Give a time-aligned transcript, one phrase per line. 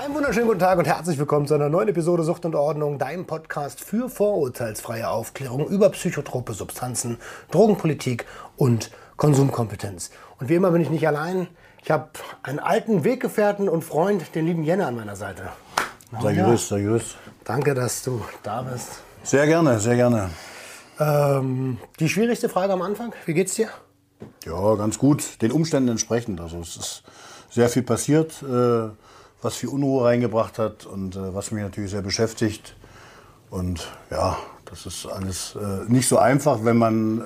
[0.00, 3.26] Einen wunderschönen guten Tag und herzlich willkommen zu einer neuen Episode Sucht und Ordnung, deinem
[3.26, 7.18] Podcast für vorurteilsfreie Aufklärung über psychotrope Substanzen,
[7.50, 8.24] Drogenpolitik
[8.56, 10.10] und Konsumkompetenz.
[10.38, 11.48] Und wie immer bin ich nicht allein.
[11.84, 12.08] Ich habe
[12.42, 15.50] einen alten Weggefährten und Freund, den lieben Jenne an meiner Seite.
[16.12, 16.56] Na Sei ja.
[16.56, 17.16] sei grüßt.
[17.44, 19.02] Danke, dass du da bist.
[19.22, 20.30] Sehr gerne, sehr gerne.
[20.98, 23.68] Ähm, die schwierigste Frage am Anfang, wie geht's dir?
[24.46, 25.42] Ja, ganz gut.
[25.42, 26.40] Den Umständen entsprechend.
[26.40, 27.02] Also es ist
[27.50, 28.88] sehr viel passiert, äh,
[29.42, 32.76] was viel Unruhe reingebracht hat und äh, was mich natürlich sehr beschäftigt.
[33.50, 37.20] Und ja, das ist alles äh, nicht so einfach, wenn man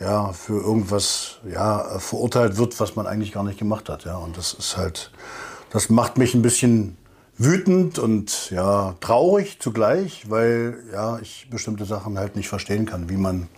[0.00, 4.04] äh, ja für irgendwas ja verurteilt wird, was man eigentlich gar nicht gemacht hat.
[4.04, 5.10] Ja, und das ist halt,
[5.70, 6.96] das macht mich ein bisschen
[7.36, 13.16] wütend und ja traurig zugleich, weil ja ich bestimmte Sachen halt nicht verstehen kann, wie
[13.16, 13.48] man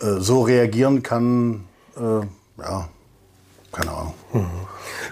[0.00, 1.64] äh, so reagieren kann,
[1.96, 2.26] äh,
[2.60, 2.88] ja,
[3.74, 4.14] keine Ahnung.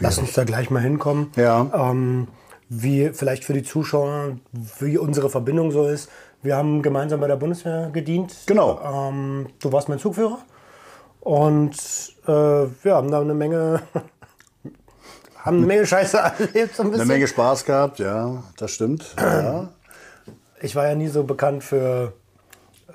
[0.01, 1.31] Lass uns da gleich mal hinkommen.
[1.37, 1.71] Ja.
[1.75, 2.29] Ähm,
[2.69, 4.37] wie vielleicht für die Zuschauer,
[4.81, 6.09] wie unsere Verbindung so ist.
[6.43, 8.35] Wir haben gemeinsam bei der Bundeswehr gedient.
[8.47, 8.81] Genau.
[8.83, 10.39] Ähm, du warst mein Zugführer.
[11.21, 11.77] Und
[12.27, 13.83] äh, wir haben da eine Menge,
[15.39, 16.75] haben eine Menge Scheiße erlebt.
[16.75, 17.05] So ein Eine.
[17.05, 19.15] Menge Spaß gehabt, ja, das stimmt.
[19.19, 19.69] Ja.
[20.61, 22.15] Ich war ja nie so bekannt für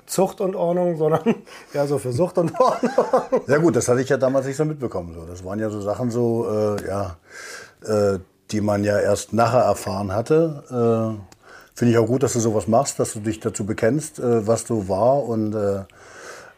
[0.08, 1.34] Zucht und Ordnung, sondern
[1.74, 2.90] ja so für Sucht und Ordnung.
[3.46, 5.16] ja gut, das hatte ich ja damals nicht so mitbekommen.
[5.28, 7.16] Das waren ja so Sachen so, äh, ja,
[7.84, 8.18] äh,
[8.50, 10.64] die man ja erst nachher erfahren hatte.
[10.70, 11.38] Äh,
[11.74, 14.64] Finde ich auch gut, dass du sowas machst, dass du dich dazu bekennst, äh, was
[14.64, 15.84] du war und äh,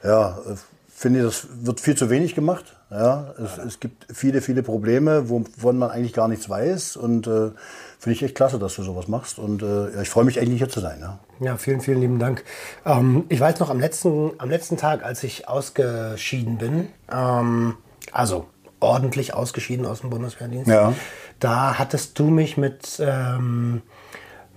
[0.03, 0.55] ja, äh,
[1.01, 2.77] finde, das wird viel zu wenig gemacht.
[2.91, 6.97] Ja, es, es gibt viele, viele Probleme, wovon man eigentlich gar nichts weiß.
[6.97, 7.53] Und äh,
[7.99, 9.39] finde ich echt klasse, dass du sowas machst.
[9.39, 10.99] Und äh, ja, ich freue mich eigentlich hier zu sein.
[11.01, 11.19] Ja.
[11.41, 12.45] Ja, vielen, vielen lieben Dank.
[12.85, 17.77] Ähm, ich weiß noch, am letzten, am letzten Tag, als ich ausgeschieden bin, ähm,
[18.13, 18.49] also
[18.81, 20.93] ordentlich ausgeschieden aus dem Bundeswehrdienst, Ja.
[21.39, 23.81] da hattest du mich mit, ähm,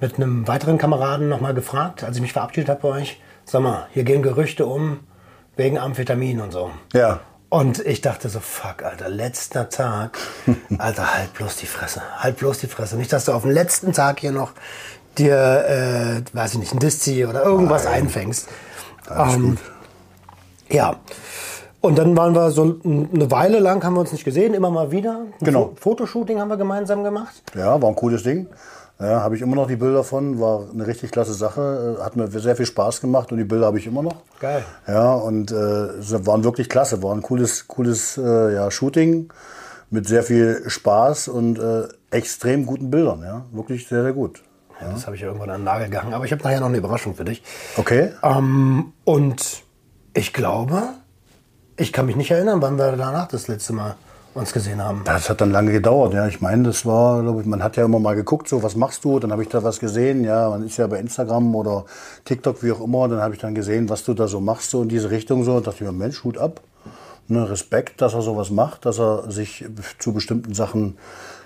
[0.02, 3.88] mit einem weiteren Kameraden nochmal gefragt, als ich mich verabschiedet habe bei euch, sag mal,
[3.94, 5.00] hier gehen Gerüchte um
[5.56, 6.72] wegen Amphetamin und so.
[6.94, 7.20] Ja.
[7.50, 10.18] Und ich dachte so, fuck, Alter, letzter Tag.
[10.80, 12.02] Alter, halt bloß die Fresse.
[12.18, 12.98] Halt bloß die Fresse.
[12.98, 14.54] Nicht, dass du auf den letzten Tag hier noch
[15.20, 18.50] dir, äh, weiß ich nicht, ein Diszi oder irgendwas einfängst.
[19.08, 19.58] Alles Ähm.
[20.70, 20.96] Ja.
[21.82, 24.90] Und dann waren wir so eine Weile lang, haben wir uns nicht gesehen, immer mal
[24.90, 25.18] wieder.
[25.20, 25.66] Ein Genau.
[25.76, 27.44] Fo- Fotoshooting haben wir gemeinsam gemacht.
[27.54, 28.48] Ja, war ein cooles Ding.
[29.04, 32.16] Ja, habe ich immer noch die Bilder von, war eine richtig klasse Sache, äh, hat
[32.16, 34.16] mir sehr viel Spaß gemacht und die Bilder habe ich immer noch.
[34.40, 34.64] Geil.
[34.88, 39.32] Ja, und äh, sie waren wirklich klasse, war ein cooles, cooles äh, ja, Shooting
[39.90, 44.42] mit sehr viel Spaß und äh, extrem guten Bildern, ja, wirklich sehr, sehr gut.
[44.82, 46.14] Ja, das habe ich irgendwann an den Nagel gehangen.
[46.14, 47.44] Aber ich habe nachher noch eine Überraschung für dich.
[47.78, 49.64] Okay, Ähm, und
[50.14, 50.82] ich glaube,
[51.78, 53.96] ich kann mich nicht erinnern, wann wir danach das letzte Mal
[54.36, 55.02] uns gesehen haben.
[55.06, 56.28] das hat dann lange gedauert, ja.
[56.28, 59.04] Ich meine, das war, glaube ich, man hat ja immer mal geguckt, so was machst
[59.04, 59.20] du?
[59.20, 60.50] Dann habe ich da was gesehen, ja.
[60.50, 61.86] Man ist ja bei Instagram oder
[62.26, 63.08] TikTok, wie auch immer.
[63.08, 65.56] Dann habe ich dann gesehen, was du da so machst, so in diese Richtung so.
[65.56, 66.62] Und dachte ich mir, Mensch, Hut ab.
[67.28, 69.66] Ne, Respekt, dass er sowas macht, dass er sich
[69.98, 70.98] zu bestimmten Sachen,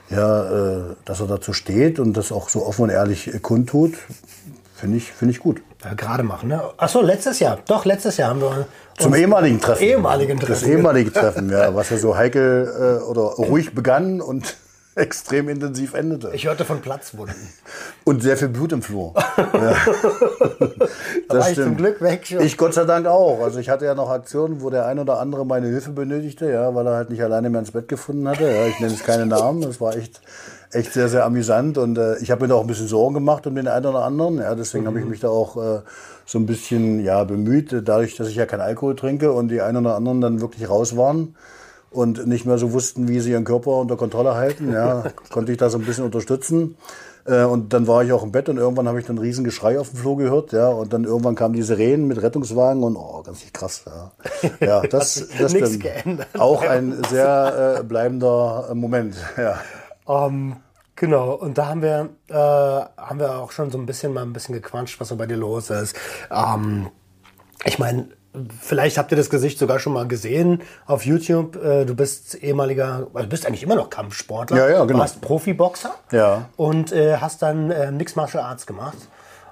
[0.10, 3.94] ja, äh, dass er dazu steht und das auch so offen und ehrlich kundtut.
[4.74, 5.62] Finde ich, finde ich gut.
[5.84, 6.62] Ja, gerade machen, ne?
[6.78, 7.60] Achso, letztes Jahr.
[7.68, 8.66] Doch, letztes Jahr haben wir
[8.98, 9.84] Zum ehemaligen Treffen.
[9.84, 10.72] ehemaligen Das Treffen.
[10.72, 14.58] ehemalige Treffen, ja, was ja so heikel äh, oder ruhig begann und
[14.96, 16.32] extrem intensiv endete.
[16.34, 17.36] Ich hörte von Platzwunden.
[18.04, 19.14] Und sehr viel Blut im Flur.
[19.38, 19.76] Ja.
[21.30, 22.40] Da war ich zum Glück weg schon.
[22.42, 23.42] Ich Gott sei Dank auch.
[23.44, 26.74] Also ich hatte ja noch Aktionen, wo der ein oder andere meine Hilfe benötigte, ja,
[26.74, 28.50] weil er halt nicht alleine mehr ins Bett gefunden hatte.
[28.50, 29.62] Ja, ich nenne jetzt keine Namen.
[29.62, 30.22] Das war echt,
[30.72, 31.78] echt sehr, sehr amüsant.
[31.78, 34.04] Und äh, ich habe mir da auch ein bisschen Sorgen gemacht um den einen oder
[34.04, 34.38] anderen.
[34.38, 35.82] Ja, deswegen habe ich mich da auch äh,
[36.26, 39.86] so ein bisschen ja, bemüht, dadurch, dass ich ja keinen Alkohol trinke und die einen
[39.86, 41.36] oder anderen dann wirklich raus waren
[41.90, 45.58] und nicht mehr so wussten, wie sie ihren Körper unter Kontrolle halten, ja, konnte ich
[45.58, 46.76] da so ein bisschen unterstützen.
[47.26, 49.44] Äh, Und dann war ich auch im Bett und irgendwann habe ich dann ein riesen
[49.44, 50.70] Geschrei auf dem Flur gehört, ja.
[50.70, 54.12] Und dann irgendwann kamen die Sirenen mit Rettungswagen und oh, ganz krass, ja.
[54.66, 56.28] Ja, das, das geändert.
[56.38, 59.60] Auch ein sehr äh, bleibender äh, Moment, ja.
[60.08, 60.58] Ähm,
[60.98, 64.34] Genau, und da haben wir, äh, haben wir auch schon so ein bisschen mal ein
[64.34, 65.96] bisschen gequatscht, was so bei dir los ist.
[66.32, 66.90] Ähm,
[67.66, 68.08] ich meine,
[68.60, 71.56] vielleicht habt ihr das Gesicht sogar schon mal gesehen auf YouTube.
[71.56, 74.58] Äh, du bist ehemaliger, also du bist eigentlich immer noch Kampfsportler.
[74.58, 74.94] Ja, ja, genau.
[74.94, 75.94] Du warst Profiboxer.
[76.12, 76.50] Ja.
[76.56, 78.98] Und äh, hast dann äh, Mixed Martial Arts gemacht.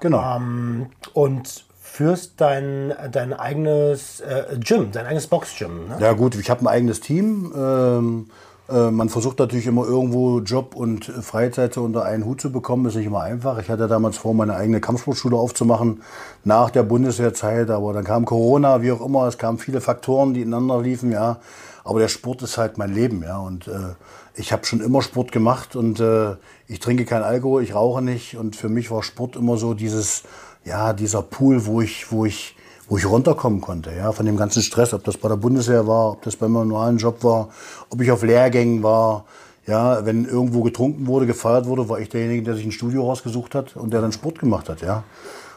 [0.00, 0.36] Genau.
[0.36, 5.88] Ähm, und führst dein, dein eigenes äh, Gym, dein eigenes Boxgym.
[5.88, 5.96] Ne?
[6.00, 7.52] Ja gut, ich habe ein eigenes Team.
[7.56, 12.50] Ähm, äh, man versucht natürlich immer irgendwo Job und Freizeit so unter einen Hut zu
[12.50, 12.86] bekommen.
[12.86, 13.58] Ist nicht immer einfach.
[13.58, 16.02] Ich hatte damals vor, meine eigene Kampfsportschule aufzumachen
[16.42, 19.28] nach der Bundeswehrzeit, aber dann kam Corona, wie auch immer.
[19.28, 21.38] Es kamen viele Faktoren, die ineinander liefen, ja.
[21.84, 23.38] Aber der Sport ist halt mein Leben, ja.
[23.38, 23.94] Und äh,
[24.34, 26.34] ich habe schon immer Sport gemacht und äh,
[26.66, 28.36] ich trinke kein Alkohol, ich rauche nicht.
[28.36, 30.24] Und für mich war Sport immer so dieses,
[30.64, 32.55] ja, dieser Pool, wo ich, wo ich
[32.88, 36.12] wo ich runterkommen konnte, ja, von dem ganzen Stress, ob das bei der Bundeswehr war,
[36.12, 37.48] ob das bei meinem normalen Job war,
[37.90, 39.24] ob ich auf Lehrgängen war,
[39.66, 43.54] ja, wenn irgendwo getrunken wurde, gefeiert wurde, war ich derjenige, der sich ein Studio rausgesucht
[43.54, 45.02] hat und der dann Sport gemacht hat, ja.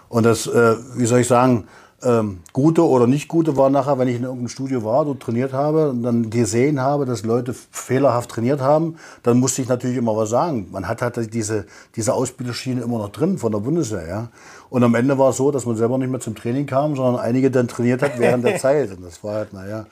[0.08, 1.68] Und das, äh, wie soll ich sagen,
[2.04, 5.54] ähm, gute oder nicht gute war nachher, wenn ich in irgendeinem Studio war, dort trainiert
[5.54, 10.16] habe und dann gesehen habe, dass Leute fehlerhaft trainiert haben, dann musste ich natürlich immer
[10.16, 10.68] was sagen.
[10.72, 11.66] Man hat halt diese,
[11.96, 14.28] diese Ausbilderschiene immer noch drin von der Bundeswehr, ja.
[14.70, 17.22] Und am Ende war es so, dass man selber nicht mehr zum Training kam, sondern
[17.22, 18.92] einige dann trainiert hat während der Zeit.
[18.92, 19.86] Und das war halt, naja,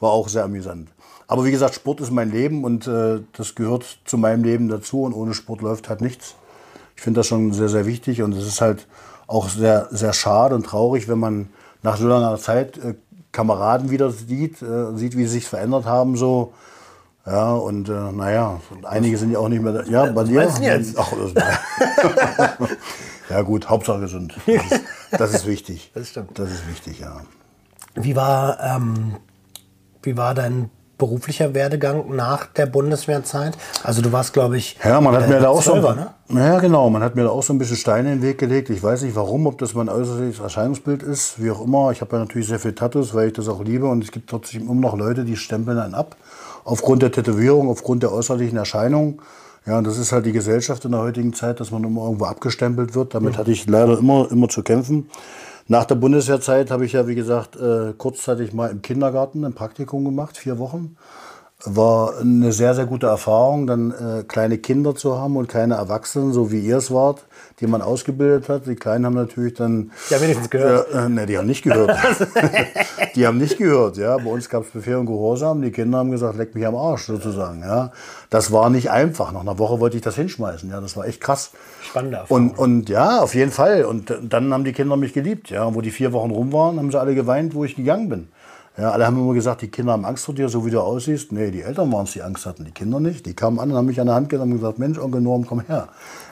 [0.00, 0.88] war auch sehr amüsant.
[1.26, 5.02] Aber wie gesagt, Sport ist mein Leben und äh, das gehört zu meinem Leben dazu
[5.02, 6.34] und ohne Sport läuft halt nichts.
[6.96, 8.86] Ich finde das schon sehr, sehr wichtig und es ist halt
[9.32, 11.48] auch sehr, sehr schade und traurig, wenn man
[11.82, 12.94] nach so langer Zeit äh,
[13.32, 16.52] Kameraden wieder sieht, äh, sieht, wie sie sich verändert haben, so.
[17.24, 19.82] Ja, und äh, naja, und einige sind ja auch nicht mehr da.
[19.84, 20.46] Ja, bei dir?
[20.46, 20.98] du jetzt?
[20.98, 21.12] Ach,
[23.30, 24.34] ja gut, Hauptsache gesund.
[24.44, 25.92] Das ist, das ist wichtig.
[25.94, 26.36] Das stimmt.
[26.38, 27.22] Das ist wichtig, ja.
[27.94, 29.16] Wie war, ähm,
[30.02, 30.70] wie war dein
[31.02, 33.58] beruflicher Werdegang nach der Bundeswehrzeit?
[33.82, 35.96] Also du warst, glaube ich, Ja, man hat äh, mir da auch so, Zwölfer,
[36.28, 36.40] ne?
[36.40, 38.70] ja genau, man hat mir da auch so ein bisschen Steine in den Weg gelegt.
[38.70, 41.90] Ich weiß nicht warum, ob das mein äußerliches Erscheinungsbild ist, wie auch immer.
[41.90, 44.30] Ich habe ja natürlich sehr viel Tattoos, weil ich das auch liebe und es gibt
[44.30, 46.14] trotzdem immer noch Leute, die stempeln dann ab
[46.64, 49.20] aufgrund der Tätowierung, aufgrund der äußerlichen Erscheinung.
[49.66, 52.26] Ja, und das ist halt die Gesellschaft in der heutigen Zeit, dass man immer irgendwo
[52.26, 53.14] abgestempelt wird.
[53.14, 55.08] Damit hatte ich leider immer, immer zu kämpfen.
[55.68, 60.04] Nach der Bundeswehrzeit habe ich ja, wie gesagt, äh, kurzzeitig mal im Kindergarten ein Praktikum
[60.04, 60.96] gemacht, vier Wochen.
[61.64, 66.32] War eine sehr, sehr gute Erfahrung, dann äh, kleine Kinder zu haben und keine Erwachsenen,
[66.32, 67.24] so wie ihr es wart,
[67.60, 68.66] die man ausgebildet hat.
[68.66, 69.92] Die Kleinen haben natürlich dann...
[70.10, 70.92] Ja, wenigstens gehört.
[70.92, 71.96] Ja, äh, ne, die haben nicht gehört.
[73.14, 74.16] die haben nicht gehört, ja.
[74.16, 75.62] Bei uns gab es Befehl und Gehorsam.
[75.62, 77.92] Die Kinder haben gesagt, leck mich am Arsch, sozusagen, ja.
[78.28, 79.30] Das war nicht einfach.
[79.30, 80.80] Nach einer Woche wollte ich das hinschmeißen, ja.
[80.80, 81.52] Das war echt krass.
[81.80, 82.50] Spannende Erfahrung.
[82.50, 83.84] Und, und ja, auf jeden Fall.
[83.84, 85.50] Und dann haben die Kinder mich geliebt.
[85.50, 88.08] Ja, und wo die vier Wochen rum waren, haben sie alle geweint, wo ich gegangen
[88.08, 88.28] bin.
[88.78, 91.30] Ja, alle haben immer gesagt, die Kinder haben Angst vor dir, so wie du aussiehst.
[91.30, 93.26] Nee, die Eltern waren es, die Angst hatten, die Kinder nicht.
[93.26, 95.46] Die kamen an und haben mich an der Hand genommen und gesagt, Mensch, Onkel Norm,
[95.46, 95.88] komm her.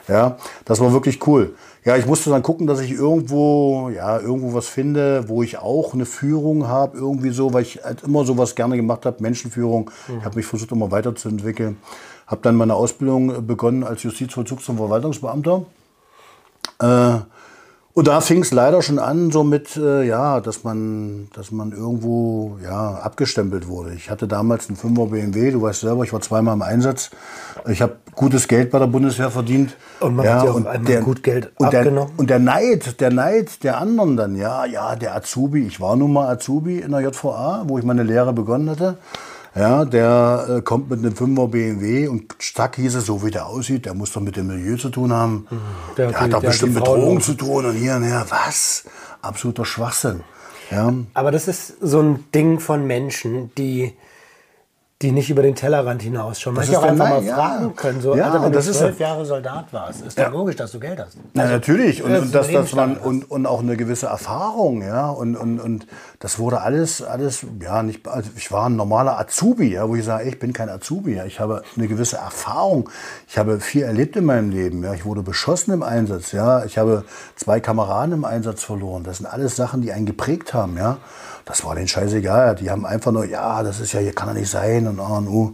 [0.07, 1.53] Ja, das war wirklich cool.
[1.85, 5.93] Ja, ich musste dann gucken, dass ich irgendwo, ja, irgendwo was finde, wo ich auch
[5.93, 9.91] eine Führung habe, irgendwie so, weil ich halt immer sowas gerne gemacht habe, Menschenführung.
[10.17, 11.77] Ich habe mich versucht, immer weiterzuentwickeln.
[12.25, 15.63] Habe dann meine Ausbildung begonnen als Justizvollzugs- und Verwaltungsbeamter.
[16.79, 17.19] Äh,
[17.93, 21.71] und da fing es leider schon an, so mit, äh, ja, dass man, dass man
[21.71, 23.93] irgendwo ja, abgestempelt wurde.
[23.93, 27.11] Ich hatte damals einen 5er BMW, du weißt selber, ich war zweimal im Einsatz.
[27.67, 29.75] Ich habe gutes Geld bei der Bundeswehr verdient.
[29.99, 32.11] Und man hat dir auf einmal gut Geld und abgenommen?
[32.11, 35.95] Der, und der Neid, der Neid der anderen dann, ja, ja, der Azubi, ich war
[35.95, 38.97] nun mal Azubi in der JVA, wo ich meine Lehre begonnen hatte.
[39.53, 43.47] Ja, der äh, kommt mit einem 5er BMW und zack hieß es, so wie der
[43.47, 45.45] aussieht, der muss doch mit dem Milieu zu tun haben.
[45.97, 48.25] Der- Der, hat doch der bestimmt mit Drogen zu tun und hier und her.
[48.29, 48.85] Was?
[49.21, 50.21] Absoluter Schwachsinn.
[50.71, 53.91] Ja, Aber das ist so ein Ding von Menschen, die,
[55.01, 56.55] die nicht über den Tellerrand hinausschauen.
[56.55, 57.35] Das Manche ist auch einfach mal Nein, ja.
[57.35, 58.01] fragen können.
[58.01, 60.55] So, Ja, Alter, wenn das du ist zwölf ja- Jahre Soldat warst, ist doch logisch,
[60.57, 61.17] dass du Geld hast.
[61.33, 62.03] Ja, natürlich.
[62.03, 65.09] Und, das und, ist das, ein dass man, und, und auch eine gewisse Erfahrung, ja.
[65.09, 65.87] Und, und, und
[66.19, 70.05] das wurde alles, alles, ja, nicht, also ich war ein normaler Azubi, ja, wo ich
[70.05, 71.25] sage, ich bin kein Azubi, ja.
[71.25, 72.89] Ich habe eine gewisse Erfahrung.
[73.27, 74.93] Ich habe viel erlebt in meinem Leben, ja.
[74.93, 76.63] Ich wurde beschossen im Einsatz, ja.
[76.65, 77.05] Ich habe
[77.35, 79.03] zwei Kameraden im Einsatz verloren.
[79.03, 80.97] Das sind alles Sachen, die einen geprägt haben, ja.
[81.51, 82.55] Das war denen scheißegal.
[82.55, 85.17] Die haben einfach nur, ja, das ist ja, hier kann er nicht sein und A
[85.17, 85.53] und U.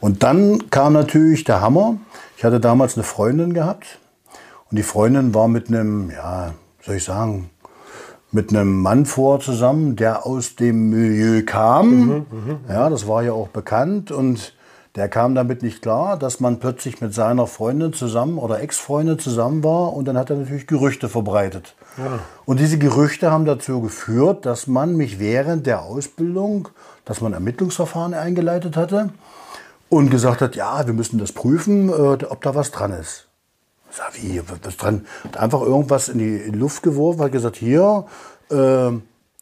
[0.00, 1.98] Und dann kam natürlich der Hammer.
[2.38, 3.98] Ich hatte damals eine Freundin gehabt.
[4.70, 7.50] Und die Freundin war mit einem, ja, soll ich sagen,
[8.32, 12.24] mit einem Mann vor zusammen, der aus dem Milieu kam.
[12.66, 14.10] ja, das war ja auch bekannt.
[14.10, 14.54] Und
[14.96, 19.62] der kam damit nicht klar, dass man plötzlich mit seiner Freundin zusammen oder Ex-Freundin zusammen
[19.62, 19.92] war.
[19.92, 21.74] Und dann hat er natürlich Gerüchte verbreitet.
[22.44, 26.68] Und diese Gerüchte haben dazu geführt, dass man mich während der Ausbildung,
[27.04, 29.10] dass man Ermittlungsverfahren eingeleitet hatte
[29.88, 33.28] und gesagt hat, ja, wir müssen das prüfen, äh, ob da was dran ist.
[33.90, 35.06] Ich sag, wie, was dran?
[35.22, 38.06] Hat einfach irgendwas in die, in die Luft geworfen, hat gesagt, hier,
[38.50, 38.90] äh,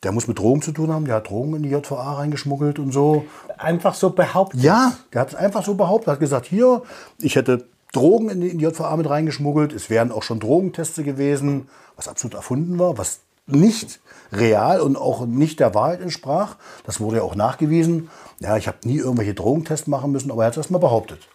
[0.03, 2.93] der muss mit Drogen zu tun haben, der hat Drogen in die JVA reingeschmuggelt und
[2.93, 3.25] so.
[3.57, 4.61] Einfach so behauptet.
[4.61, 6.83] Ja, der hat es einfach so behauptet, hat gesagt, hier,
[7.19, 12.09] ich hätte Drogen in die, JVA mit reingeschmuggelt, es wären auch schon Drogenteste gewesen, was
[12.09, 14.01] absolut erfunden war, was nicht
[14.33, 16.57] real und auch nicht der Wahrheit entsprach.
[16.85, 18.09] Das wurde ja auch nachgewiesen.
[18.41, 21.29] Ja, ich habe nie irgendwelche Drogentests machen müssen, aber er hat es erstmal behauptet.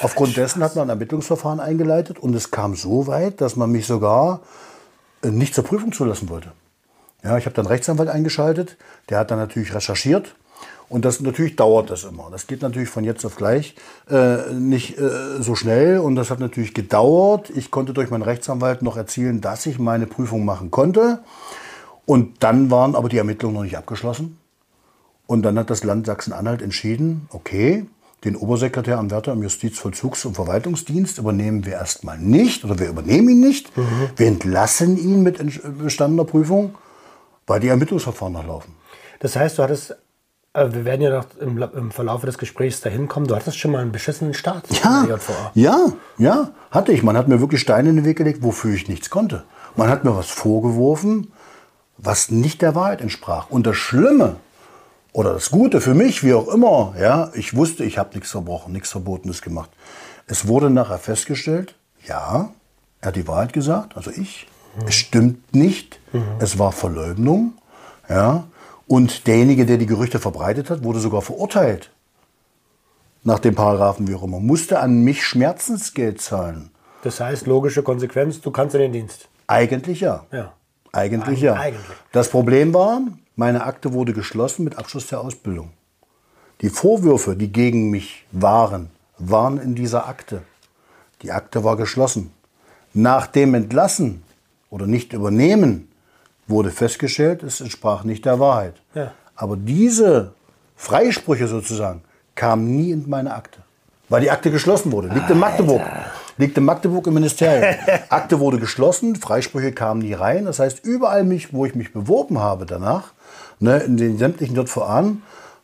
[0.00, 3.86] Aufgrund dessen hat man ein Ermittlungsverfahren eingeleitet und es kam so weit, dass man mich
[3.86, 4.40] sogar
[5.22, 6.52] äh, nicht zur Prüfung zulassen wollte.
[7.22, 8.76] Ja, ich habe dann einen Rechtsanwalt eingeschaltet,
[9.08, 10.34] der hat dann natürlich recherchiert
[10.94, 12.28] und das natürlich dauert das immer.
[12.30, 13.74] Das geht natürlich von jetzt auf gleich
[14.08, 17.50] äh, nicht äh, so schnell und das hat natürlich gedauert.
[17.50, 21.18] Ich konnte durch meinen Rechtsanwalt noch erzielen, dass ich meine Prüfung machen konnte.
[22.06, 24.38] Und dann waren aber die Ermittlungen noch nicht abgeschlossen.
[25.26, 27.86] Und dann hat das Land Sachsen-Anhalt entschieden, okay,
[28.24, 33.40] den Obersekretär Anwärter im Justizvollzugs- und Verwaltungsdienst übernehmen wir erstmal nicht oder wir übernehmen ihn
[33.40, 33.72] nicht.
[34.14, 35.40] Wir entlassen ihn mit
[35.76, 36.76] bestandener Prüfung,
[37.48, 38.76] weil die Ermittlungsverfahren noch laufen.
[39.18, 39.96] Das heißt, du hattest,
[40.54, 43.80] wir werden ja noch im, im Verlauf des Gesprächs dahin kommen, du hattest schon mal
[43.80, 44.66] einen beschissenen Start
[45.54, 47.02] Ja, ja, ja, hatte ich.
[47.02, 49.44] Man hat mir wirklich Steine in den Weg gelegt, wofür ich nichts konnte.
[49.76, 51.32] Man hat mir was vorgeworfen,
[51.98, 53.50] was nicht der Wahrheit entsprach.
[53.50, 54.36] Und das Schlimme
[55.12, 58.72] oder das Gute für mich, wie auch immer, ja, ich wusste, ich habe nichts verbrochen,
[58.72, 59.70] nichts Verbotenes gemacht.
[60.26, 61.74] Es wurde nachher festgestellt,
[62.06, 62.50] ja,
[63.00, 64.46] er hat die Wahrheit gesagt, also ich.
[64.86, 66.00] Es stimmt nicht.
[66.38, 67.54] Es war Verleugnung,
[68.08, 68.44] ja.
[68.86, 71.90] Und derjenige, der die Gerüchte verbreitet hat, wurde sogar verurteilt
[73.24, 76.70] nach dem Paragraphen wie auch immer, musste an mich Schmerzensgeld zahlen.
[77.02, 79.28] Das heißt, logische Konsequenz, du kannst in den Dienst.
[79.46, 80.26] Eigentlich ja.
[80.30, 80.52] Ja.
[80.92, 81.54] Eigentlich Eig- ja.
[81.54, 81.84] eigentlich.
[82.12, 83.00] Das Problem war,
[83.34, 85.70] meine Akte wurde geschlossen mit Abschluss der Ausbildung.
[86.60, 90.42] Die Vorwürfe, die gegen mich waren, waren in dieser Akte.
[91.22, 92.30] Die Akte war geschlossen.
[92.92, 94.22] Nach dem Entlassen
[94.70, 95.88] oder nicht übernehmen
[96.46, 98.74] wurde festgestellt, es entsprach nicht der Wahrheit.
[98.94, 99.12] Ja.
[99.36, 100.32] Aber diese
[100.76, 102.02] Freisprüche sozusagen
[102.34, 103.60] kamen nie in meine Akte.
[104.08, 105.08] Weil die Akte geschlossen wurde.
[105.08, 105.82] Liegt in Magdeburg.
[106.36, 107.74] Liegt in Magdeburg im Ministerium.
[108.10, 110.44] Akte wurde geschlossen, Freisprüche kamen nie rein.
[110.44, 113.12] Das heißt, überall, mich, wo ich mich beworben habe danach,
[113.60, 115.12] ne, in den sämtlichen JVA,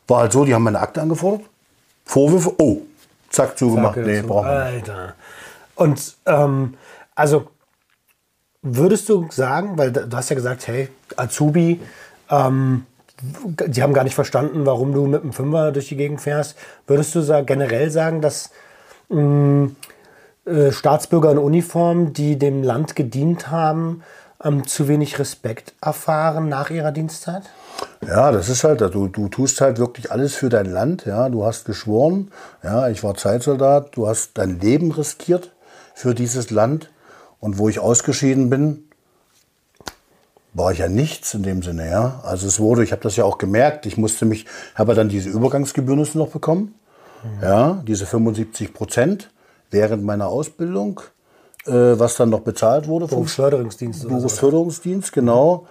[0.07, 1.45] war halt so, die haben meine Akte angefordert.
[2.05, 2.81] Vorwürfe, oh,
[3.29, 3.95] zack, zugemacht.
[3.95, 4.89] Sag Nee, brauchen wir nicht.
[4.89, 5.13] Alter.
[5.75, 6.73] Und ähm,
[7.15, 7.47] also
[8.61, 11.79] würdest du sagen, weil du hast ja gesagt, hey, Azubi,
[12.29, 12.85] ähm,
[13.21, 16.55] die haben gar nicht verstanden, warum du mit dem Fünfer durch die Gegend fährst.
[16.87, 18.51] Würdest du sa- generell sagen, dass
[19.09, 19.71] mh,
[20.45, 24.03] äh, Staatsbürger in Uniform, die dem Land gedient haben,
[24.43, 27.43] ähm, zu wenig Respekt erfahren nach ihrer Dienstzeit?
[28.07, 31.05] Ja, das ist halt, du, du tust halt wirklich alles für dein Land.
[31.05, 32.31] Ja, du hast geschworen.
[32.63, 33.95] Ja, ich war Zeitsoldat.
[33.95, 35.51] Du hast dein Leben riskiert
[35.93, 36.89] für dieses Land.
[37.41, 38.85] Und wo ich ausgeschieden bin,
[40.53, 41.89] war ich ja nichts in dem Sinne.
[41.89, 43.85] Ja, also es wurde, ich habe das ja auch gemerkt.
[43.85, 44.45] Ich musste mich,
[44.75, 46.75] habe dann diese Übergangsgebühren noch bekommen.
[47.41, 49.29] Ja, diese 75 Prozent
[49.69, 51.01] während meiner Ausbildung,
[51.65, 54.07] äh, was dann noch bezahlt wurde vom Berufsförderungsdienst.
[54.07, 55.67] Berufsförderungsdienst, genau.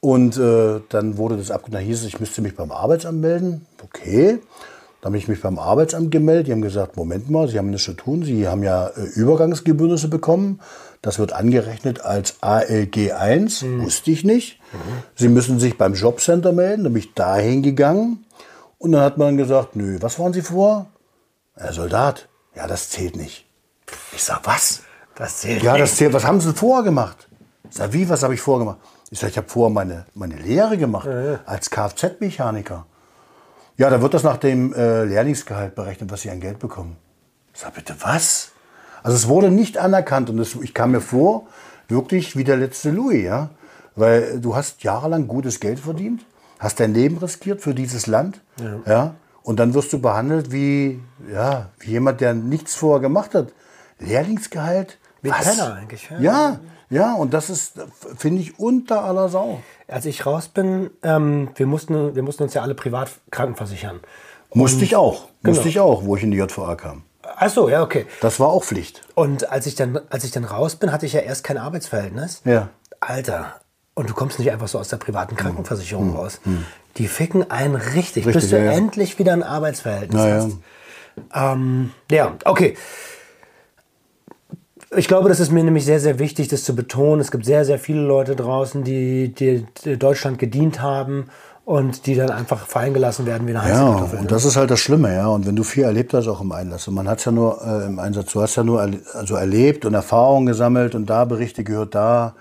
[0.00, 3.66] Und äh, dann wurde das abgenommen, da hieß es, ich müsste mich beim Arbeitsamt melden.
[3.82, 4.40] Okay.
[5.00, 6.48] Dann habe ich mich beim Arbeitsamt gemeldet.
[6.48, 8.22] Die haben gesagt, Moment mal, Sie haben nichts zu tun.
[8.22, 10.60] Sie haben ja äh, Übergangsgebührnisse bekommen.
[11.02, 13.64] Das wird angerechnet als ALG 1.
[13.78, 14.60] Wusste ich nicht.
[15.14, 16.84] Sie müssen sich beim Jobcenter melden.
[16.84, 18.26] Da bin ich dahin gegangen.
[18.78, 20.86] Und dann hat man gesagt, nö, was waren Sie vor?
[21.56, 22.28] Herr Soldat.
[22.54, 23.46] Ja, das zählt nicht.
[24.12, 24.82] Ich sag, was?
[25.14, 26.12] Das zählt Ja, das zählt.
[26.12, 27.28] Was haben Sie denn vorher gemacht?
[27.68, 28.80] Ich sag, wie, was habe ich vorher gemacht?
[29.10, 31.08] Ich sag, ich habe vorher meine, meine Lehre gemacht
[31.46, 32.86] als Kfz-Mechaniker.
[33.76, 36.96] Ja, da wird das nach dem äh, Lehrlingsgehalt berechnet, was Sie an Geld bekommen.
[37.54, 38.52] Ich sag, bitte was?
[39.02, 41.46] Also es wurde nicht anerkannt und es, ich kam mir vor,
[41.88, 43.50] wirklich wie der letzte Louis, ja.
[43.96, 46.24] Weil du hast jahrelang gutes Geld verdient,
[46.58, 48.40] hast dein Leben riskiert für dieses Land,
[48.86, 49.14] ja.
[49.42, 51.00] Und dann wirst du behandelt wie,
[51.32, 53.48] ja, wie jemand, der nichts vorher gemacht hat.
[53.98, 54.98] Lehrlingsgehalt?
[55.22, 55.56] Ein Was?
[55.56, 56.20] Penner eigentlich, ja.
[56.20, 57.74] Ja, ja, und das ist,
[58.16, 59.60] finde ich, unter aller Sau.
[59.88, 64.00] Als ich raus bin, ähm, wir, mussten, wir mussten uns ja alle privat krankenversichern.
[64.52, 65.28] Musste ich auch.
[65.42, 65.68] Musste Genau.
[65.70, 67.02] ich auch, wo ich in die JVA kam.
[67.36, 68.06] Ach so, ja, okay.
[68.20, 69.02] Das war auch Pflicht.
[69.14, 72.42] Und als ich dann, als ich dann raus bin, hatte ich ja erst kein Arbeitsverhältnis.
[72.44, 72.68] Ja.
[73.00, 73.60] Alter,
[73.94, 76.40] und du kommst nicht einfach so aus der privaten Krankenversicherung raus.
[76.96, 78.72] Die ficken einen richtig, Richtig, bis du ja, ja.
[78.72, 80.34] endlich wieder ein Arbeitsverhältnis ja.
[80.34, 80.56] hast.
[81.34, 82.76] Ähm, ja, okay.
[84.96, 87.20] Ich glaube, das ist mir nämlich sehr, sehr wichtig, das zu betonen.
[87.20, 91.30] Es gibt sehr, sehr viele Leute draußen, die, die Deutschland gedient haben
[91.70, 94.18] und die dann einfach fallen gelassen werden wie eine heiße Ja, Kartoffel.
[94.18, 95.28] und das ist halt das Schlimme, ja.
[95.28, 96.88] Und wenn du viel erlebt hast, auch im Einlass.
[96.88, 98.80] Und man hat es ja nur äh, im Einsatz, du hast ja nur
[99.14, 102.34] also erlebt und Erfahrungen gesammelt und da Berichte gehört, da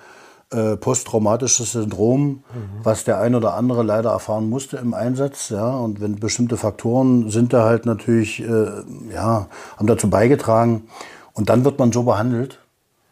[0.52, 2.44] äh, posttraumatisches Syndrom,
[2.82, 5.70] was der ein oder andere leider erfahren musste im Einsatz, ja.
[5.78, 8.66] Und wenn bestimmte Faktoren sind da halt natürlich, äh,
[9.14, 9.46] ja,
[9.78, 10.88] haben dazu beigetragen.
[11.34, 12.58] Und dann wird man so behandelt,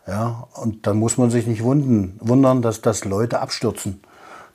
[0.08, 0.48] ja.
[0.56, 4.02] Und dann muss man sich nicht wunden, wundern, dass, dass Leute abstürzen.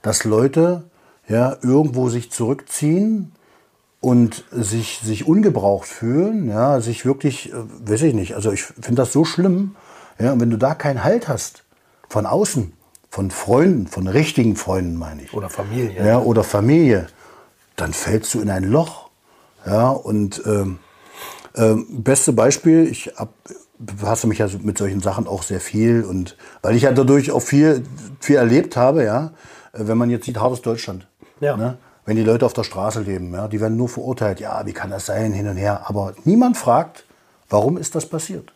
[0.02, 0.90] Dass Leute,
[1.32, 3.32] ja, irgendwo sich zurückziehen,
[4.02, 8.96] und sich, sich ungebraucht fühlen, ja, sich wirklich, äh, weiß ich nicht, also ich finde
[8.96, 9.76] das so schlimm,
[10.18, 11.64] ja, und wenn du da keinen Halt hast,
[12.08, 12.72] von außen,
[13.08, 15.32] von Freunden, von richtigen Freunden meine ich.
[15.32, 16.04] Oder Familie.
[16.04, 17.06] Ja, oder Familie,
[17.76, 19.08] dann fällst du in ein Loch.
[19.64, 20.80] Ja, und ähm,
[21.54, 23.32] ähm, beste Beispiel, ich hab,
[23.78, 27.40] befasse mich ja mit solchen Sachen auch sehr viel und weil ich ja dadurch auch
[27.40, 27.84] viel,
[28.18, 29.30] viel erlebt habe, ja,
[29.72, 31.06] wenn man jetzt sieht, hartes Deutschland.
[31.42, 31.56] Ja.
[31.56, 31.76] Ne?
[32.06, 34.90] Wenn die Leute auf der Straße leben, ja, die werden nur verurteilt, ja, wie kann
[34.90, 35.82] das sein, hin und her.
[35.84, 37.04] Aber niemand fragt,
[37.48, 38.52] warum ist das passiert?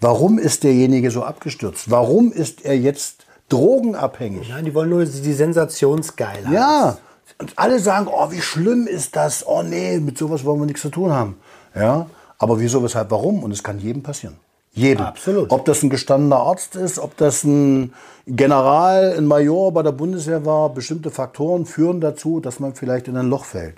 [0.00, 1.90] Warum ist derjenige so abgestürzt?
[1.90, 4.48] Warum ist er jetzt drogenabhängig?
[4.48, 6.52] Nein, die wollen nur die Sensationsgeilheit.
[6.52, 6.98] Ja,
[7.38, 9.46] und alle sagen, oh, wie schlimm ist das?
[9.46, 11.36] Oh nee, mit sowas wollen wir nichts zu tun haben.
[11.74, 12.06] Ja,
[12.38, 13.42] aber wieso, weshalb, warum?
[13.42, 14.36] Und es kann jedem passieren.
[14.74, 15.06] Jedem.
[15.06, 15.52] Absolut.
[15.52, 17.94] Ob das ein gestandener Arzt ist, ob das ein
[18.26, 23.16] General, ein Major bei der Bundeswehr war, bestimmte Faktoren führen dazu, dass man vielleicht in
[23.16, 23.76] ein Loch fällt.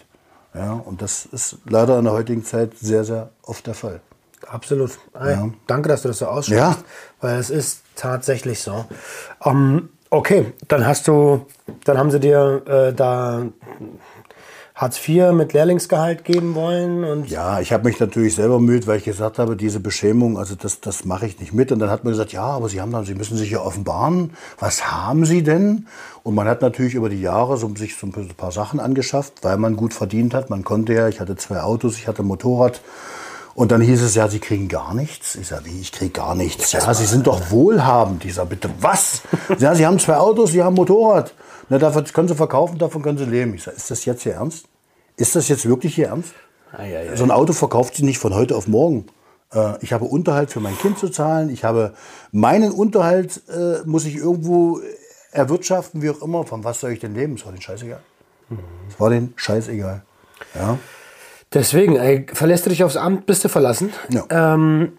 [0.54, 4.00] Ja, und das ist leider in der heutigen Zeit sehr, sehr oft der Fall.
[4.46, 4.98] Absolut.
[5.18, 5.36] Ey,
[5.66, 6.60] Danke, dass du das so aussprichst.
[6.60, 6.76] Ja.
[7.20, 8.86] Weil es ist tatsächlich so.
[9.44, 11.44] Ähm, okay, dann hast du,
[11.84, 13.42] dann haben sie dir äh, da
[14.76, 18.98] Hartz IV mit Lehrlingsgehalt geben wollen und Ja, ich habe mich natürlich selber bemüht, weil
[18.98, 21.72] ich gesagt habe, diese Beschämung, also das, das mache ich nicht mit.
[21.72, 24.32] Und dann hat man gesagt, ja, aber Sie haben dann, Sie müssen sich ja offenbaren.
[24.58, 25.86] Was haben Sie denn?
[26.22, 29.56] Und man hat natürlich über die Jahre so, sich so ein paar Sachen angeschafft, weil
[29.56, 30.50] man gut verdient hat.
[30.50, 32.82] Man konnte ja, ich hatte zwei Autos, ich hatte Motorrad.
[33.56, 35.34] Und dann hieß es ja, Sie kriegen gar nichts.
[35.34, 36.72] Ich sage, wie, ich kriege gar nichts.
[36.72, 38.22] Ja, Sie sind doch wohlhabend.
[38.26, 39.22] Ich sage, bitte, was?
[39.58, 41.32] Ja, Sie haben zwei Autos, Sie haben ein Motorrad.
[41.70, 43.54] Na, davon können Sie verkaufen, davon können Sie leben.
[43.54, 44.66] Ich sage, ist das jetzt Ihr Ernst?
[45.16, 46.34] Ist das jetzt wirklich Ihr Ernst?
[47.16, 49.06] So ein Auto verkauft sich nicht von heute auf morgen.
[49.54, 51.48] Äh, Ich habe Unterhalt für mein Kind zu zahlen.
[51.48, 51.94] Ich habe
[52.32, 54.80] meinen Unterhalt, äh, muss ich irgendwo
[55.32, 56.44] erwirtschaften, wie auch immer.
[56.44, 57.36] Von was soll ich denn leben?
[57.36, 58.00] Es war den scheißegal.
[58.90, 60.02] Es war den scheißegal.
[60.54, 60.76] Ja.
[61.56, 63.92] Deswegen, ey, verlässt du dich aufs Amt, bist du verlassen.
[64.10, 64.24] Ja.
[64.30, 64.92] Ähm,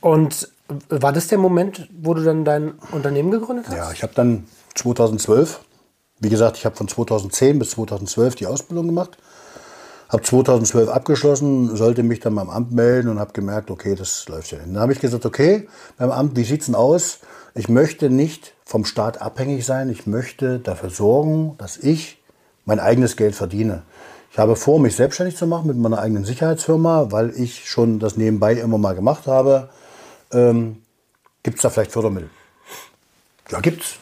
[0.00, 0.48] und
[0.88, 3.76] war das der Moment, wo du dann dein Unternehmen gegründet hast?
[3.76, 5.60] Ja, ich habe dann 2012,
[6.20, 9.18] wie gesagt, ich habe von 2010 bis 2012 die Ausbildung gemacht.
[10.08, 14.50] Habe 2012 abgeschlossen, sollte mich dann beim Amt melden und habe gemerkt, okay, das läuft
[14.50, 14.68] ja nicht.
[14.68, 17.20] Dann habe ich gesagt, okay, beim Amt, wie sieht's denn aus?
[17.54, 19.88] Ich möchte nicht vom Staat abhängig sein.
[19.88, 22.22] Ich möchte dafür sorgen, dass ich
[22.64, 23.82] mein eigenes Geld verdiene.
[24.32, 28.16] Ich habe vor, mich selbstständig zu machen mit meiner eigenen Sicherheitsfirma, weil ich schon das
[28.16, 29.68] nebenbei immer mal gemacht habe.
[30.32, 30.78] Ähm,
[31.42, 32.30] Gibt es da vielleicht Fördermittel?
[33.50, 33.96] Ja, gibt's.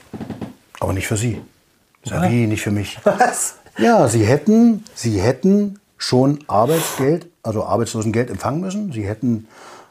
[0.78, 1.42] Aber nicht für Sie.
[2.04, 3.00] Sag wie, nicht für mich.
[3.04, 3.56] Was?
[3.76, 8.92] Ja, Sie hätten, Sie hätten schon Arbeitsgeld, also Arbeitslosengeld empfangen müssen.
[8.92, 9.48] Sie hätten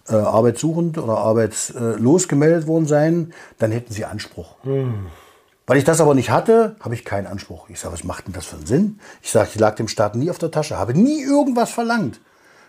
[0.07, 3.33] äh, arbeitssuchend oder arbeitslos gemeldet worden sein.
[3.57, 4.55] Dann hätten Sie Anspruch.
[5.69, 7.69] Weil ich das aber nicht hatte, habe ich keinen Anspruch.
[7.69, 8.99] Ich sage, was macht denn das für einen Sinn?
[9.21, 12.19] Ich sage, ich lag dem Staat nie auf der Tasche, habe nie irgendwas verlangt.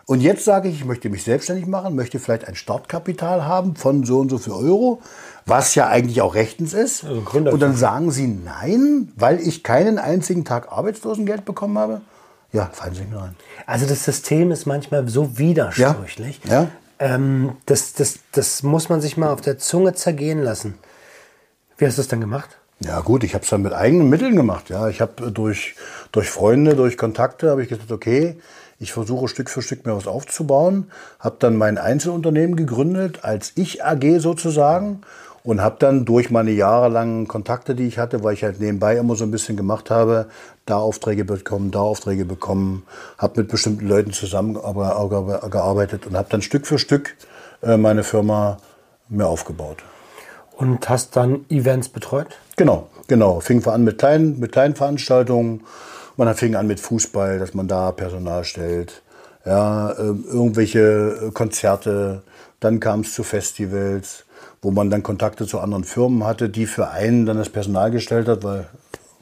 [0.04, 4.04] Und jetzt sage ich, ich möchte mich selbstständig machen, möchte vielleicht ein Startkapital haben von
[4.04, 5.00] so und so viel Euro,
[5.46, 7.04] was ja eigentlich auch rechtens ist.
[7.04, 12.02] Also und dann sagen sie nein, weil ich keinen einzigen Tag Arbeitslosengeld bekommen habe.
[12.52, 13.36] Ja, fallen Sie mir rein.
[13.64, 16.42] Also das System ist manchmal so widersprüchlich.
[16.44, 16.64] Ja.
[16.64, 16.68] Ja.
[16.98, 20.74] Ähm, das, das, das muss man sich mal auf der Zunge zergehen lassen.
[21.78, 22.59] Wie hast du das dann gemacht?
[22.82, 24.70] Ja gut, ich habe es dann mit eigenen Mitteln gemacht.
[24.70, 25.74] Ja, ich habe durch,
[26.12, 28.36] durch Freunde, durch Kontakte, habe ich gesagt, okay,
[28.78, 30.90] ich versuche Stück für Stück mir was aufzubauen.
[31.18, 35.02] Habe dann mein Einzelunternehmen gegründet, als Ich AG sozusagen.
[35.42, 39.14] Und habe dann durch meine jahrelangen Kontakte, die ich hatte, weil ich halt nebenbei immer
[39.14, 40.26] so ein bisschen gemacht habe,
[40.66, 42.84] da Aufträge bekommen, da Aufträge bekommen,
[43.16, 47.16] habe mit bestimmten Leuten zusammengearbeitet und habe dann Stück für Stück
[47.62, 48.58] äh, meine Firma
[49.08, 49.78] mir aufgebaut.
[50.60, 52.26] Und hast dann Events betreut?
[52.56, 53.40] Genau, genau.
[53.40, 55.62] Fing wir an mit kleinen, mit kleinen Veranstaltungen.
[56.18, 59.00] Man fing an mit Fußball, dass man da Personal stellt.
[59.46, 62.20] Ja, ähm, irgendwelche äh, Konzerte.
[62.60, 64.26] Dann kam es zu Festivals,
[64.60, 68.28] wo man dann Kontakte zu anderen Firmen hatte, die für einen dann das Personal gestellt
[68.28, 68.66] hat, weil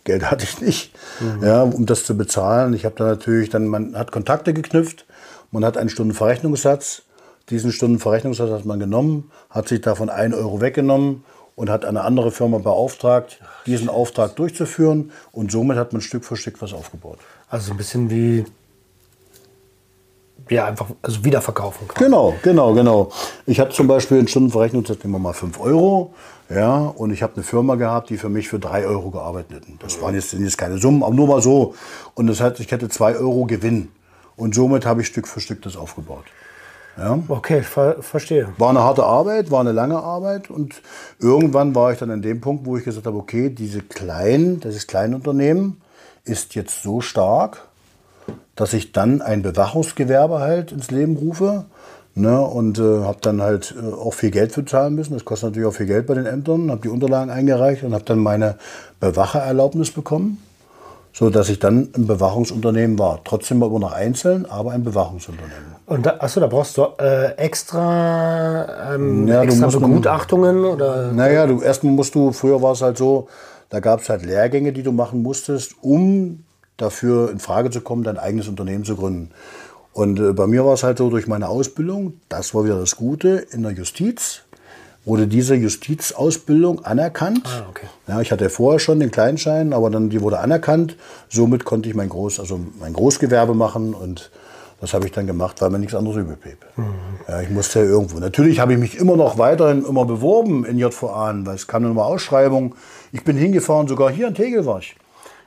[0.03, 0.93] Geld hatte ich nicht,
[1.41, 2.75] ja, um das zu bezahlen.
[2.75, 5.07] Ich habe dann natürlich, dann man hat Kontakte geknüpft,
[5.53, 7.03] man hat einen Stundenverrechnungssatz.
[7.51, 11.25] Diesen Stundenverrechnungssatz hat man genommen, hat sich davon 1 Euro weggenommen
[11.57, 15.11] und hat eine andere Firma beauftragt, diesen Auftrag durchzuführen.
[15.33, 17.19] Und somit hat man Stück für Stück was aufgebaut.
[17.49, 18.45] Also so ein bisschen wie
[20.51, 22.05] ja, einfach also wiederverkaufen kann.
[22.05, 23.11] Genau, genau, genau.
[23.47, 26.15] Ich hatte zum Beispiel einen Stundenverrechnung, das nehmen wir mal 5 Euro.
[26.49, 29.83] Ja, und ich habe eine Firma gehabt, die für mich für 3 Euro gearbeitet hat.
[29.83, 31.75] Das waren jetzt, sind jetzt keine Summen, aber nur mal so.
[32.15, 33.89] Und das heißt, ich hätte 2 Euro Gewinn.
[34.37, 36.25] Und somit habe ich Stück für Stück das aufgebaut.
[36.99, 37.19] Ja.
[37.29, 38.49] Okay, ver verstehe.
[38.59, 40.83] War eine harte Arbeit, war eine lange Arbeit und
[41.21, 44.89] irgendwann war ich dann an dem Punkt, wo ich gesagt habe, okay, diese kleinen, dieses
[44.89, 45.81] Kleinunternehmen
[46.25, 47.69] ist jetzt so stark,
[48.57, 51.67] dass ich dann ein Bewachungsgewerbe halt ins Leben rufe.
[52.15, 55.13] Ne, und äh, habe dann halt äh, auch viel Geld für zahlen müssen.
[55.15, 56.69] Das kostet natürlich auch viel Geld bei den Ämtern.
[56.69, 58.57] Habe die Unterlagen eingereicht und habe dann meine
[58.99, 60.43] Bewachererlaubnis bekommen,
[61.13, 63.21] so dass ich dann ein Bewachungsunternehmen war.
[63.25, 65.77] Trotzdem aber noch einzeln, aber ein Bewachungsunternehmen.
[65.87, 70.65] Und da, achso, da brauchst du äh, extra, ähm, Ja, du extra musst dann- Begutachtungen
[70.65, 73.29] oder Naja, du, erstmal musst du, früher war es halt so,
[73.71, 76.45] da gab es halt Lehrgänge, die du machen musstest, um
[76.77, 79.31] dafür in Frage zu kommen, dein eigenes Unternehmen zu gründen.
[79.93, 82.95] Und äh, bei mir war es halt so, durch meine Ausbildung, das war wieder das
[82.97, 84.43] Gute, in der Justiz
[85.09, 87.47] wurde diese Justizausbildung anerkannt.
[87.47, 87.87] Ah, okay.
[88.07, 90.97] Ja, ich hatte vorher schon den Kleinschein, aber dann die wurde anerkannt.
[91.29, 94.31] Somit konnte ich mein Groß, also mein Großgewerbe machen und
[94.81, 96.59] das habe ich dann gemacht, weil mir nichts anderes übrig blieb.
[97.27, 98.19] Ja, ich musste ja irgendwo.
[98.21, 101.93] Natürlich habe ich mich immer noch weiterhin immer beworben in JVA, weil es kam dann
[101.93, 102.77] immer Ausschreibung.
[103.11, 104.95] Ich bin hingefahren, sogar hier in Tegel war ich.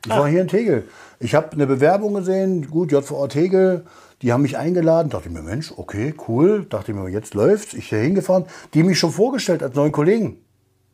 [0.06, 0.84] Ich war hier in Tegel.
[1.20, 3.86] Ich habe eine Bewerbung gesehen, gut, JVA Tegel,
[4.22, 5.10] die haben mich eingeladen.
[5.10, 6.66] Dachte ich mir, Mensch, okay, cool.
[6.70, 7.74] Dachte ich mir, jetzt läuft's.
[7.74, 8.46] Ich hier hingefahren.
[8.74, 10.38] Die haben mich schon vorgestellt als neuen Kollegen.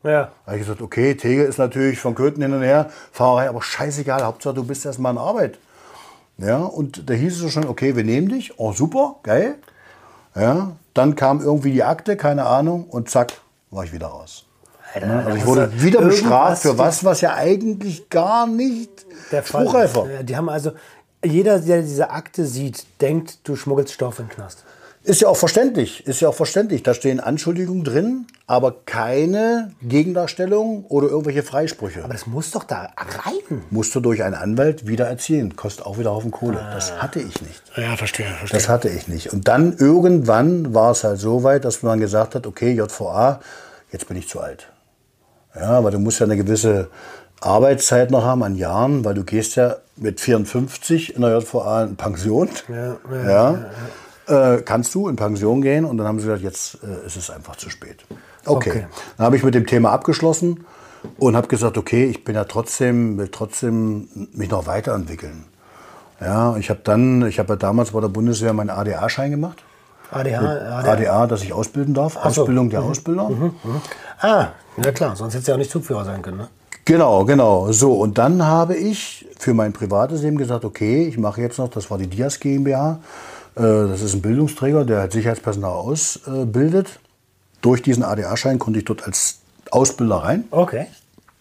[0.03, 0.31] ja.
[0.45, 3.61] Da habe ich gesagt, okay, Tegel ist natürlich von Köthen hin und her, Fahrerei, aber
[3.61, 5.59] scheißegal, Hauptsache du bist erstmal in Arbeit.
[6.37, 9.55] Ja, und da hieß es schon, okay, wir nehmen dich, oh super, geil.
[10.35, 13.33] Ja, dann kam irgendwie die Akte, keine Ahnung, und zack,
[13.71, 14.45] war ich wieder raus.
[14.93, 19.63] Alter, Also ich wurde wieder bestraft für was, was ja eigentlich gar nicht der Fall
[19.63, 20.05] spruchreif war.
[20.05, 20.11] ist.
[20.13, 20.71] Ja, Die haben also,
[21.27, 24.63] jeder, der diese Akte sieht, denkt, du schmuggelst Stoff in den Knast.
[25.07, 26.83] Ist ja auch verständlich, ist ja auch verständlich.
[26.83, 32.03] Da stehen Anschuldigungen drin, aber keine Gegendarstellung oder irgendwelche Freisprüche.
[32.03, 33.61] Aber das muss doch da rein.
[33.69, 35.55] musst du durch einen Anwalt wieder erzielen.
[35.55, 36.57] Kostet auch wieder Haufen Kohle.
[36.73, 37.63] Das hatte ich nicht.
[37.77, 38.59] Ja, verstehe, verstehe.
[38.59, 39.31] Das hatte ich nicht.
[39.31, 43.39] Und dann irgendwann war es halt so weit, dass man gesagt hat, okay, JVA,
[43.93, 44.67] jetzt bin ich zu alt.
[45.55, 46.89] Ja, aber du musst ja eine gewisse
[47.39, 51.95] Arbeitszeit noch haben an Jahren, weil du gehst ja mit 54 in der JVA in
[51.95, 52.49] Pension.
[52.69, 52.97] Ja,
[53.29, 53.65] ja,
[54.27, 57.29] Äh, kannst du in Pension gehen und dann haben sie gesagt, jetzt äh, ist es
[57.29, 58.03] einfach zu spät.
[58.45, 58.69] Okay.
[58.69, 58.87] Okay.
[59.17, 60.65] Dann habe ich mit dem Thema abgeschlossen
[61.17, 65.45] und habe gesagt, okay, ich bin ja trotzdem, will trotzdem mich noch weiterentwickeln.
[66.19, 69.63] Ja, ich habe dann, ich habe ja damals bei der Bundeswehr meinen ADA-Schein gemacht.
[70.11, 70.91] ADH, ADH.
[70.91, 72.19] ADA, dass ich ausbilden darf, so.
[72.19, 73.29] Ausbildung der Ausbilder.
[74.19, 74.47] Ah,
[74.83, 76.37] ja klar, sonst hättest du ja auch nicht Zugführer sein können.
[76.37, 76.47] Ne?
[76.87, 77.69] Genau, genau.
[77.73, 81.67] So, und dann habe ich für mein privates Leben gesagt, okay, ich mache jetzt noch,
[81.67, 82.99] das war die Dias GmbH.
[83.55, 87.01] Äh, Das ist ein Bildungsträger, der halt Sicherheitspersonal ausbildet.
[87.61, 90.87] Durch diesen ADA-Schein konnte ich dort als Ausbilder rein, Okay.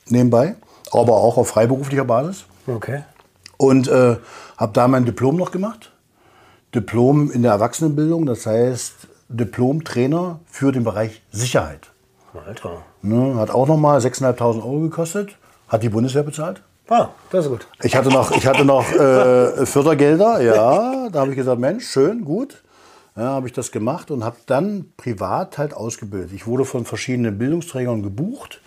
[0.09, 0.57] nebenbei,
[0.91, 2.47] aber auch auf freiberuflicher Basis.
[2.67, 3.05] Okay.
[3.57, 4.17] Und äh,
[4.57, 5.93] habe da mein Diplom noch gemacht.
[6.75, 8.95] Diplom in der Erwachsenenbildung, das heißt
[9.29, 11.93] Diplom-Trainer für den Bereich Sicherheit.
[12.35, 12.83] Alter.
[13.07, 15.31] Ne, hat auch nochmal 6.500 Euro gekostet.
[15.69, 16.63] Hat die Bundeswehr bezahlt.
[16.89, 17.67] Ah, das ist gut.
[17.83, 21.09] Ich hatte noch, ich hatte noch äh, Fördergelder, ja.
[21.11, 22.63] Da habe ich gesagt, Mensch, schön, gut.
[23.17, 26.31] Ja, habe ich das gemacht und habe dann privat halt ausgebildet.
[26.35, 28.61] Ich wurde von verschiedenen Bildungsträgern gebucht.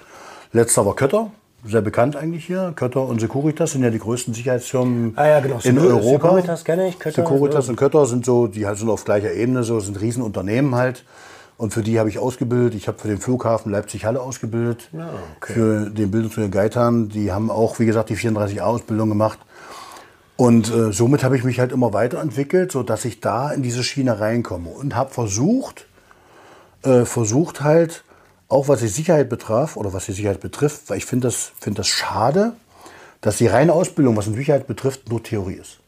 [0.52, 1.32] Letzter war Kötter,
[1.64, 2.74] sehr bekannt eigentlich hier.
[2.76, 5.60] Kötter und Securitas sind ja die größten Sicherheitsfirmen Ah ja, genau.
[5.64, 6.30] in Secur- Europa.
[6.30, 9.64] Securitas kenne ich, Kötter, Securitas und Kötter sind so, die halt sind auf gleicher Ebene,
[9.64, 11.04] so sind Riesenunternehmen halt.
[11.60, 12.74] Und für die habe ich ausgebildet.
[12.74, 14.88] Ich habe für den Flughafen Leipzig-Halle ausgebildet.
[15.36, 15.54] okay.
[15.54, 17.10] Für den Bildungsträger Geitan.
[17.10, 19.40] Die haben auch, wie gesagt, die 34a-Ausbildung gemacht.
[20.38, 23.84] Und äh, somit habe ich mich halt immer weiterentwickelt, so dass ich da in diese
[23.84, 25.86] Schiene reinkomme und habe versucht,
[26.84, 28.06] äh, versucht halt,
[28.48, 31.80] auch was die Sicherheit betraf oder was die Sicherheit betrifft, weil ich finde das, finde
[31.80, 32.54] das schade,
[33.20, 35.80] dass die reine Ausbildung, was die Sicherheit betrifft, nur Theorie ist.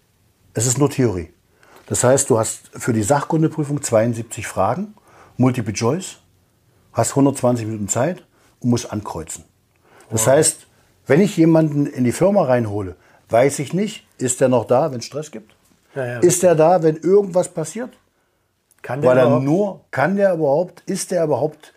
[0.54, 1.30] Es ist nur Theorie.
[1.88, 4.96] Das heißt, du hast für die Sachkundeprüfung 72 Fragen,
[5.42, 6.18] Multiple Choice,
[6.94, 8.24] hast 120 Minuten Zeit
[8.60, 9.44] und musst ankreuzen.
[10.10, 10.68] Das heißt,
[11.08, 12.96] wenn ich jemanden in die Firma reinhole,
[13.30, 15.56] weiß ich nicht, ist der noch da, wenn es Stress gibt?
[15.96, 16.20] Ja, ja.
[16.20, 17.90] Ist der da, wenn irgendwas passiert?
[18.82, 19.44] Kann der Weil er überhaupt?
[19.44, 21.74] nur, kann der überhaupt, ist der überhaupt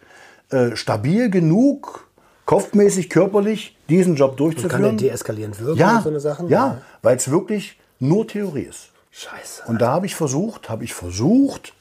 [0.50, 2.08] äh, stabil genug,
[2.44, 4.98] kopfmäßig, körperlich, diesen Job kann durchzuführen?
[4.98, 6.48] der deeskalierend wirken ja, und so eine Sachen?
[6.48, 8.90] ja, weil es wirklich nur Theorie ist.
[9.10, 9.62] Scheiße.
[9.66, 11.72] Und da habe ich versucht, habe ich versucht,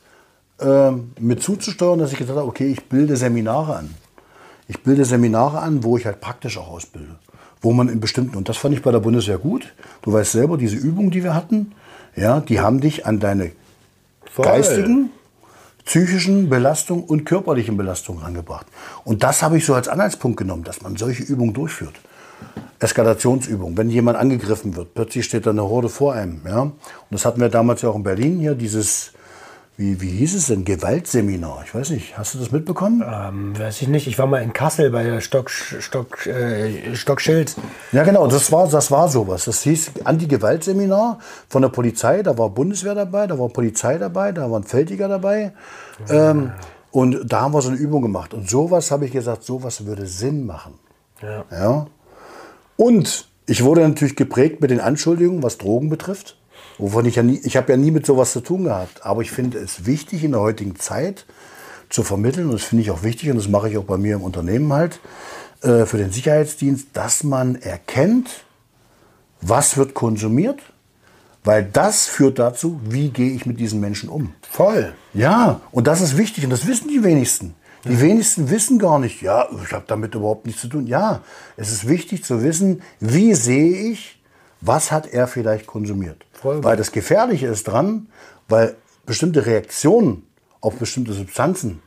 [0.64, 3.94] ähm, mit zuzusteuern, dass ich gesagt habe, okay, ich bilde Seminare an.
[4.68, 7.16] ich bilde Seminare an, wo ich halt praktisch auch ausbilde.
[7.62, 10.58] Wo man in bestimmten, und das fand ich bei der Bundeswehr gut, du weißt selber,
[10.58, 11.74] diese Übungen, die wir hatten,
[12.16, 13.52] ja, die haben dich an deine
[14.32, 14.46] Voll.
[14.46, 15.10] geistigen,
[15.86, 18.68] psychischen Belastungen und körperlichen Belastungen rangebracht.
[19.04, 21.96] Und das habe ich so als Anhaltspunkt genommen, dass man solche Übungen durchführt.
[22.80, 26.42] Eskalationsübung, wenn jemand angegriffen wird, plötzlich steht da eine Horde vor einem.
[26.46, 26.62] Ja?
[26.62, 26.74] Und
[27.12, 29.14] das hatten wir damals ja auch in Berlin hier, dieses,
[29.76, 31.64] wie, wie hieß es denn, Gewaltseminar.
[31.66, 33.04] Ich weiß nicht, hast du das mitbekommen?
[33.06, 34.08] Ähm, weiß ich nicht.
[34.08, 37.56] Ich war mal in Kassel bei der Stock, Stock, äh, Stockschild.
[37.92, 39.46] Ja, genau, das war, das war sowas.
[39.46, 41.18] Das hieß Anti-Gewalt-Seminar
[41.50, 42.22] von der Polizei.
[42.22, 45.54] Da war Bundeswehr dabei, da war Polizei dabei, da waren Feldjäger dabei.
[46.08, 46.52] Ähm,
[46.92, 48.36] und da haben wir so eine Übung gemacht.
[48.36, 50.76] Und sowas habe ich gesagt, sowas würde Sinn machen.
[51.20, 51.46] Ja.
[51.50, 51.88] Ja.
[52.78, 56.38] Und ich wurde natürlich geprägt mit den Anschuldigungen, was Drogen betrifft.
[56.78, 59.06] Wovon ich ja nie, ich habe ja nie mit sowas zu tun gehabt.
[59.06, 61.26] Aber ich finde es wichtig in der heutigen Zeit
[61.90, 64.16] zu vermitteln, und das finde ich auch wichtig, und das mache ich auch bei mir
[64.16, 65.00] im Unternehmen halt,
[65.62, 68.44] äh, für den Sicherheitsdienst, dass man erkennt,
[69.42, 70.60] was wird konsumiert,
[71.44, 74.34] weil das führt dazu, wie gehe ich mit diesen Menschen um.
[74.50, 74.94] Voll.
[75.14, 77.54] Ja, und das ist wichtig und das wissen die wenigsten.
[77.86, 80.88] Die wenigsten wissen gar nicht, ja, ich habe damit überhaupt nichts zu tun.
[80.88, 81.22] Ja,
[81.58, 84.22] es ist wichtig zu wissen, wie sehe ich,
[84.62, 86.26] was hat er vielleicht konsumiert.
[86.44, 88.08] Weil das Gefährliche ist dran,
[88.48, 88.76] weil
[89.06, 90.28] bestimmte Reaktionen
[90.62, 91.82] auf bestimmte Substanzen,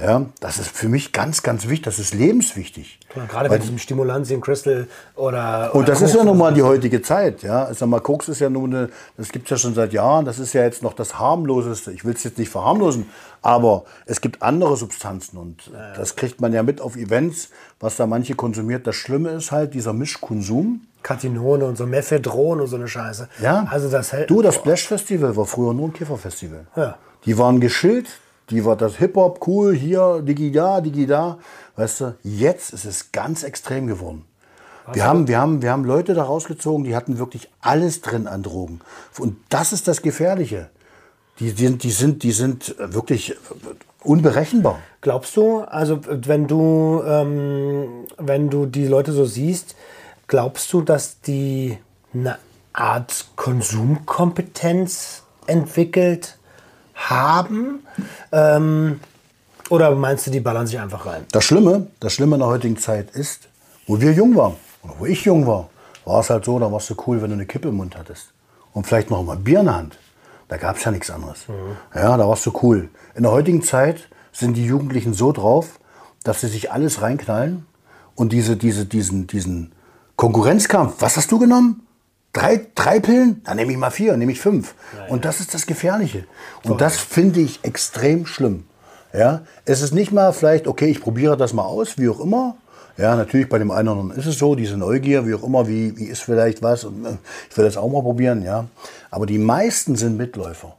[0.00, 3.00] ja, das ist für mich ganz, ganz wichtig, das ist lebenswichtig.
[3.28, 4.86] Gerade bei diesem Stimulantien, Crystal
[5.16, 5.70] oder.
[5.74, 6.26] Und oder das ist ja Koks.
[6.26, 7.42] nun mal die heutige Zeit.
[7.42, 7.68] Ja?
[7.70, 10.24] Ich sag mal, Koks ist ja nun, eine, das gibt es ja schon seit Jahren.
[10.24, 11.90] Das ist ja jetzt noch das harmloseste.
[11.90, 13.08] Ich will es jetzt nicht verharmlosen,
[13.42, 17.48] aber es gibt andere Substanzen und das kriegt man ja mit auf Events,
[17.80, 18.86] was da manche konsumiert.
[18.86, 20.82] Das Schlimme ist halt dieser Mischkonsum.
[21.02, 23.28] Katinone und so Mephedron und so eine Scheiße.
[23.42, 23.66] Ja.
[23.70, 24.30] Also das hält.
[24.30, 26.66] Du, das Splash Festival war früher nur ein Kifferfestival.
[26.76, 26.98] Ja.
[27.24, 28.08] Die waren geschillt,
[28.50, 31.38] die war das Hip-Hop cool, hier, Digi da, Digi da.
[31.76, 34.24] Weißt du, jetzt ist es ganz extrem geworden.
[34.92, 38.42] Wir haben, wir, haben, wir haben Leute da rausgezogen, die hatten wirklich alles drin an
[38.42, 38.80] Drogen.
[39.18, 40.70] Und das ist das Gefährliche.
[41.40, 43.36] Die, sind, die, sind, die sind wirklich
[44.02, 44.78] unberechenbar.
[45.02, 49.76] Glaubst du, also wenn du, ähm, wenn du die Leute so siehst,
[50.28, 51.78] glaubst du, dass die
[52.14, 52.38] eine
[52.72, 56.38] Art Konsumkompetenz entwickelt
[56.94, 57.80] haben?
[58.30, 59.00] Ähm,
[59.70, 61.26] oder meinst du, die ballern sich einfach rein?
[61.32, 63.48] Das Schlimme, das Schlimme in der heutigen Zeit ist,
[63.86, 65.68] wo wir jung waren, oder wo ich jung war,
[66.04, 68.32] war es halt so, da warst du cool, wenn du eine Kippe im Mund hattest.
[68.72, 69.98] Und vielleicht noch mal ein Bier in der Hand.
[70.48, 71.44] Da gab es ja nichts anderes.
[71.94, 72.88] Ja, da warst du cool.
[73.14, 75.78] In der heutigen Zeit sind die Jugendlichen so drauf,
[76.22, 77.66] dass sie sich alles reinknallen
[78.14, 79.72] und diese, diese, diesen, diesen
[80.18, 80.96] Konkurrenzkampf.
[80.98, 81.86] Was hast du genommen?
[82.32, 83.40] Drei, drei Pillen?
[83.44, 84.74] Dann nehme ich mal vier, nehme ich fünf.
[85.08, 86.24] Und das ist das Gefährliche.
[86.64, 88.64] Und das finde ich extrem schlimm.
[89.12, 92.56] Ja, es ist nicht mal vielleicht, okay, ich probiere das mal aus, wie auch immer.
[92.96, 95.68] Ja, natürlich bei dem einen oder anderen ist es so, diese Neugier, wie auch immer,
[95.68, 97.16] wie, wie ist vielleicht was und äh,
[97.48, 98.66] ich will das auch mal probieren, ja.
[99.12, 100.74] Aber die meisten sind Mitläufer.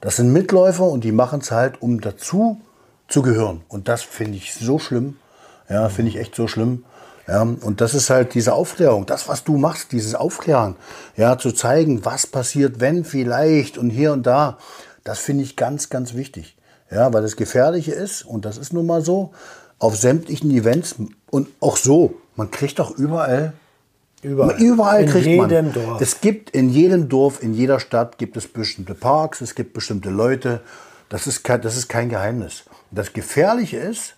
[0.00, 2.58] Das sind Mitläufer und die machen es halt, um dazu
[3.06, 3.60] zu gehören.
[3.68, 5.18] Und das finde ich so schlimm.
[5.68, 6.84] Ja, finde ich echt so schlimm.
[7.28, 10.76] Ja, und das ist halt diese Aufklärung, das, was du machst, dieses Aufklären,
[11.16, 14.56] ja, zu zeigen, was passiert, wenn vielleicht und hier und da,
[15.04, 16.56] das finde ich ganz, ganz wichtig.
[16.90, 19.32] Ja, weil das Gefährliche ist, und das ist nun mal so,
[19.78, 20.94] auf sämtlichen Events
[21.30, 23.52] und auch so, man kriegt doch überall
[24.22, 24.60] Überall.
[24.60, 25.50] Überall In kriegt man.
[25.50, 26.00] jedem Dorf.
[26.00, 30.10] Es gibt in jedem Dorf, in jeder Stadt gibt es bestimmte Parks, es gibt bestimmte
[30.10, 30.60] Leute.
[31.08, 32.64] Das ist kein, das ist kein Geheimnis.
[32.90, 34.14] Das Gefährliche ist,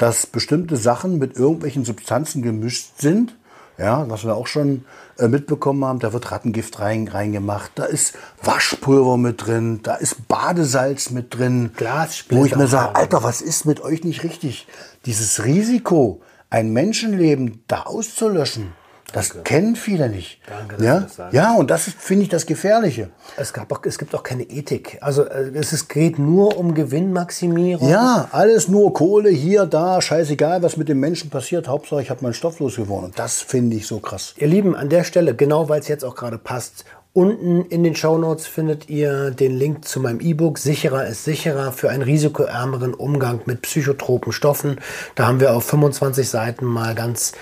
[0.00, 3.36] dass bestimmte Sachen mit irgendwelchen Substanzen gemischt sind.
[3.76, 4.86] Ja, was wir auch schon
[5.18, 10.26] äh, mitbekommen haben, da wird Rattengift rein, reingemacht, da ist Waschpulver mit drin, da ist
[10.26, 11.72] Badesalz mit drin.
[11.76, 12.96] Glassplitter Wo ich mir sage.
[12.96, 14.66] Alter, was ist mit euch nicht richtig?
[15.04, 18.72] Dieses Risiko, ein Menschenleben da auszulöschen,
[19.12, 20.40] das kennen viele nicht.
[20.48, 21.06] Danke, ja?
[21.32, 23.10] ja, und das finde ich, das Gefährliche.
[23.36, 24.98] Es, gab auch, es gibt auch keine Ethik.
[25.00, 27.88] Also äh, es ist, geht nur um Gewinnmaximierung.
[27.88, 31.68] Ja, alles nur Kohle, hier, da, scheißegal, was mit dem Menschen passiert.
[31.68, 33.06] Hauptsache, ich habe meinen Stoff losgeworden.
[33.06, 34.34] Und das finde ich so krass.
[34.36, 37.96] Ihr Lieben, an der Stelle, genau weil es jetzt auch gerade passt, unten in den
[37.96, 43.40] Shownotes findet ihr den Link zu meinem E-Book Sicherer ist sicherer für einen risikoärmeren Umgang
[43.46, 44.80] mit psychotropen Stoffen.
[45.16, 47.32] Da haben wir auf 25 Seiten mal ganz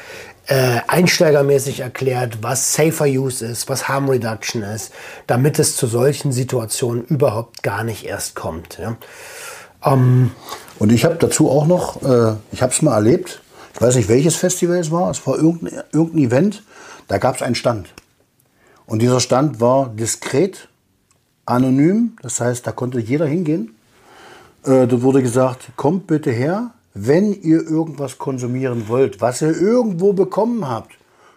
[0.49, 4.93] äh, einsteigermäßig erklärt, was Safer Use ist, was Harm Reduction ist,
[5.27, 8.79] damit es zu solchen Situationen überhaupt gar nicht erst kommt.
[8.79, 8.97] Ja.
[9.85, 10.31] Ähm,
[10.79, 13.41] Und ich habe dazu auch noch, äh, ich habe es mal erlebt,
[13.75, 16.63] ich weiß nicht, welches Festival es war, es war irgendein, irgendein Event,
[17.09, 17.89] da gab es einen Stand.
[18.87, 20.69] Und dieser Stand war diskret,
[21.45, 23.77] anonym, das heißt, da konnte jeder hingehen.
[24.65, 26.71] Äh, dort wurde gesagt, kommt bitte her,
[27.07, 30.93] wenn ihr irgendwas konsumieren wollt, was ihr irgendwo bekommen habt,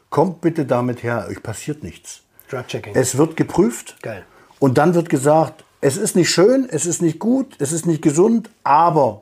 [0.09, 2.21] kommt bitte damit her, euch passiert nichts.
[2.49, 2.95] Drug-Checking.
[2.95, 3.97] Es wird geprüft.
[4.01, 4.25] Geil.
[4.59, 8.01] Und dann wird gesagt, es ist nicht schön, es ist nicht gut, es ist nicht
[8.01, 9.21] gesund, aber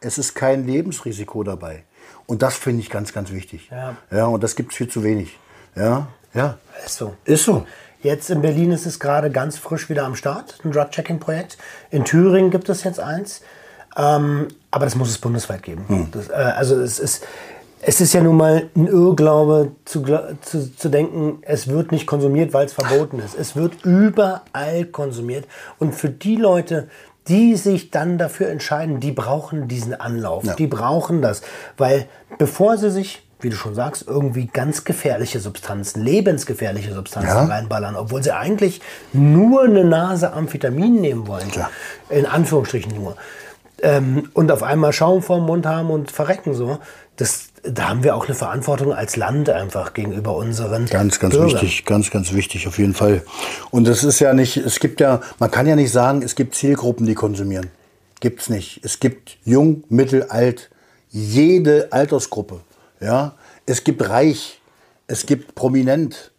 [0.00, 1.84] es ist kein Lebensrisiko dabei.
[2.26, 3.68] Und das finde ich ganz, ganz wichtig.
[3.70, 3.96] Ja.
[4.10, 5.38] ja und das gibt es viel zu wenig.
[5.76, 6.58] Ja, ja.
[6.84, 7.14] Ist so.
[7.24, 7.66] Ist so.
[8.02, 11.58] Jetzt in Berlin ist es gerade ganz frisch wieder am Start, ein Drug-Checking-Projekt.
[11.90, 13.42] In Thüringen gibt es jetzt eins.
[13.96, 16.08] Ähm, aber das muss es bundesweit geben.
[16.12, 17.24] Das, äh, also es ist,
[17.82, 20.04] es ist ja nun mal ein Irrglaube zu,
[20.42, 23.34] zu, zu denken, es wird nicht konsumiert, weil es verboten ist.
[23.34, 25.46] Es wird überall konsumiert.
[25.78, 26.88] Und für die Leute,
[27.28, 30.44] die sich dann dafür entscheiden, die brauchen diesen Anlauf.
[30.44, 30.54] Ja.
[30.54, 31.42] Die brauchen das.
[31.76, 32.06] Weil
[32.38, 37.44] bevor sie sich, wie du schon sagst, irgendwie ganz gefährliche Substanzen, lebensgefährliche Substanzen Ja.
[37.44, 38.80] reinballern, obwohl sie eigentlich
[39.12, 41.50] nur eine Nase Amphetamin nehmen wollen.
[41.50, 41.70] Tja.
[42.10, 43.16] In Anführungsstrichen nur.
[43.82, 46.78] Ähm, und auf einmal Schaum vorm Mund haben und verrecken so.
[47.16, 51.52] Das, da haben wir auch eine Verantwortung als Land einfach gegenüber unseren Ganz, ganz Bürgern.
[51.52, 53.22] wichtig, ganz, ganz wichtig auf jeden Fall.
[53.70, 56.54] Und es ist ja nicht, es gibt ja, man kann ja nicht sagen, es gibt
[56.54, 57.70] Zielgruppen, die konsumieren.
[58.20, 58.80] Gibt's nicht.
[58.84, 60.70] Es gibt jung, mittel, alt,
[61.10, 62.60] jede Altersgruppe.
[63.00, 63.34] Ja,
[63.66, 64.60] es gibt reich,
[65.06, 66.32] es gibt prominent,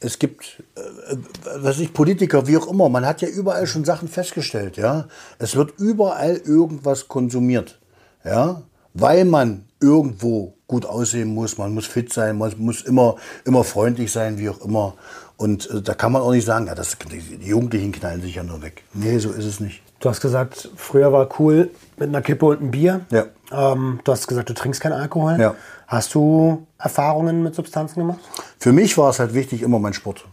[0.00, 1.16] es gibt, äh,
[1.60, 2.88] was ich Politiker, wie auch immer.
[2.88, 4.76] Man hat ja überall schon Sachen festgestellt.
[4.76, 5.08] Ja,
[5.38, 7.78] es wird überall irgendwas konsumiert.
[8.24, 8.62] Ja,
[8.94, 14.12] weil man irgendwo gut aussehen muss, man muss fit sein, man muss immer, immer freundlich
[14.12, 14.94] sein, wie auch immer.
[15.38, 18.42] Und äh, da kann man auch nicht sagen, ja, das, die Jugendlichen knallen sich ja
[18.42, 18.82] nur weg.
[18.92, 19.80] Nee, so ist es nicht.
[20.00, 23.00] Du hast gesagt, früher war cool mit einer Kippe und einem Bier.
[23.10, 23.24] Ja.
[23.50, 25.38] Ähm, du hast gesagt, du trinkst keinen Alkohol.
[25.40, 25.54] Ja.
[25.86, 28.18] Hast du Erfahrungen mit Substanzen gemacht?
[28.58, 30.24] Für mich war es halt wichtig, immer mein Sport.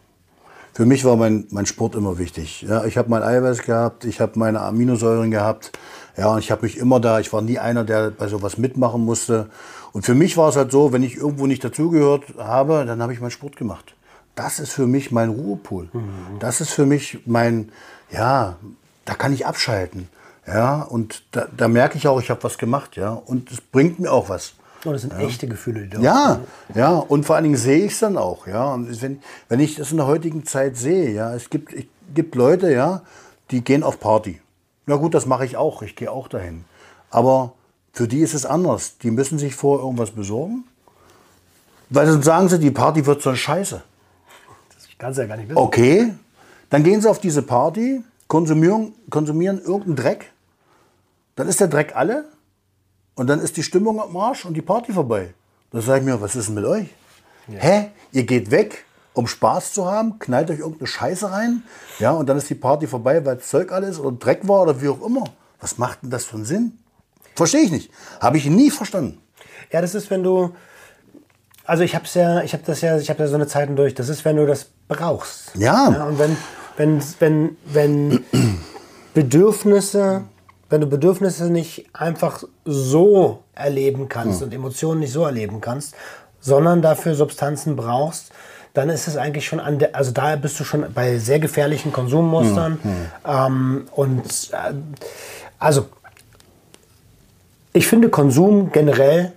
[0.73, 2.63] Für mich war mein, mein Sport immer wichtig.
[2.67, 5.71] Ja, ich habe mein Eiweiß gehabt, ich habe meine Aminosäuren gehabt.
[6.17, 9.05] Ja, und ich habe mich immer da, ich war nie einer, der bei sowas mitmachen
[9.05, 9.49] musste.
[9.93, 13.13] Und für mich war es halt so, wenn ich irgendwo nicht dazugehört habe, dann habe
[13.13, 13.95] ich meinen Sport gemacht.
[14.35, 15.89] Das ist für mich mein Ruhepol.
[16.39, 17.71] Das ist für mich mein,
[18.11, 18.57] ja,
[19.05, 20.09] da kann ich abschalten.
[20.47, 23.13] Ja, und da, da merke ich auch, ich habe was gemacht, ja.
[23.13, 24.53] Und es bringt mir auch was.
[24.85, 26.41] Oh, das sind echte Gefühle, die du Ja,
[26.75, 28.73] ja, und vor allen Dingen sehe ich es dann auch, ja.
[28.73, 32.35] Und wenn, wenn ich das in der heutigen Zeit sehe, ja, es gibt, es gibt
[32.35, 33.01] Leute, ja,
[33.49, 34.39] die gehen auf Party.
[34.85, 36.65] Na gut, das mache ich auch, ich gehe auch dahin.
[37.09, 37.53] Aber
[37.93, 38.97] für die ist es anders.
[38.99, 40.65] Die müssen sich vor irgendwas besorgen.
[41.89, 43.81] Weil sonst sagen sie, die Party wird so eine Scheiße.
[44.95, 45.57] Ich kann es ja gar nicht wissen.
[45.57, 46.13] Okay,
[46.69, 50.31] dann gehen sie auf diese Party, konsumieren, konsumieren irgendeinen Dreck.
[51.35, 52.23] Dann ist der Dreck alle
[53.15, 55.33] und dann ist die Stimmung am Arsch und die Party vorbei.
[55.71, 56.87] Da sage ich mir, was ist denn mit euch?
[57.49, 57.89] Hä?
[58.13, 61.63] Ihr geht weg, um Spaß zu haben, knallt euch irgendeine Scheiße rein,
[61.99, 64.87] ja, und dann ist die Party vorbei, weil Zeug alles oder Dreck war oder wie
[64.87, 65.25] auch immer.
[65.59, 66.79] Was macht denn das für einen Sinn?
[67.35, 67.91] Verstehe ich nicht.
[68.21, 69.19] Habe ich nie verstanden.
[69.73, 70.55] Ja, das ist, wenn du.
[71.65, 73.95] Also ich habe ja, ich habe das ja, ich habe ja so eine Zeiten durch.
[73.95, 75.55] Das ist, wenn du das brauchst.
[75.55, 76.07] Ja.
[76.07, 76.37] und wenn,
[76.77, 78.25] wenn, wenn, wenn
[79.13, 80.23] Bedürfnisse,
[80.69, 85.95] wenn du Bedürfnisse nicht einfach so erleben kannst und Emotionen nicht so erleben kannst,
[86.39, 88.31] sondern dafür Substanzen brauchst,
[88.73, 91.93] dann ist es eigentlich schon an der, also da bist du schon bei sehr gefährlichen
[91.93, 92.77] Konsummustern.
[93.25, 94.73] Ähm, und äh,
[95.57, 95.87] also
[97.73, 99.31] ich finde, Konsum generell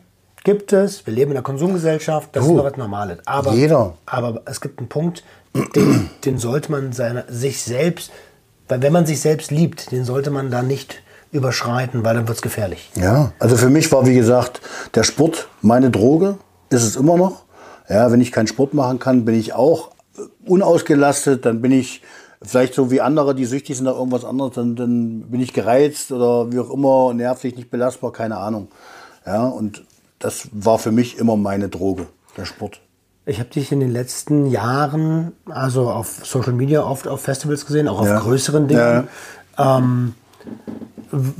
[0.49, 1.07] gibt es.
[1.07, 3.19] Wir leben in einer Konsumgesellschaft, das ist Du, noch was Normales.
[3.27, 3.93] Aber, jeder.
[4.07, 5.23] aber es gibt einen Punkt,
[5.75, 8.11] den, den sollte man seiner, sich selbst,
[8.67, 12.39] weil wenn man sich selbst liebt, den sollte man da nicht überschreiten, weil dann wird
[12.39, 12.91] es gefährlich.
[12.95, 14.63] Ja, also für mich war, wie gesagt,
[14.95, 16.39] der Sport meine Droge,
[16.71, 17.45] ist es immer noch.
[17.91, 19.91] Ja, wenn ich keinen Sport machen kann, bin ich auch
[20.47, 22.01] unausgelastet, dann bin ich
[22.41, 26.11] vielleicht so wie andere, die süchtig sind nach irgendwas anderes, dann, dann bin ich gereizt
[26.11, 28.69] oder wie auch immer, nervlich, nicht belastbar, keine Ahnung.
[29.27, 29.83] Ja, und
[30.19, 32.81] das war für mich immer meine Droge, der Sport.
[33.27, 37.87] Ich habe dich in den letzten Jahren, also auf Social Media, oft auf Festivals gesehen,
[37.89, 38.19] auch auf Ja.
[38.21, 39.09] größeren Dingen.
[39.59, 40.15] Ähm,
[41.11, 41.33] w-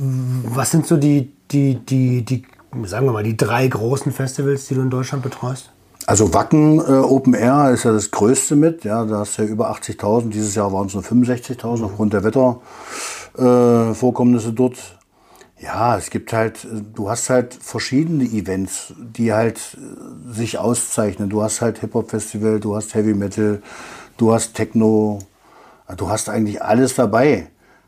[0.55, 2.43] was sind so die, die, die, die,
[2.85, 5.71] sagen wir mal, die drei großen Festivals, die du in Deutschland betreust?
[6.05, 8.83] Also Wacken äh, Open Air ist ja das größte mit.
[8.83, 10.29] Ja, da hast du ja über 80.000.
[10.29, 14.98] Dieses Jahr waren es nur 65.000 aufgrund der Wettervorkommnisse äh, dort.
[15.61, 21.29] Ja, es gibt halt, du hast halt verschiedene Events, die halt äh, sich auszeichnen.
[21.29, 23.61] Du hast halt Hip-Hop-Festival, du hast Heavy Metal,
[24.17, 25.19] du hast Techno,
[25.97, 27.47] du hast eigentlich alles dabei.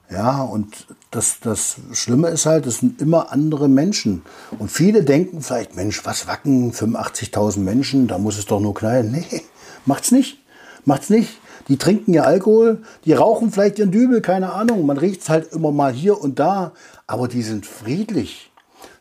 [0.09, 4.23] Ja, und das, das Schlimme ist halt, es sind immer andere Menschen.
[4.59, 9.11] Und viele denken vielleicht, Mensch, was wacken 85.000 Menschen, da muss es doch nur knallen.
[9.11, 9.43] Nee,
[9.85, 10.39] macht's nicht.
[10.83, 11.39] Macht's nicht.
[11.67, 14.85] Die trinken ja Alkohol, die rauchen vielleicht ihren Dübel, keine Ahnung.
[14.85, 16.73] Man riecht's halt immer mal hier und da,
[17.11, 18.51] aber die sind friedlich.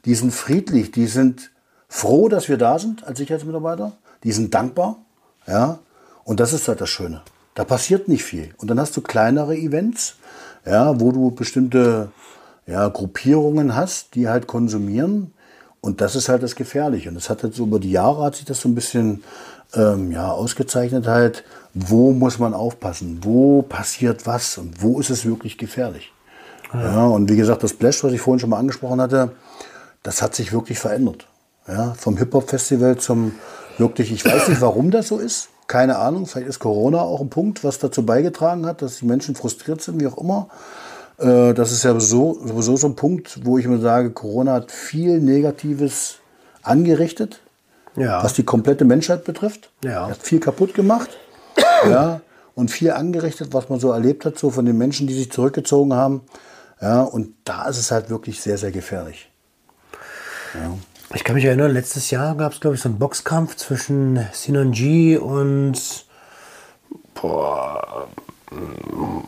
[0.05, 1.53] die sind friedlich, die sind
[1.89, 3.93] froh, dass wir da sind als Sicherheitsmitarbeiter,
[4.25, 4.97] die sind dankbar,
[5.47, 5.79] ja,
[6.25, 7.23] und das ist halt das Schöne.
[7.55, 8.53] Da passiert nicht viel.
[8.59, 10.17] Und dann hast du kleinere Events,
[10.67, 12.11] ja, wo du bestimmte
[12.67, 15.33] ja, Gruppierungen hast, die halt konsumieren.
[15.81, 17.09] Und das ist halt das Gefährliche.
[17.09, 19.23] Und das hat jetzt über die Jahre hat sich das so ein bisschen
[19.75, 21.45] ähm, ja, ausgezeichnet halt,
[21.75, 26.13] wo muss man aufpassen, wo passiert was und wo ist es wirklich gefährlich.
[26.73, 27.05] Ja.
[27.07, 29.33] und wie gesagt, das Splash, was ich vorhin schon mal angesprochen hatte,
[30.03, 31.27] das hat sich wirklich verändert.
[31.69, 33.33] Ja, vom Hip-Hop-Festival zum
[33.79, 35.49] wirklich, ich weiß nicht, warum das so ist.
[35.67, 39.35] Keine Ahnung, vielleicht ist Corona auch ein Punkt, was dazu beigetragen hat, dass die Menschen
[39.37, 40.49] frustriert sind, wie auch immer.
[41.19, 44.73] Äh, das ist ja sowieso, sowieso so ein Punkt, wo ich mir sage, Corona hat
[44.73, 46.17] viel Negatives
[46.63, 47.41] angerichtet,
[47.97, 48.23] Ja.
[48.25, 49.71] was die komplette Menschheit betrifft.
[49.85, 50.09] Ja.
[50.09, 51.11] Hat viel kaputt gemacht.
[51.89, 52.21] ja,
[52.55, 55.95] und viel angerichtet, was man so erlebt hat, so von den Menschen, die sich zurückgezogen
[55.95, 56.23] haben.
[56.81, 59.31] Ja, und da ist es halt wirklich sehr, sehr gefährlich.
[61.15, 64.73] Ich kann mich erinnern, letztes Jahr gab es, glaube ich, so einen Boxkampf zwischen Sinan
[64.73, 66.07] G und
[67.15, 68.09] boah,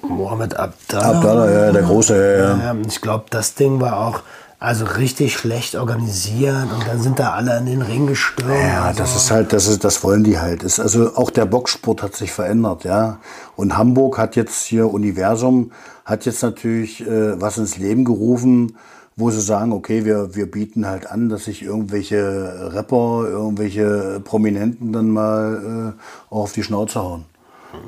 [0.03, 1.19] Mohammed Abdallah.
[1.19, 2.75] Abdallah, ja, der Große, ja, ja.
[2.75, 4.23] Ja, ich glaube, das Ding war auch
[4.59, 8.55] also richtig schlecht organisiert und dann sind da alle in den Ring gestürmt.
[8.55, 10.63] Ja, also, das ist halt, das ist, das wollen die halt.
[10.63, 13.19] Ist also auch der Boxsport hat sich verändert, ja.
[13.57, 15.73] Und Hamburg hat jetzt hier Universum
[16.05, 18.77] hat jetzt natürlich äh, was ins Leben gerufen,
[19.17, 24.93] wo sie sagen, okay, wir wir bieten halt an, dass sich irgendwelche Rapper, irgendwelche Prominenten
[24.93, 27.25] dann mal äh, auch auf die Schnauze hauen.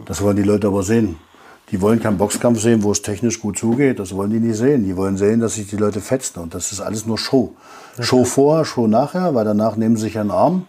[0.07, 1.17] Das wollen die Leute aber sehen.
[1.71, 3.99] Die wollen keinen Boxkampf sehen, wo es technisch gut zugeht.
[3.99, 4.85] Das wollen die nicht sehen.
[4.85, 6.41] Die wollen sehen, dass sich die Leute fetzen.
[6.41, 7.55] Und das ist alles nur Show.
[8.01, 10.67] Show vorher, Show nachher, weil danach nehmen sie sich einen Arm.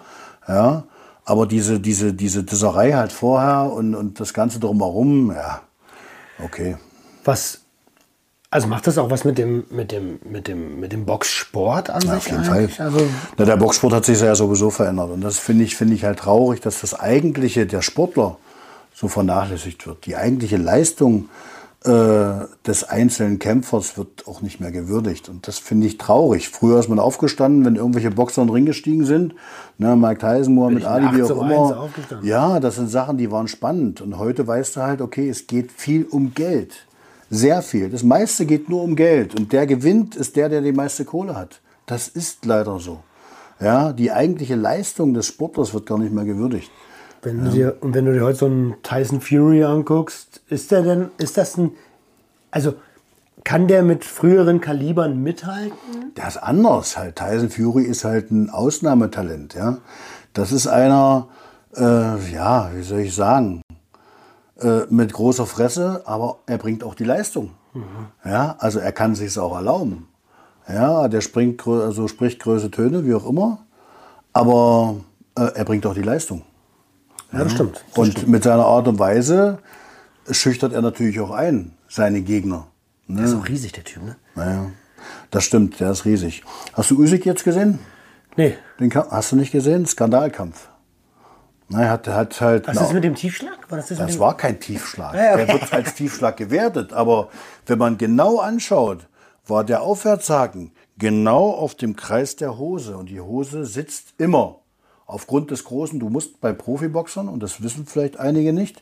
[0.47, 0.85] Ja.
[1.25, 5.61] Aber diese, diese, diese Disserei halt vorher und, und das Ganze drumherum, ja,
[6.43, 6.77] okay.
[7.25, 7.61] Was
[8.55, 12.01] also macht das auch was mit dem mit dem mit dem mit dem Boxsport an
[12.01, 12.69] sich Auf jeden Fall.
[12.77, 13.05] Also
[13.37, 15.11] Na, der Boxsport hat sich ja sowieso verändert.
[15.11, 18.37] Und das finde ich, finde ich halt traurig, dass das eigentliche der Sportler
[18.93, 20.05] so vernachlässigt wird.
[20.05, 21.27] Die eigentliche Leistung
[21.83, 25.27] äh, des einzelnen Kämpfers wird auch nicht mehr gewürdigt.
[25.27, 26.47] Und das finde ich traurig.
[26.47, 29.35] Früher ist man aufgestanden, wenn irgendwelche Boxer in den Ring gestiegen sind.
[29.77, 31.89] Ne, Mike Tyson, Muhammad Ali, wie auch immer.
[32.23, 33.99] Ja, das sind Sachen, die waren spannend.
[33.99, 36.85] Und heute weißt du halt, okay, es geht viel um Geld.
[37.29, 37.89] Sehr viel.
[37.89, 39.37] Das meiste geht nur um Geld.
[39.37, 41.61] Und der gewinnt, ist der, der die meiste Kohle hat.
[41.85, 42.99] Das ist leider so.
[43.59, 46.71] Ja, die eigentliche Leistung des Sportlers wird gar nicht mehr gewürdigt.
[47.21, 50.83] Wenn du dir, und wenn du dir heute so einen Tyson Fury anguckst, ist der
[50.83, 51.71] denn, ist das ein,
[52.51, 52.75] also
[53.43, 56.13] kann der mit früheren Kalibern mithalten?
[56.17, 57.15] Der ist anders halt.
[57.15, 59.77] Tyson Fury ist halt ein Ausnahmetalent, ja.
[60.33, 61.29] Das ist einer,
[61.75, 63.61] äh, ja, wie soll ich sagen,
[64.59, 67.51] äh, mit großer Fresse, aber er bringt auch die Leistung.
[68.23, 70.07] Ja, also er kann sich auch erlauben.
[70.67, 73.65] Ja, der springt, also spricht größere Töne, wie auch immer,
[74.33, 74.95] aber
[75.37, 76.43] äh, er bringt auch die Leistung.
[77.33, 77.83] Ja, das stimmt.
[77.89, 78.29] Das Und stimmt.
[78.29, 79.59] mit seiner Art und Weise
[80.31, 82.67] schüchtert er natürlich auch ein, seine Gegner.
[83.07, 83.17] Ne?
[83.17, 84.15] Der ist auch riesig, der Typ, ne?
[84.35, 84.67] Naja,
[85.31, 86.43] das stimmt, der ist riesig.
[86.73, 87.79] Hast du Usyk jetzt gesehen?
[88.37, 88.55] Nee.
[88.79, 89.85] Den Kampf, hast du nicht gesehen?
[89.85, 90.69] Skandalkampf.
[91.71, 92.67] Er hat, hat halt.
[92.67, 93.69] Was ist mit dem Tiefschlag?
[93.69, 95.15] War das, das das war kein Tiefschlag.
[95.15, 95.45] Ja, okay.
[95.45, 96.93] Der wird als Tiefschlag gewertet.
[96.93, 97.29] Aber
[97.65, 99.07] wenn man genau anschaut,
[99.47, 102.97] war der Aufwärtshaken genau auf dem Kreis der Hose.
[102.97, 104.59] Und die Hose sitzt immer.
[105.07, 108.81] Aufgrund des großen, du musst bei Profiboxern, und das wissen vielleicht einige nicht,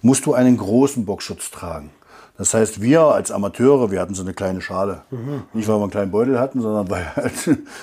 [0.00, 1.90] musst du einen großen Boxschutz tragen.
[2.38, 5.02] Das heißt, wir als Amateure, wir hatten so eine kleine Schale.
[5.54, 7.32] Nicht, weil wir einen kleinen Beutel hatten, sondern weil halt,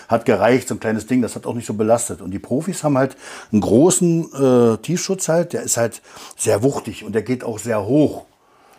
[0.07, 2.21] hat gereicht, so ein kleines Ding, das hat auch nicht so belastet.
[2.21, 3.15] Und die Profis haben halt
[3.51, 6.01] einen großen äh, Tiefschutz halt, der ist halt
[6.37, 8.25] sehr wuchtig und der geht auch sehr hoch.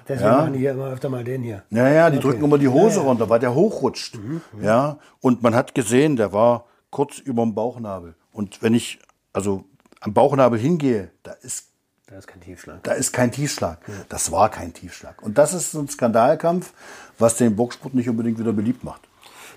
[0.06, 0.36] Deswegen Ja.
[0.38, 1.62] machen die hier immer öfter mal den hier.
[1.70, 2.28] Ja, ja, die Okay.
[2.28, 3.08] drücken immer die Hose Ja, ja.
[3.08, 4.18] runter, weil der hochrutscht.
[4.60, 8.14] Ja, und man hat gesehen, der war kurz über dem Bauchnabel.
[8.30, 8.98] Und wenn ich
[9.32, 9.64] also
[10.00, 11.68] am Bauchnabel hingehe, da ist
[12.06, 12.82] Da ist kein Tiefschlag.
[12.82, 13.78] da ist kein Tiefschlag.
[14.10, 15.22] Das war kein Tiefschlag.
[15.22, 16.72] Und das ist so ein Skandalkampf,
[17.18, 19.00] was den Boxsport nicht unbedingt wieder beliebt macht.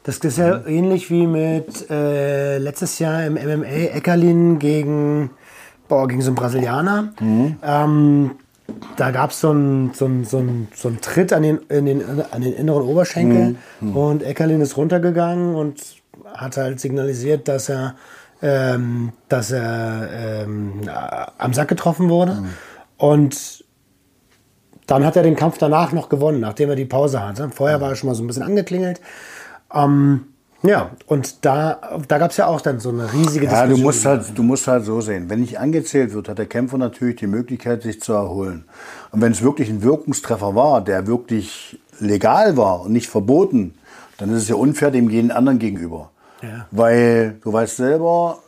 [0.04, 5.32] Das ist ja ähnlich wie mit äh, letztes Jahr im MMA Eckerlin gegen,
[5.89, 7.12] boah, gegen so einen Brasilianer.
[7.20, 8.32] Ähm,
[8.95, 11.86] da gab es so einen so einen- so einen- so einen Tritt an den, in
[11.86, 15.82] den, an den inneren Oberschenkel und Eckerlin ist runtergegangen und
[16.34, 17.95] hat halt signalisiert, dass er,
[18.42, 20.10] ähm, dass er
[20.46, 20.82] ähm,
[21.38, 22.44] am Sack getroffen wurde.
[22.98, 23.64] Und
[24.88, 27.50] dann hat er den Kampf danach noch gewonnen, nachdem er die Pause hatte.
[27.50, 29.02] Vorher war er schon mal so ein bisschen angeklingelt.
[29.74, 30.28] Ähm,
[30.64, 33.84] ja, und da, da gab es ja auch dann so eine riesige Ja, du Diskussion.
[33.84, 35.30] musst halt, du musst halt so sehen.
[35.30, 38.66] Wenn nicht angezählt wird, hat der Kämpfer natürlich die Möglichkeit, sich zu erholen.
[39.12, 43.76] Und wenn es wirklich ein Wirkungstreffer war, der wirklich legal war und nicht verboten,
[44.18, 46.10] dann ist es ja unfair dem jeden anderen gegenüber.
[46.42, 46.68] Ja.
[46.72, 48.40] Weil du weißt selber,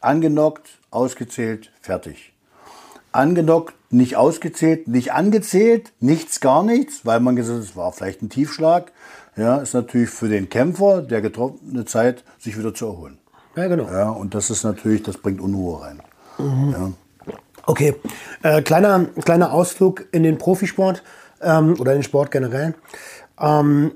[0.00, 2.32] angenockt, ausgezählt, fertig.
[3.12, 8.22] Angenockt, nicht ausgezählt, nicht angezählt, nichts, gar nichts, weil man gesagt hat, es war vielleicht
[8.22, 8.92] ein Tiefschlag.
[9.36, 13.18] Ja, ist natürlich für den Kämpfer der getroffene Zeit, sich wieder zu erholen.
[13.56, 13.90] Ja, genau.
[13.90, 16.02] Ja, und das ist natürlich, das bringt Unruhe rein.
[16.38, 16.92] Ja.
[17.66, 17.94] Okay,
[18.42, 21.02] äh, kleiner, kleiner Ausflug in den Profisport
[21.40, 22.74] ähm, oder in den Sport generell.
[23.38, 23.92] Ähm,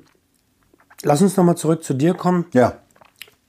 [1.02, 2.46] lass uns nochmal zurück zu dir kommen.
[2.52, 2.74] ja,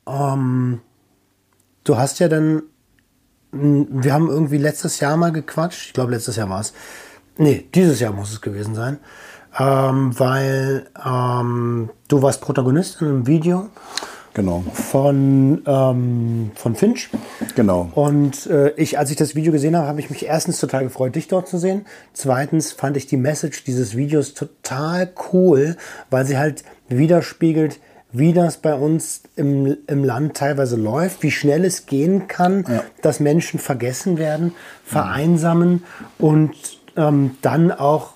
[0.05, 2.63] Du hast ja dann,
[3.51, 5.87] wir haben irgendwie letztes Jahr mal gequatscht.
[5.87, 6.73] Ich glaube, letztes Jahr war es.
[7.37, 8.99] Nee, dieses Jahr muss es gewesen sein.
[9.57, 13.69] Ähm, weil ähm, du warst Protagonist in einem Video
[14.33, 17.09] genau, von, ähm, von Finch.
[17.55, 17.89] genau.
[17.95, 21.15] Und äh, ich, als ich das Video gesehen habe, habe ich mich erstens total gefreut,
[21.15, 21.85] dich dort zu sehen.
[22.13, 25.77] Zweitens fand ich die Message dieses Videos total cool,
[26.09, 27.79] weil sie halt widerspiegelt,
[28.17, 32.65] wie das bei uns im, im Land teilweise läuft, wie schnell es gehen kann,
[33.01, 34.53] dass Menschen vergessen werden,
[34.83, 35.83] vereinsamen
[36.17, 36.53] und
[36.97, 38.15] ähm, dann auch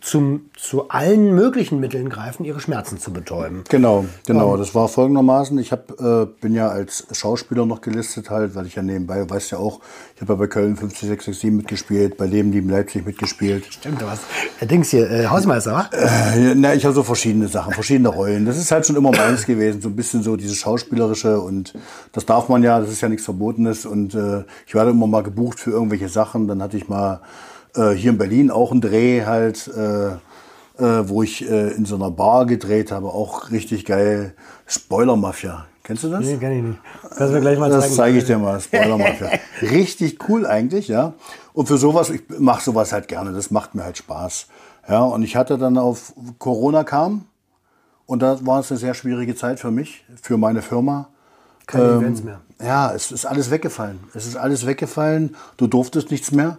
[0.00, 3.64] zum, zu allen möglichen Mitteln greifen, ihre Schmerzen zu betäuben.
[3.68, 4.56] Genau, genau.
[4.56, 5.58] Das war folgendermaßen.
[5.58, 9.50] Ich hab, äh, bin ja als Schauspieler noch gelistet halt, weil ich ja nebenbei, weißt
[9.52, 9.80] ja auch,
[10.14, 13.66] ich habe ja bei Köln 50667 mitgespielt, bei Leben Lieben Leipzig mitgespielt.
[13.70, 14.22] Stimmt, du warst
[14.60, 15.90] äh, Dings hier, äh, Hausmeister?
[15.92, 18.46] Äh, na, ich habe so verschiedene Sachen, verschiedene Rollen.
[18.46, 21.74] Das ist halt schon immer meins gewesen, so ein bisschen so dieses Schauspielerische und
[22.12, 25.22] das darf man ja, das ist ja nichts Verbotenes und äh, ich werde immer mal
[25.22, 26.48] gebucht für irgendwelche Sachen.
[26.48, 27.20] Dann hatte ich mal
[27.76, 30.08] äh, hier in Berlin auch einen Dreh halt, äh,
[30.78, 34.34] äh, wo ich äh, in so einer Bar gedreht habe, auch richtig geil.
[34.66, 35.66] Spoiler Mafia.
[35.82, 36.24] Kennst du das?
[36.24, 36.78] Nee, kann ich nicht.
[37.02, 37.82] Kannst du mir gleich mal zeigen.
[37.82, 39.30] Das zeige ich dir mal, Spoiler Mafia.
[39.62, 41.12] Richtig cool eigentlich, ja.
[41.52, 44.46] Und für sowas, ich mache sowas halt gerne, das macht mir halt Spaß.
[44.88, 47.26] Ja, und ich hatte dann auf Corona kam
[48.06, 51.08] und da war es eine sehr schwierige Zeit für mich, für meine Firma.
[51.66, 52.40] Keine Ähm, Events mehr.
[52.62, 54.00] Ja, es ist alles weggefallen.
[54.14, 55.36] Es ist alles weggefallen.
[55.56, 56.58] Du durftest nichts mehr.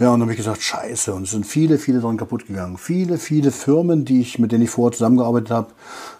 [0.00, 1.12] Ja, und dann habe ich gesagt, scheiße.
[1.12, 2.78] Und es sind viele, viele dran kaputt gegangen.
[2.78, 5.68] Viele, viele Firmen, die ich, mit denen ich vorher zusammengearbeitet habe,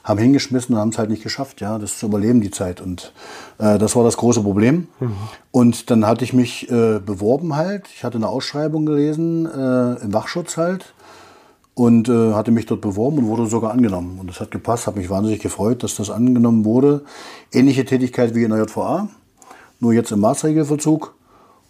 [0.02, 2.80] haben hingeschmissen und haben es halt nicht geschafft, ja, das zu überleben, die Zeit.
[2.80, 3.12] Und
[3.58, 4.88] äh, das war das große Problem.
[5.52, 7.86] Und dann hatte ich mich äh, beworben halt.
[7.94, 10.92] Ich hatte eine Ausschreibung gelesen, äh, im Wachschutz halt
[11.74, 14.18] und äh, hatte mich dort beworben und wurde sogar angenommen.
[14.18, 17.04] Und das hat gepasst, habe mich wahnsinnig gefreut, dass das angenommen wurde.
[17.52, 19.08] Ähnliche Tätigkeit wie in der JVA,
[19.78, 21.14] nur jetzt im Maßregelvollzug.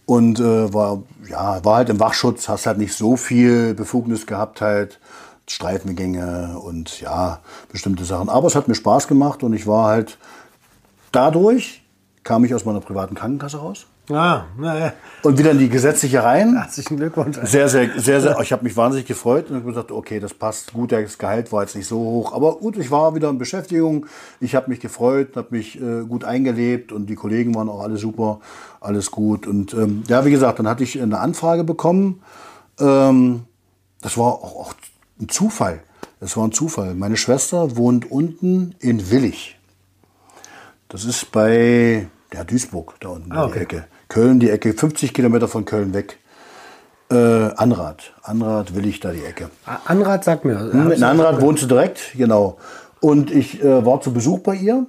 [0.09, 4.63] Und äh, war, ja, war halt im Wachschutz, hast halt nicht so viel Befugnis gehabt,
[4.63, 5.01] halt
[5.47, 7.41] Streifengänge und ja,
[7.71, 8.31] bestimmte Sachen.
[8.31, 10.17] Aber es hat mir Spaß gemacht und ich war halt
[11.13, 11.83] dadurch,
[12.25, 14.95] kam ich aus meiner privaten Krankenkasse raus Ah, naja.
[15.23, 16.57] und wieder in die gesetzliche rein.
[16.57, 17.37] Herzlichen Glückwunsch.
[17.43, 18.41] Sehr, sehr, sehr, sehr.
[18.41, 20.93] Ich habe mich wahnsinnig gefreut und habe gesagt, okay, das passt gut.
[20.93, 24.07] Das Gehalt war jetzt nicht so hoch, aber gut, ich war wieder in Beschäftigung.
[24.41, 27.99] Ich habe mich gefreut, habe mich äh, gut eingelebt und die Kollegen waren auch alle
[27.99, 28.41] super,
[28.81, 29.47] alles gut.
[29.47, 32.23] Und ähm, ja, wie gesagt, dann hatte ich eine Anfrage bekommen.
[32.81, 33.45] Ähm,
[34.01, 34.75] das war auch, auch
[35.21, 35.81] ein Zufall.
[36.21, 36.95] Das war ein Zufall.
[36.95, 39.59] Meine Schwester wohnt unten in Willig.
[40.89, 43.61] Das ist bei ja, Duisburg, da unten Ah, okay.
[43.61, 43.85] Ecke.
[44.09, 46.19] Köln, die Ecke, 50 Kilometer von Köln weg.
[47.11, 48.13] Äh, Anrad.
[48.23, 49.51] Anrad will ich da die Ecke.
[49.85, 50.71] Anrad sagt mir.
[50.73, 52.59] In Anrad wohnst du direkt, genau.
[53.01, 54.87] Und ich äh, war zu Besuch bei ihr.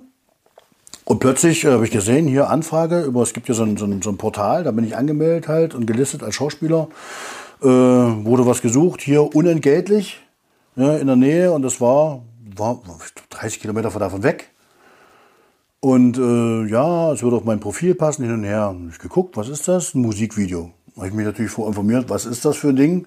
[1.05, 3.85] Und plötzlich äh, habe ich gesehen, hier Anfrage, über, es gibt ja so ein, so,
[3.85, 6.87] ein, so ein Portal, da bin ich angemeldet halt und gelistet als Schauspieler.
[7.61, 10.21] Äh, wurde was gesucht, hier unentgeltlich,
[10.75, 11.51] ja, in der Nähe.
[11.51, 12.21] Und das war,
[12.55, 12.81] war
[13.31, 14.51] 30 Kilometer von davon weg.
[15.81, 18.75] Und äh, ja, es würde auf mein Profil passen, hin und her.
[18.89, 19.93] Ich geguckt, was ist das?
[19.93, 20.71] Ein Musikvideo.
[20.97, 23.05] Habe ich mich natürlich vorinformiert, was ist das für ein Ding?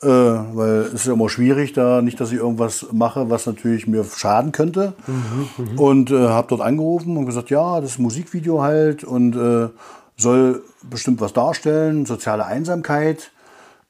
[0.00, 3.88] Äh, weil es ist ja immer schwierig, da nicht, dass ich irgendwas mache, was natürlich
[3.88, 4.92] mir schaden könnte.
[5.76, 9.68] und äh, habe dort angerufen und gesagt, ja, das ist ein Musikvideo halt und äh,
[10.16, 13.32] soll bestimmt was darstellen, soziale Einsamkeit,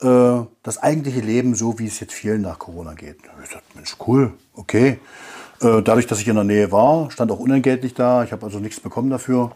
[0.00, 3.16] äh, das eigentliche Leben, so wie es jetzt vielen nach Corona geht.
[3.22, 4.98] Ich gesagt, Mensch, cool, okay.
[5.62, 8.24] Äh, dadurch, dass ich in der Nähe war, stand auch unentgeltlich da.
[8.24, 9.52] Ich habe also nichts bekommen dafür.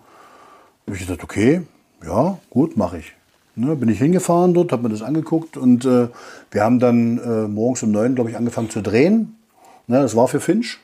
[0.84, 1.62] Da habe ich gesagt, okay,
[2.04, 3.12] ja, gut, mache ich.
[3.56, 6.08] Ne, bin ich hingefahren dort, habe mir das angeguckt und äh,
[6.50, 9.34] wir haben dann äh, morgens um neun, glaube ich, angefangen zu drehen.
[9.86, 10.78] Ne, das war für Finch.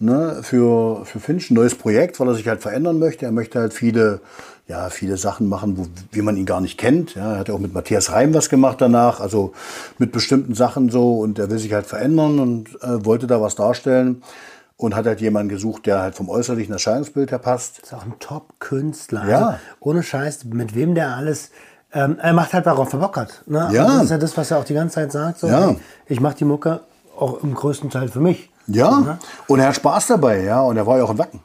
[0.00, 3.26] Ne, für, für Finch ein neues Projekt, weil er sich halt verändern möchte.
[3.26, 4.20] Er möchte halt viele,
[4.68, 7.16] ja, viele Sachen machen, wo, wie man ihn gar nicht kennt.
[7.16, 9.52] Ja, er hat ja auch mit Matthias Reim was gemacht danach, also
[9.98, 13.56] mit bestimmten Sachen so und er will sich halt verändern und äh, wollte da was
[13.56, 14.22] darstellen
[14.76, 17.80] und hat halt jemanden gesucht, der halt vom äußerlichen Erscheinungsbild her passt.
[17.80, 19.28] ist auch ein Top-Künstler.
[19.28, 19.46] Ja.
[19.46, 21.50] Also, ohne Scheiß, mit wem der alles.
[21.92, 23.42] Ähm, er macht halt, worauf er Bock hat.
[23.46, 23.68] Ne?
[23.72, 23.82] Ja.
[23.86, 25.40] Und Das ist ja das, was er auch die ganze Zeit sagt.
[25.40, 25.74] So, Ja.
[26.06, 26.82] ich mache die Mucke
[27.18, 28.50] auch im größten Teil für mich.
[28.68, 29.18] Ja, Ne?
[29.46, 31.40] und er hat Spaß dabei, ja, und er war ja auch in Wacken.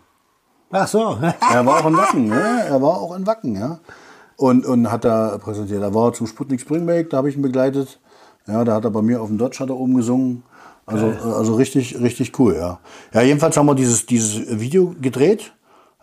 [0.71, 1.17] Ach so.
[1.53, 2.57] Er war auch in Wacken, ja.
[2.59, 3.79] Er war auch in Wacken, ja.
[4.37, 5.81] Und, und hat da präsentiert.
[5.83, 7.99] Er war zum Sputnik Spring Break, da habe ich ihn begleitet.
[8.47, 10.43] Ja, da hat er bei mir auf dem Dodge hat er oben gesungen.
[10.85, 12.79] Also, also richtig, richtig cool, ja.
[13.13, 15.53] Ja, jedenfalls haben wir dieses, dieses Video gedreht.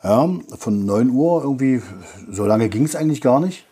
[0.02, 1.82] Ja, von 9 Uhr irgendwie,
[2.30, 3.66] so lange ging es eigentlich gar nicht.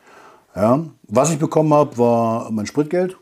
[0.54, 3.16] Ja, was ich bekommen habe, war mein Spritgeld.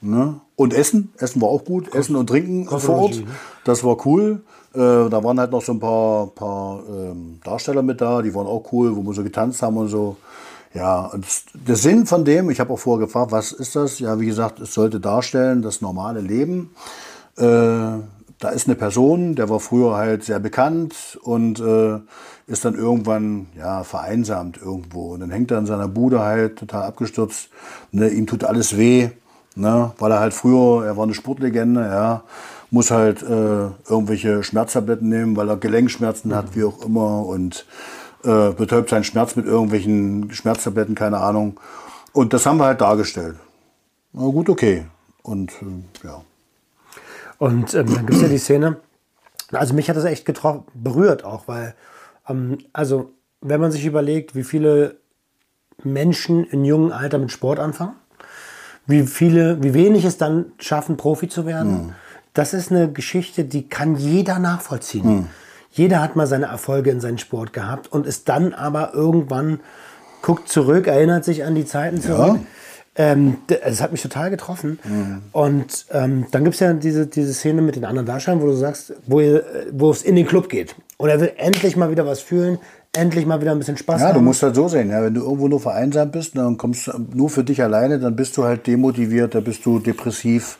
[0.00, 0.40] Ne?
[0.56, 1.12] Und Essen.
[1.18, 1.94] Essen war auch gut.
[1.94, 3.16] Essen und Trinken vor Ort.
[3.16, 3.26] Ne?
[3.64, 4.42] Das war cool.
[4.74, 8.46] Äh, da waren halt noch so ein paar, paar ähm, Darsteller mit da, die waren
[8.48, 10.16] auch cool, wo wir so getanzt haben und so.
[10.74, 14.00] Ja, und das- der Sinn von dem, ich habe auch vorher gefragt, was ist das?
[14.00, 16.70] Ja, wie gesagt, es sollte darstellen das normale Leben.
[17.36, 17.44] Äh,
[18.40, 22.00] da ist eine Person, der war früher halt sehr bekannt und äh,
[22.48, 25.12] ist dann irgendwann ja vereinsamt irgendwo.
[25.14, 27.48] Und dann hängt er in seiner Bude halt total abgestürzt.
[27.92, 29.10] Ne, ihm tut alles weh,
[29.54, 32.22] ne, weil er halt früher, er war eine Sportlegende, ja,
[32.70, 37.66] muss halt äh, irgendwelche Schmerztabletten nehmen, weil er Gelenkschmerzen hat, wie auch immer und
[38.24, 41.60] äh, betäubt seinen Schmerz mit irgendwelchen Schmerztabletten, keine Ahnung.
[42.12, 43.36] Und das haben wir halt dargestellt.
[44.12, 44.86] Na gut, okay.
[45.22, 46.22] Und äh, ja.
[47.38, 48.76] Und ähm, dann gibt es ja die Szene,
[49.52, 51.74] also mich hat das echt getroffen, berührt auch, weil,
[52.28, 54.96] ähm, also wenn man sich überlegt, wie viele
[55.82, 57.94] Menschen in jungem Alter mit Sport anfangen,
[58.86, 61.94] wie viele, wie wenig es dann schaffen, Profi zu werden,
[62.34, 65.28] das ist eine Geschichte, die kann jeder nachvollziehen.
[65.70, 69.60] Jeder hat mal seine Erfolge in seinem Sport gehabt und ist dann aber irgendwann,
[70.22, 72.38] guckt zurück, erinnert sich an die Zeiten zurück.
[72.96, 74.78] Ähm, d- es hat mich total getroffen.
[75.32, 78.52] Und ähm, dann gibt es ja diese, diese Szene mit den anderen Darstellern, wo du
[78.54, 80.76] sagst, wo, ihr, wo es in den Club geht.
[80.96, 82.58] Und er will endlich mal wieder was fühlen,
[82.96, 84.24] endlich mal wieder ein bisschen Spaß Ja, du haben.
[84.24, 87.30] musst halt so sehen, ja, wenn du irgendwo nur vereinsamt bist, dann kommst du nur
[87.30, 90.58] für dich alleine, dann bist du halt demotiviert, dann bist du depressiv,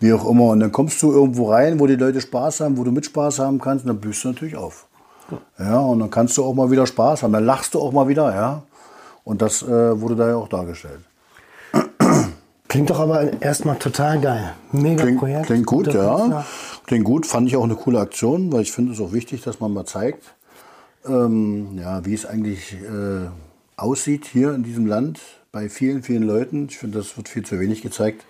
[0.00, 0.44] wie auch immer.
[0.44, 3.38] Und dann kommst du irgendwo rein, wo die Leute Spaß haben, wo du mit Spaß
[3.38, 4.86] haben kannst, und dann blühst du natürlich auf.
[5.58, 8.06] Ja, und dann kannst du auch mal wieder Spaß haben, dann lachst du auch mal
[8.08, 8.62] wieder, ja.
[9.24, 11.00] Und das äh, wurde da ja auch dargestellt.
[12.68, 14.52] Klingt doch aber erstmal total geil.
[14.72, 15.46] Mega Klingt, Projekt.
[15.46, 16.16] klingt gut, ja.
[16.16, 16.44] Künstler.
[16.86, 19.60] Klingt gut, fand ich auch eine coole Aktion, weil ich finde es auch wichtig, dass
[19.60, 20.34] man mal zeigt,
[21.08, 23.28] ähm, ja, wie es eigentlich äh,
[23.76, 25.20] aussieht hier in diesem Land
[25.52, 26.66] bei vielen, vielen Leuten.
[26.68, 28.24] Ich finde, das wird viel zu wenig gezeigt.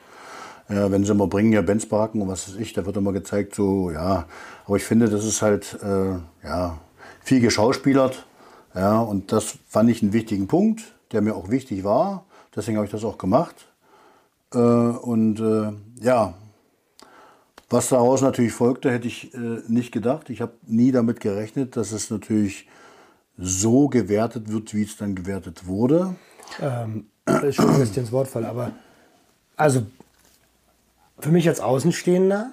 [0.69, 3.55] Ja, wenn sie mal bringen, ja, Benzbaracken und was weiß ich, da wird immer gezeigt,
[3.55, 4.27] so, ja.
[4.65, 6.79] Aber ich finde, das ist halt, äh, ja,
[7.23, 8.27] viel geschauspielert.
[8.75, 12.25] Ja, und das fand ich einen wichtigen Punkt, der mir auch wichtig war.
[12.55, 13.69] Deswegen habe ich das auch gemacht.
[14.55, 15.73] Äh, und äh,
[16.05, 16.35] ja,
[17.69, 20.31] was daraus natürlich folgte, hätte ich äh, nicht gedacht.
[20.31, 22.69] Ich habe nie damit gerechnet, dass es natürlich
[23.37, 26.15] so gewertet wird, wie es dann gewertet wurde.
[26.61, 28.71] Ähm, Entschuldigung, dass ich dir ins Wort falle, aber
[29.57, 29.87] also
[31.19, 32.53] für mich als Außenstehender,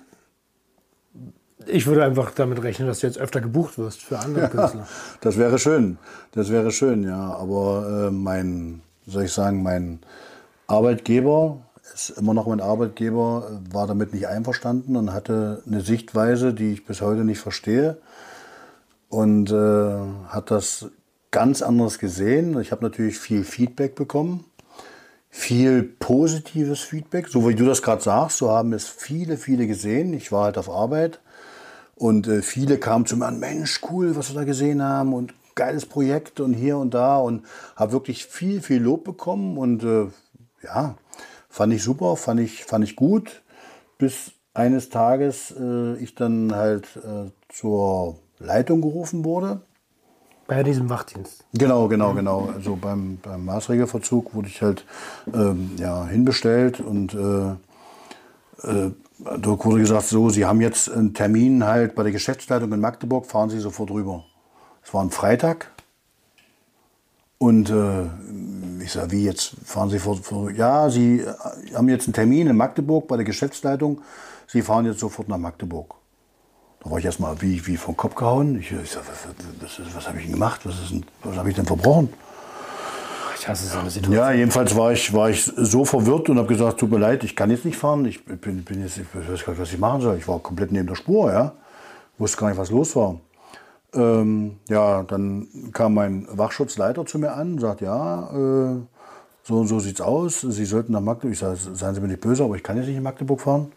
[1.67, 4.87] ich würde einfach damit rechnen, dass du jetzt öfter gebucht wirst für andere Künstler.
[5.21, 5.97] Das wäre schön.
[6.31, 7.33] Das wäre schön, ja.
[7.35, 9.99] Aber äh, mein, soll ich sagen, mein
[10.67, 11.61] Arbeitgeber,
[11.93, 16.73] ist immer noch mein Arbeitgeber, äh, war damit nicht einverstanden und hatte eine Sichtweise, die
[16.73, 17.97] ich bis heute nicht verstehe.
[19.09, 19.95] Und äh,
[20.27, 20.87] hat das
[21.31, 22.59] ganz anders gesehen.
[22.59, 24.45] Ich habe natürlich viel Feedback bekommen.
[25.29, 27.27] Viel positives Feedback.
[27.27, 30.13] So wie du das gerade sagst, so haben es viele, viele gesehen.
[30.13, 31.19] Ich war halt auf Arbeit.
[31.95, 35.33] Und äh, viele kamen zu mir an, Mensch, cool, was wir da gesehen haben und
[35.55, 37.43] geiles Projekt und hier und da und
[37.75, 40.07] habe wirklich viel, viel Lob bekommen und äh,
[40.63, 40.95] ja,
[41.53, 43.43] fand ich super, fand ich, fand ich gut,
[43.99, 49.61] bis eines Tages äh, ich dann halt äh, zur Leitung gerufen wurde.
[50.47, 51.45] Bei diesem Wachdienst.
[51.53, 52.49] Genau, genau, genau.
[52.53, 54.83] Also beim, beim Maßregelverzug wurde ich halt
[55.31, 57.51] ähm, ja, hinbestellt und äh,
[58.67, 62.79] äh, da wurde gesagt, so, Sie haben jetzt einen Termin halt bei der Geschäftsleitung in
[62.79, 64.25] Magdeburg, fahren Sie sofort rüber.
[64.83, 65.72] Es war ein Freitag.
[67.43, 68.05] Und äh,
[68.81, 70.49] ich sage, wie jetzt fahren Sie vor, vor?
[70.49, 71.25] Ja, Sie äh,
[71.75, 73.99] haben jetzt einen Termin in Magdeburg bei der Geschäftsleitung.
[74.47, 75.93] Sie fahren jetzt sofort nach Magdeburg.
[76.81, 78.57] Da war ich erstmal wie, wie vom Kopf gehauen.
[78.61, 79.27] Ich, ich sag, was,
[79.59, 80.61] was, was, was habe ich denn gemacht?
[80.63, 82.13] Was, ist denn, was habe ich denn verbrochen?
[83.37, 84.25] Ich hasse so eine Situation.
[84.25, 87.35] Ja, jedenfalls war ich, war ich so verwirrt und habe gesagt, tut mir leid, ich
[87.35, 88.05] kann jetzt nicht fahren.
[88.05, 90.15] Ich bin, bin jetzt, ich weiß gar nicht, was ich machen soll.
[90.17, 91.51] Ich war komplett neben der Spur, ja.
[92.17, 93.19] Wusste gar nicht, was los war.
[93.93, 98.75] Ähm, ja, dann kam mein Wachschutzleiter zu mir an und sagt, ja, äh,
[99.43, 100.41] so und so sieht's aus.
[100.41, 101.33] Sie sollten nach Magdeburg.
[101.33, 103.71] Ich sage, seien Sie mir nicht böse, aber ich kann jetzt nicht in Magdeburg fahren.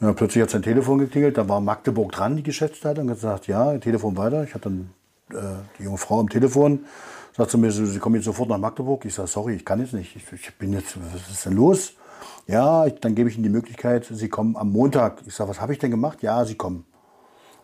[0.00, 3.46] Ja, plötzlich hat sein Telefon geklingelt, da war Magdeburg dran, die Geschäftsleitung, und hat gesagt,
[3.48, 4.44] ja, Telefon weiter.
[4.44, 4.90] Ich hatte dann
[5.32, 6.84] äh, die junge Frau am Telefon,
[7.36, 9.04] sagt zu mir, Sie kommen jetzt sofort nach Magdeburg.
[9.04, 10.14] Ich sage, sorry, ich kann jetzt nicht.
[10.14, 11.94] Ich, ich bin jetzt, was ist denn los?
[12.46, 15.22] Ja, ich, dann gebe ich Ihnen die Möglichkeit, Sie kommen am Montag.
[15.26, 16.22] Ich sage, was habe ich denn gemacht?
[16.22, 16.84] Ja, Sie kommen.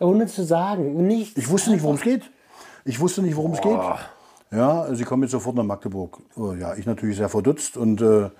[0.00, 1.38] Ohne zu sagen, nicht.
[1.38, 2.30] Ich wusste nicht, worum es geht.
[2.84, 3.78] Ich wusste nicht, worum es geht.
[4.50, 6.18] Ja, sie kommen jetzt sofort nach Magdeburg.
[6.36, 8.30] Oh, ja, ich natürlich sehr verdutzt und äh,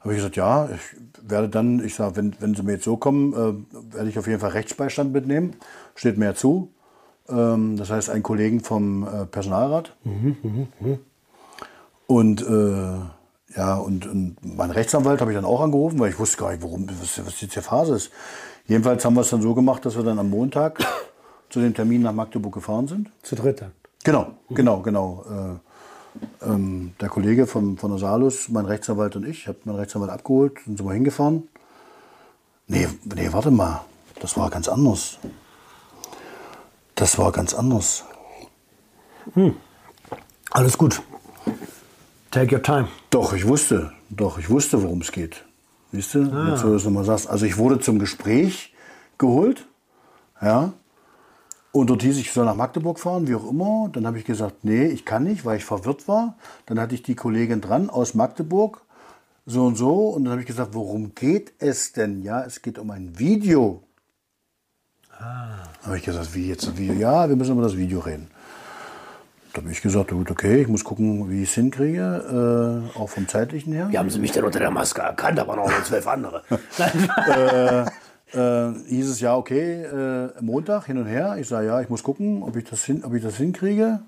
[0.00, 0.80] habe ich gesagt, ja, ich
[1.22, 4.26] werde dann, ich sage, wenn, wenn sie mir jetzt so kommen, äh, werde ich auf
[4.26, 5.56] jeden Fall Rechtsbeistand mitnehmen.
[5.94, 6.72] Steht mir ja zu.
[7.28, 9.96] Ähm, das heißt, einen Kollegen vom äh, Personalrat.
[12.06, 16.38] Und äh, ja, und, und meinen Rechtsanwalt habe ich dann auch angerufen, weil ich wusste
[16.38, 18.10] gar nicht, worum, was, was jetzt die Phase ist.
[18.70, 20.78] Jedenfalls haben wir es dann so gemacht, dass wir dann am Montag
[21.48, 23.10] zu dem Termin nach Magdeburg gefahren sind.
[23.20, 23.72] Zu dritt dann.
[24.04, 25.24] Genau, genau, genau.
[25.28, 30.58] Äh, ähm, der Kollege von der Salus, mein Rechtsanwalt und ich, habe meinen Rechtsanwalt abgeholt
[30.68, 31.48] und sind wir hingefahren.
[32.68, 33.80] Nee, nee, warte mal.
[34.20, 35.18] Das war ganz anders.
[36.94, 38.04] Das war ganz anders.
[40.52, 41.02] Alles gut.
[42.30, 42.86] Take your time.
[43.10, 43.92] Doch, ich wusste.
[44.10, 45.44] Doch, ich wusste, worum es geht.
[45.92, 46.20] Siehst du?
[46.20, 47.28] Jetzt, wo du es nochmal sagst.
[47.28, 48.74] Also ich wurde zum Gespräch
[49.18, 49.66] geholt.
[50.40, 50.72] Ja.
[51.72, 53.88] Und dort hieß ich, ich soll nach Magdeburg fahren, wie auch immer.
[53.92, 56.36] Dann habe ich gesagt, nee, ich kann nicht, weil ich verwirrt war.
[56.66, 58.82] Dann hatte ich die Kollegin dran aus Magdeburg,
[59.46, 60.08] so und so.
[60.08, 62.22] Und dann habe ich gesagt, worum geht es denn?
[62.22, 63.82] Ja, es geht um ein Video.
[65.18, 65.68] Ah.
[65.82, 66.94] habe ich gesagt, wie jetzt ein Video?
[66.94, 68.28] Ja, wir müssen über das Video reden.
[69.52, 73.08] Da habe ich gesagt, gut, okay, ich muss gucken, wie ich es hinkriege, äh, auch
[73.08, 73.88] vom zeitlichen her.
[73.90, 76.44] Wie haben Sie mich denn unter der Maske erkannt, aber noch zwölf andere?
[78.32, 81.36] äh, hieß es ja, okay, äh, Montag hin und her.
[81.40, 84.00] Ich sage, ja, ich muss gucken, ob ich das, hin, ob ich das hinkriege.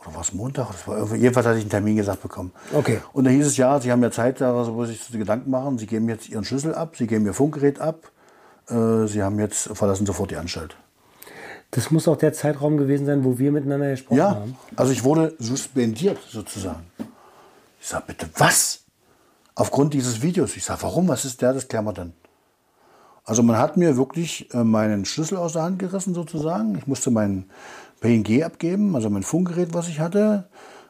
[0.00, 0.68] Oder war es Montag?
[0.68, 2.52] Das war jedenfalls hatte ich einen Termin gesagt bekommen.
[2.72, 3.00] Okay.
[3.12, 5.76] Und dann hieß es, ja, Sie haben ja Zeit, da Sie sich Gedanken machen.
[5.76, 8.10] Sie geben jetzt Ihren Schlüssel ab, Sie geben Ihr Funkgerät ab.
[8.70, 10.76] Äh, Sie haben jetzt, verlassen sofort die Anstalt.
[11.76, 14.56] Das muss auch der Zeitraum gewesen sein, wo wir miteinander gesprochen Ja, haben.
[14.76, 16.86] also ich wurde suspendiert sozusagen.
[17.78, 18.84] Ich sage, bitte was?
[19.54, 20.56] Aufgrund dieses Videos.
[20.56, 21.06] Ich sage, warum?
[21.08, 21.52] Was ist der?
[21.52, 22.14] Das klären wir dann.
[23.24, 26.78] Also man hat mir wirklich äh, meinen Schlüssel aus der Hand gerissen sozusagen.
[26.78, 27.50] Ich musste meinen
[28.00, 30.48] PNG abgeben, also mein Funkgerät, was ich hatte,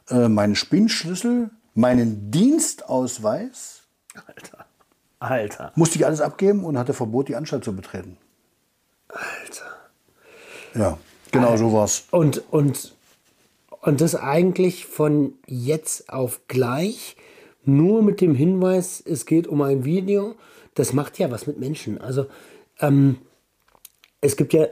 [0.08, 3.82] äh, meinen Spinnschlüssel, meinen Dienstausweis,
[4.26, 4.66] Alter.
[5.18, 5.72] Alter.
[5.74, 8.18] musste ich alles abgeben und hatte Verbot, die Anstalt zu betreten.
[9.08, 9.75] Alter.
[10.76, 10.98] Ja,
[11.32, 12.06] genau so war's.
[12.10, 12.94] Und, und,
[13.80, 17.16] und das eigentlich von jetzt auf gleich,
[17.64, 20.34] nur mit dem Hinweis, es geht um ein Video,
[20.74, 22.00] das macht ja was mit Menschen.
[22.00, 22.26] Also,
[22.80, 23.18] ähm,
[24.20, 24.66] es gibt ja,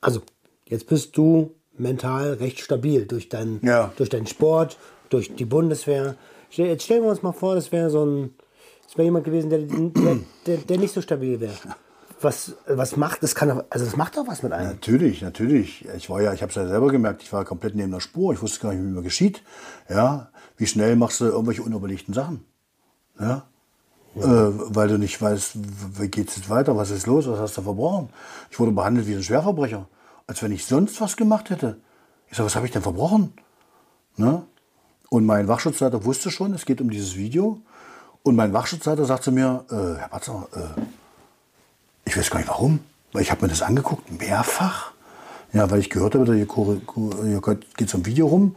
[0.00, 0.22] also,
[0.68, 3.92] jetzt bist du mental recht stabil durch deinen, Ja.
[3.96, 4.78] durch deinen Sport,
[5.10, 6.16] durch die Bundeswehr.
[6.50, 8.34] Jetzt stellen wir uns mal vor, das wäre so ein,
[8.86, 11.54] das wäre jemand gewesen, der, der, der, der nicht so stabil wäre.
[12.24, 14.68] Was, was macht, das kann doch, also das macht doch was mit einem.
[14.70, 15.86] Natürlich, natürlich.
[15.96, 18.32] Ich war ja, ich habe es ja selber gemerkt, ich war komplett neben der Spur.
[18.32, 19.42] Ich wusste gar nicht, wie mir geschieht.
[19.88, 22.44] Ja, wie schnell machst du irgendwelche unüberlegten Sachen?
[23.20, 23.44] Ja,
[24.16, 25.56] Äh, weil du nicht weißt,
[26.00, 28.08] wie geht's jetzt weiter, was ist los, was hast du verbrochen?
[28.50, 29.88] Ich wurde behandelt wie ein Schwerverbrecher,
[30.28, 31.78] als wenn ich sonst was gemacht hätte.
[32.28, 33.32] Ich sage, was habe ich denn verbrochen?
[34.16, 34.42] Ne?
[35.10, 37.60] Und mein Wachschutzleiter wusste schon, es geht um dieses Video.
[38.22, 40.80] Und mein Wachschutzleiter sagte mir, äh, Herr Batzer, äh,
[42.04, 42.80] ich weiß gar nicht warum,
[43.12, 44.92] weil ich habe mir das angeguckt, mehrfach.
[45.52, 48.56] Ja, weil ich gehört habe, da geht es um Video rum.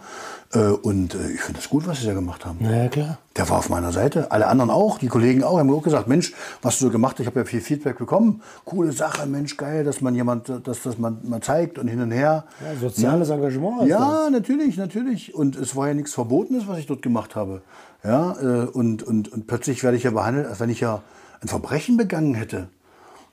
[0.51, 2.57] Äh, und äh, ich finde das gut, was sie da gemacht haben.
[2.59, 3.17] Na ja, klar.
[3.35, 4.31] Der war auf meiner Seite.
[4.31, 6.33] Alle anderen auch, die Kollegen auch, haben auch gesagt, Mensch,
[6.63, 8.41] was du so gemacht hast, ich habe ja viel Feedback bekommen.
[8.65, 12.11] Coole Sache, Mensch, geil, dass man jemand, dass das man mal zeigt und hin und
[12.11, 12.45] her.
[12.61, 15.35] Ja, soziales Engagement Ja, natürlich, natürlich.
[15.35, 17.61] Und es war ja nichts Verbotenes, was ich dort gemacht habe.
[18.03, 21.03] Ja, äh, und, und, und plötzlich werde ich ja behandelt, als wenn ich ja
[21.41, 22.69] ein Verbrechen begangen hätte.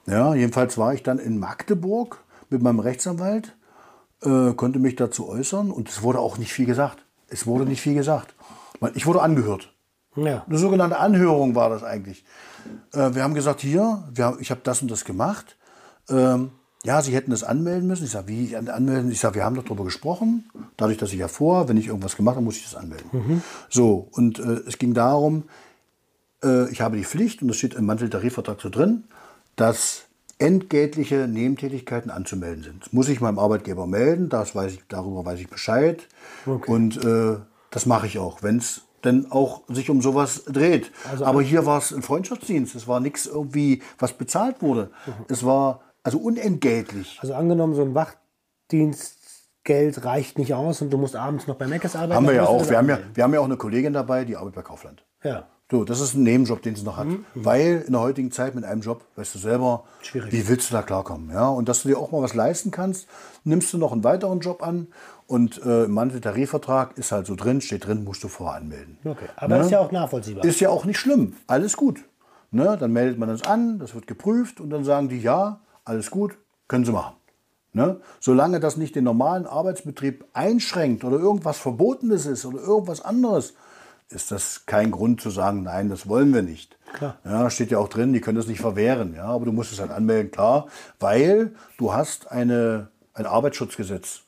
[0.06, 3.56] Ja, jedenfalls war ich dann in Magdeburg mit meinem Rechtsanwalt,
[4.22, 7.04] äh, konnte mich dazu äußern und es wurde auch nicht viel gesagt.
[7.28, 8.34] Es wurde nicht viel gesagt.
[8.94, 9.72] Ich wurde angehört.
[10.16, 10.44] Ja.
[10.46, 12.24] Eine sogenannte Anhörung war das eigentlich.
[12.92, 15.56] Äh, wir haben gesagt, hier, haben, ich habe das und das gemacht.
[16.08, 16.50] Ähm,
[16.84, 18.04] ja, Sie hätten das anmelden müssen.
[18.04, 19.10] Ich sage, wie anmelden?
[19.10, 20.50] Ich sage, wir haben doch darüber gesprochen.
[20.76, 23.42] Dadurch, dass ich ja vor, wenn ich irgendwas gemacht habe, muss ich das anmelden.
[23.70, 25.44] So, und äh, es ging darum,
[26.44, 29.04] äh, ich habe die Pflicht, und das steht im Manteltarifvertrag so drin,
[29.56, 30.04] dass
[30.38, 32.84] entgeltliche Nebentätigkeiten anzumelden sind.
[32.84, 36.08] Das muss ich meinem Arbeitgeber melden, das weiß ich, darüber weiß ich Bescheid.
[36.44, 37.36] Und äh,
[37.70, 40.90] das mache ich auch, wenn es denn auch sich um sowas dreht.
[41.20, 42.74] Aber hier war es ein Freundschaftsdienst.
[42.74, 44.90] Es war nichts irgendwie, was bezahlt wurde.
[45.28, 47.18] Es war also unentgeltlich.
[47.20, 51.96] Also angenommen, so ein Wachdienstgeld reicht nicht aus und du musst abends noch bei Meckes
[51.96, 52.14] arbeiten.
[52.14, 52.68] Haben wir ja auch.
[52.68, 55.04] Wir haben ja, wir haben ja auch eine Kollegin dabei, die arbeitet bei Kaufland.
[55.22, 55.46] Ja.
[55.74, 57.08] So, das ist ein Nebenjob, den sie noch hat.
[57.34, 60.30] Weil in der heutigen Zeit mit einem Job, weißt du selber, Schwierig.
[60.32, 61.30] wie willst du da klarkommen?
[61.32, 61.48] Ja?
[61.48, 63.08] Und dass du dir auch mal was leisten kannst,
[63.42, 64.86] nimmst du noch einen weiteren Job an.
[65.26, 68.98] Und äh, im Manteltarifvertrag ist halt so drin, steht drin, musst du voranmelden.
[69.04, 69.24] Okay.
[69.34, 69.64] Aber Ne?
[69.64, 70.44] ist ja auch nachvollziehbar.
[70.44, 72.04] Ist ja auch nicht schlimm, alles gut.
[72.52, 72.76] Ne?
[72.78, 76.38] Dann meldet man das an, das wird geprüft und dann sagen die, ja, alles gut,
[76.68, 77.16] können Sie machen.
[77.72, 78.00] Ne?
[78.20, 83.54] Solange das nicht den normalen Arbeitsbetrieb einschränkt oder irgendwas Verbotenes ist oder irgendwas anderes,
[84.10, 86.76] ist das kein Grund zu sagen, nein, das wollen wir nicht.
[86.92, 87.18] Klar.
[87.24, 89.14] Ja, steht ja auch drin, die können das nicht verwehren.
[89.14, 90.68] Ja, aber du musst es halt anmelden, klar,
[91.00, 94.20] weil du hast eine, ein Arbeitsschutzgesetz.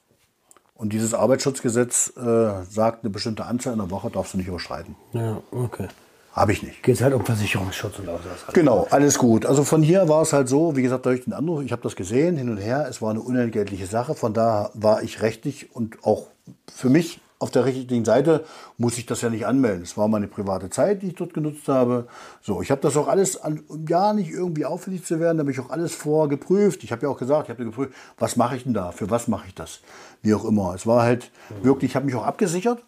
[0.74, 4.94] Und dieses Arbeitsschutzgesetz äh, sagt, eine bestimmte Anzahl in der Woche darfst du nicht überschreiten.
[5.12, 5.88] Ja, okay.
[6.32, 6.82] Habe ich nicht.
[6.82, 8.52] Geht es halt um Versicherungsschutz und auch das.
[8.52, 9.46] Genau, alles gut.
[9.46, 11.96] Also von hier war es halt so, wie gesagt, durch den Anruf, ich habe das
[11.96, 16.04] gesehen, hin und her, es war eine unentgeltliche Sache, von da war ich rechtlich und
[16.04, 16.26] auch
[16.70, 18.44] für mich auf der richtigen Seite
[18.78, 19.82] muss ich das ja nicht anmelden.
[19.82, 22.06] Es war meine private Zeit, die ich dort genutzt habe.
[22.42, 25.42] So, ich habe das auch alles, an, um ja nicht irgendwie auffällig zu werden, da
[25.42, 26.82] habe ich auch alles vorgeprüft.
[26.84, 29.28] Ich habe ja auch gesagt, ich habe geprüft, was mache ich denn da, für was
[29.28, 29.80] mache ich das,
[30.22, 30.74] wie auch immer.
[30.74, 31.30] Es war halt
[31.62, 32.82] wirklich, ich habe mich auch abgesichert.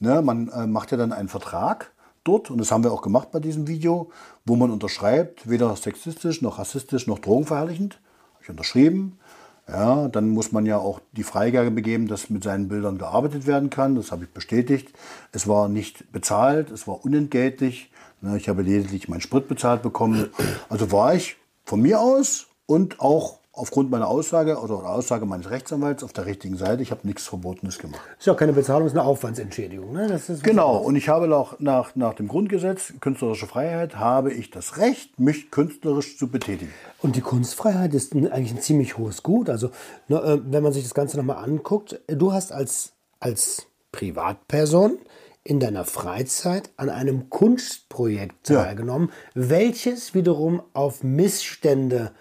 [0.00, 1.92] Ne, man äh, macht ja dann einen Vertrag
[2.24, 4.10] dort, und das haben wir auch gemacht bei diesem Video,
[4.44, 8.00] wo man unterschreibt, weder sexistisch noch rassistisch noch drogenverherrlichend.
[8.34, 9.18] Habe ich unterschrieben.
[9.66, 13.70] Ja, dann muss man ja auch die Freigabe begeben, dass mit seinen Bildern gearbeitet werden
[13.70, 13.94] kann.
[13.94, 14.92] Das habe ich bestätigt.
[15.32, 17.90] Es war nicht bezahlt, es war unentgeltlich.
[18.20, 20.28] Ne, Ich habe lediglich meinen Sprit bezahlt bekommen.
[20.68, 25.50] Also war ich von mir aus und auch aufgrund meiner Aussage oder der Aussage meines
[25.50, 26.82] Rechtsanwalts auf der richtigen Seite.
[26.82, 28.00] Ich habe nichts Verbotenes gemacht.
[28.18, 29.92] Ist ja auch keine Bezahlung, ist eine Aufwandsentschädigung.
[29.92, 30.08] Ne?
[30.08, 34.78] Das Genau, und ich habe auch nach, nach dem Grundgesetz künstlerische Freiheit, habe ich das
[34.78, 36.72] Recht, mich künstlerisch zu betätigen.
[37.00, 39.48] Und die Kunstfreiheit ist eigentlich ein ziemlich hohes Gut.
[39.48, 39.70] Also,
[40.08, 44.98] ne, äh, wenn man sich das Ganze nochmal anguckt, du hast als, als Privatperson
[45.44, 48.64] in deiner Freizeit an einem Kunstprojekt Ja.
[48.64, 52.12] teilgenommen, welches wiederum auf Missstände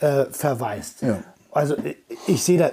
[0.00, 1.02] äh, verweist.
[1.02, 1.22] Ja.
[1.52, 1.96] Also äh,
[2.26, 2.70] ich sehe da,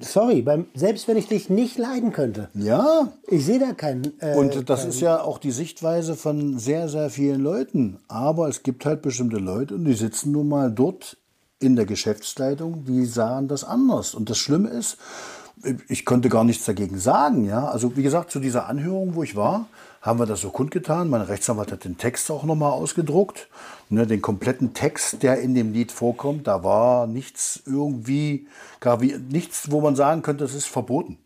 [0.00, 4.20] sorry, beim, selbst wenn ich dich nicht leiden könnte, Ja, ich sehe da keinen.
[4.20, 7.98] Äh, Und das ist ja auch die Sichtweise von sehr, sehr vielen Leuten.
[8.08, 11.16] Aber es gibt halt bestimmte Leute und die sitzen nun mal dort
[11.60, 14.14] in der Geschäftsleitung, die sahen das anders.
[14.14, 14.96] Und das Schlimme ist,
[15.88, 17.44] ich konnte gar nichts dagegen sagen.
[17.44, 17.68] Ja?
[17.68, 19.68] Also wie gesagt, zu dieser Anhörung, wo ich war,
[20.00, 21.08] haben wir das so kundgetan.
[21.10, 23.48] Mein Rechtsanwalt hat den Text auch nochmal ausgedruckt.
[23.90, 28.46] Ne, den kompletten Text, der in dem Lied vorkommt, da war nichts irgendwie,
[28.78, 31.18] gar wie, nichts, wo man sagen könnte, das ist verboten.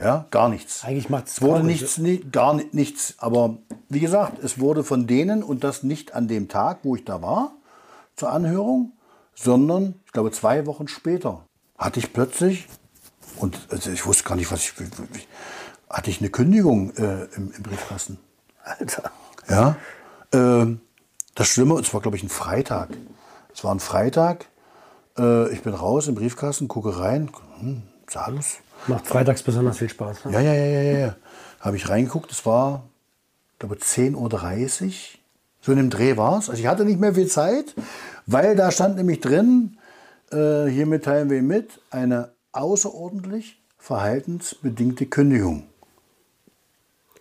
[0.00, 0.82] Ja, gar nichts.
[0.82, 3.14] Eigentlich macht's es wurde nichts, ni- gar ni- nichts.
[3.18, 3.58] Aber
[3.90, 7.20] wie gesagt, es wurde von denen und das nicht an dem Tag, wo ich da
[7.20, 7.52] war,
[8.16, 8.92] zur Anhörung,
[9.34, 11.44] sondern ich glaube zwei Wochen später
[11.76, 12.66] hatte ich plötzlich
[13.36, 14.84] und also ich wusste gar nicht, was ich wie-
[15.90, 18.18] hatte ich eine Kündigung äh, im, im Briefkasten.
[18.62, 19.10] Alter.
[19.48, 19.76] Ja.
[20.32, 20.80] Ähm,
[21.34, 22.90] das Schlimme, es war glaube ich ein Freitag.
[23.52, 24.46] Es war ein Freitag.
[25.18, 27.30] Äh, ich bin raus im Briefkasten, gucke rein.
[27.58, 28.58] Hm, Salus.
[28.86, 30.26] Macht freitags besonders viel Spaß.
[30.26, 30.32] Ne?
[30.32, 31.16] Ja, ja, ja, ja, ja.
[31.60, 32.84] Habe ich reingeguckt, es war,
[33.58, 34.92] glaube 10.30 Uhr.
[35.60, 36.48] So in dem Dreh war es.
[36.48, 37.74] Also ich hatte nicht mehr viel Zeit,
[38.26, 39.76] weil da stand nämlich drin,
[40.32, 45.69] äh, hiermit teilen wir mit, eine außerordentlich verhaltensbedingte Kündigung.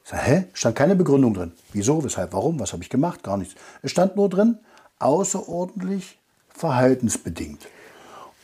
[0.10, 0.46] Sag, hä?
[0.54, 1.52] Stand keine Begründung drin.
[1.72, 3.22] Wieso, weshalb, warum, was habe ich gemacht?
[3.22, 3.54] Gar nichts.
[3.84, 4.58] Es stand nur drin,
[4.98, 6.18] außerordentlich
[6.50, 7.68] verhaltensbedingt.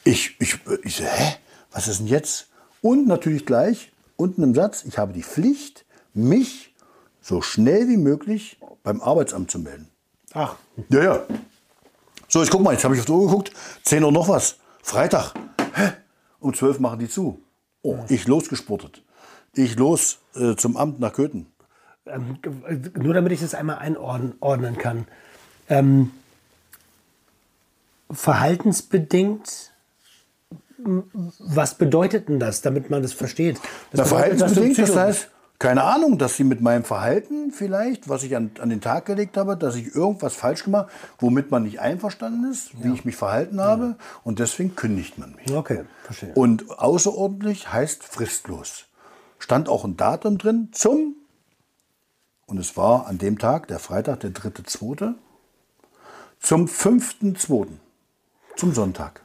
[0.04, 1.38] Ich, ich, ich so, hä?
[1.72, 2.50] Was ist denn jetzt?
[2.82, 6.76] Und natürlich gleich unten im Satz, ich habe die Pflicht, mich
[7.20, 9.90] so schnell wie möglich beim Arbeitsamt zu melden.
[10.34, 10.58] Ach,
[10.90, 11.24] Ja, ja.
[12.28, 13.52] So, ich guck mal, jetzt habe ich auf die Uhr geguckt.
[13.86, 14.58] 10 Uhr noch was.
[14.84, 15.34] Freitag.
[15.74, 15.94] Hä?
[16.40, 17.42] Um 12 machen die zu.
[17.82, 19.02] Oh, ich losgesportet.
[19.56, 21.48] Ich los äh, zum Amt nach Köthen.
[22.06, 22.38] Ähm,
[22.96, 25.08] nur damit ich das einmal einordnen ordnen kann.
[25.70, 26.12] Ähm,
[28.12, 29.72] verhaltensbedingt,
[31.40, 33.60] was bedeutet denn das, damit man das versteht?
[33.92, 38.10] Na, Das bedeutet, du verhaltensbedingt, das heißt, keine Ahnung, dass sie mit meinem Verhalten vielleicht,
[38.10, 41.64] was ich an, an den Tag gelegt habe, dass ich irgendwas falsch gemacht womit man
[41.64, 43.96] nicht einverstanden ist, wie ich mich verhalten habe.
[44.24, 45.56] Und deswegen kündigt man mich.
[45.56, 46.34] Okay, verstehe.
[46.34, 48.86] Und außerordentlich heißt fristlos.
[49.40, 51.16] Stand auch ein Datum drin zum,
[52.46, 55.14] und es war an dem Tag, der Freitag, der 3.2.,
[56.40, 57.68] zum 5.2.,
[58.56, 59.22] zum Sonntag.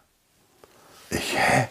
[1.10, 1.68] Ich, hä?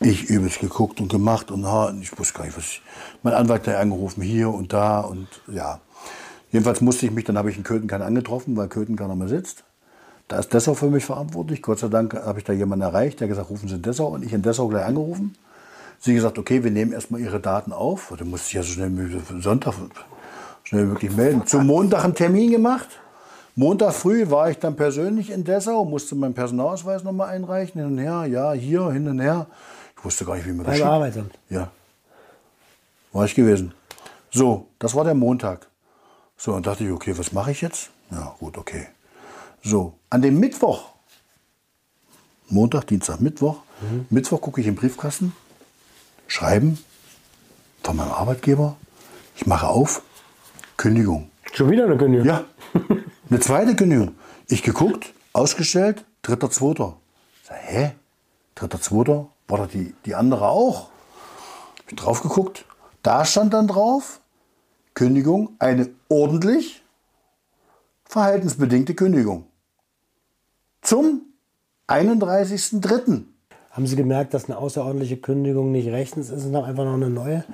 [0.00, 2.82] Ich übelst geguckt und gemacht und und ich wusste gar nicht, was ich.
[3.22, 5.80] Mein Anwalt hat angerufen, hier und da und ja.
[6.52, 9.28] Jedenfalls musste ich mich, dann habe ich in Köthen keinen angetroffen, weil Köthen keiner mehr
[9.28, 9.64] sitzt.
[10.28, 11.62] Da ist Dessau für mich verantwortlich.
[11.62, 14.24] Gott sei Dank habe ich da jemanden erreicht, der gesagt, rufen Sie in Dessau und
[14.24, 15.36] ich in Dessau gleich angerufen.
[15.98, 18.12] Sie gesagt, okay, wir nehmen erstmal Ihre Daten auf.
[18.16, 19.74] Da musste ich ja so schnell wie Sonntag
[20.66, 21.46] schnell wie möglich melden.
[21.46, 22.88] Zum Montag einen Termin gemacht.
[23.54, 27.98] Montag früh war ich dann persönlich in Dessau, musste meinen Personalausweis nochmal einreichen, hin und
[27.98, 29.46] her, ja, hier, hin und her.
[29.96, 30.88] Ich wusste gar nicht, wie man das Beim.
[30.88, 31.38] Arbeitsamt.
[31.48, 31.70] Ja.
[33.12, 33.72] War ich gewesen.
[34.30, 35.68] So, das war der Montag.
[36.36, 37.88] So, und dachte ich, okay, was mache ich jetzt?
[38.10, 38.88] Ja, gut, okay.
[39.62, 40.96] So, an dem Mittwoch
[42.48, 43.58] Montag, Dienstag, Mittwoch.
[44.08, 45.34] Mittwoch gucke ich im Briefkasten,
[46.28, 46.78] schreiben
[47.82, 48.76] von meinem Arbeitgeber.
[49.36, 50.02] Ich mache auf,
[50.76, 51.30] Kündigung.
[51.52, 52.26] Schon wieder eine Kündigung?
[52.26, 52.44] Ja,
[53.30, 54.14] eine zweite Kündigung.
[54.48, 56.96] Ich geguckt, ausgestellt, dritter, zweiter.
[57.44, 57.92] Sag, hä?
[58.54, 59.28] Dritter, zweiter?
[59.48, 60.90] War da die, die andere auch?
[61.88, 62.64] Ich drauf geguckt.
[63.02, 64.20] Da stand dann drauf,
[64.94, 66.82] Kündigung, eine ordentlich
[68.04, 69.46] verhaltensbedingte Kündigung.
[70.82, 71.22] Zum
[71.88, 73.22] 31.03.
[73.70, 77.10] Haben Sie gemerkt, dass eine außerordentliche Kündigung nicht rechtens ist und haben einfach noch eine
[77.10, 77.44] neue?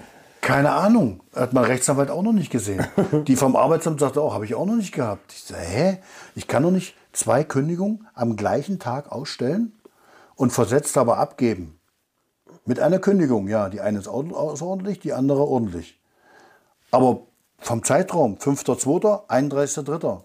[0.53, 1.23] Keine Ahnung.
[1.35, 2.87] Hat mein Rechtsanwalt auch noch nicht gesehen.
[3.27, 5.33] Die vom Arbeitsamt sagte auch, habe ich auch noch nicht gehabt.
[5.33, 5.99] Ich sage, hä?
[6.35, 9.73] Ich kann doch nicht zwei Kündigungen am gleichen Tag ausstellen
[10.35, 11.79] und versetzt aber abgeben.
[12.65, 13.69] Mit einer Kündigung, ja.
[13.69, 15.99] Die eine ist au- außerordentlich, die andere ordentlich.
[16.91, 17.23] Aber
[17.59, 20.23] vom Zeitraum, 5.2., 31.3.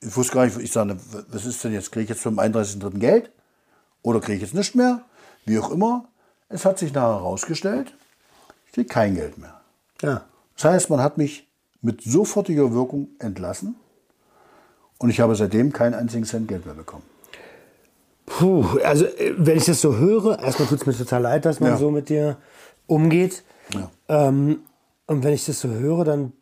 [0.00, 0.96] Ich wusste gar nicht, ich sage,
[1.28, 1.92] was ist denn jetzt?
[1.92, 2.98] Kriege ich jetzt zum 31.3.
[2.98, 3.30] Geld?
[4.02, 5.02] Oder kriege ich jetzt nicht mehr?
[5.44, 6.06] Wie auch immer.
[6.48, 7.94] Es hat sich nachher herausgestellt,
[8.80, 9.60] ich kein Geld mehr.
[10.02, 10.24] Ja.
[10.56, 11.48] Das heißt, man hat mich
[11.80, 13.76] mit sofortiger Wirkung entlassen
[14.98, 17.02] und ich habe seitdem keinen einzigen Cent Geld mehr bekommen.
[18.26, 21.60] Puh, also äh, wenn ich das so höre, erstmal tut es mir total leid, dass
[21.60, 21.76] man Ja.
[21.76, 22.36] so mit dir
[22.86, 23.42] umgeht.
[23.74, 23.90] Ja.
[24.08, 24.60] Ähm,
[25.06, 26.32] und wenn ich das so höre, dann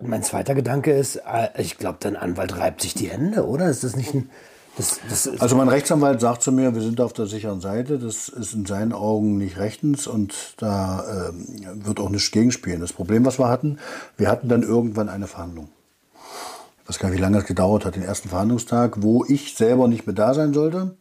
[0.00, 3.68] mein zweiter Gedanke ist, äh, ich glaube, dein Anwalt reibt sich die Hände, oder?
[3.70, 4.28] Ist das nicht ein.
[4.76, 7.98] Das, das Also mein Rechtsanwalt sagt zu mir, wir sind auf der sicheren Seite.
[7.98, 12.80] Das ist in seinen Augen nicht rechtens und da ähm, wird auch nichts gegenspielen.
[12.80, 13.78] Das Problem, was wir hatten,
[14.16, 15.68] wir hatten dann irgendwann eine Verhandlung.
[16.82, 19.88] Ich weiß gar nicht, wie lange es gedauert hat, den ersten Verhandlungstag, wo ich selber
[19.88, 20.96] nicht mehr da sein sollte,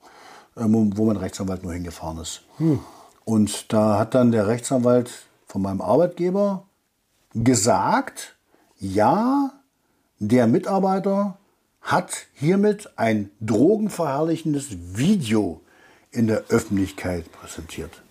[0.57, 2.43] ähm, wo wo mein Rechtsanwalt nur hingefahren ist.
[3.23, 5.11] Und da hat dann der Rechtsanwalt
[5.47, 6.63] von meinem Arbeitgeber
[7.33, 8.35] gesagt,
[8.79, 9.51] ja,
[10.19, 11.37] der Mitarbeiter
[11.81, 15.61] hat hiermit ein drogenverherrlichendes Video
[16.11, 18.01] in der Öffentlichkeit präsentiert.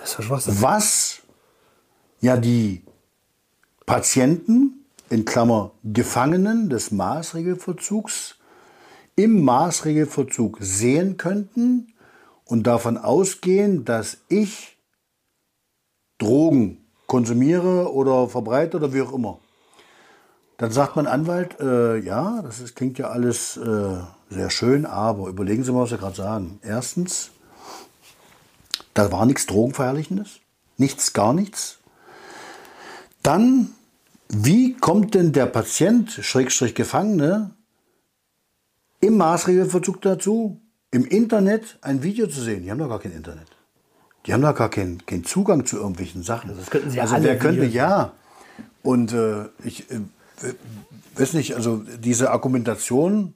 [0.00, 0.62] das ist Schwachsinn.
[0.62, 1.22] Was
[2.20, 2.82] ja die
[3.84, 8.36] Patienten, in Klammer Gefangenen des Maßregelverzugs,
[9.14, 11.94] im Maßregelverzug sehen könnten
[12.44, 14.76] und davon ausgehen, dass ich
[16.18, 19.38] Drogen konsumiere oder verbreite oder wie auch immer.
[20.58, 23.96] Dann sagt mein Anwalt, äh, ja, das ist, klingt ja alles äh,
[24.30, 26.58] sehr schön, aber überlegen Sie mal, was Sie gerade sagen.
[26.62, 27.30] Erstens,
[28.94, 30.40] da war nichts Drogenverherrlichendes,
[30.78, 31.78] nichts, gar nichts.
[33.22, 33.72] Dann,
[34.28, 37.50] wie kommt denn der Patient, Schrägstrich Gefangene,
[39.00, 42.62] im Maßregelverzug dazu, im Internet ein Video zu sehen?
[42.62, 43.48] Die haben doch gar kein Internet.
[44.24, 46.56] Die haben doch gar keinen keinen Zugang zu irgendwelchen Sachen.
[46.56, 48.12] das könnten sie ja also alle wer könnte, ja.
[48.82, 50.00] Und äh, ich äh,
[51.14, 53.34] weiß nicht, also diese Argumentation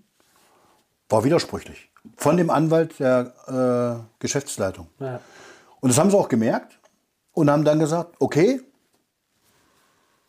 [1.08, 1.90] war widersprüchlich.
[2.16, 4.88] Von dem Anwalt der äh, Geschäftsleitung.
[4.98, 5.20] Ja.
[5.80, 6.78] Und das haben sie auch gemerkt
[7.32, 8.60] und haben dann gesagt, okay,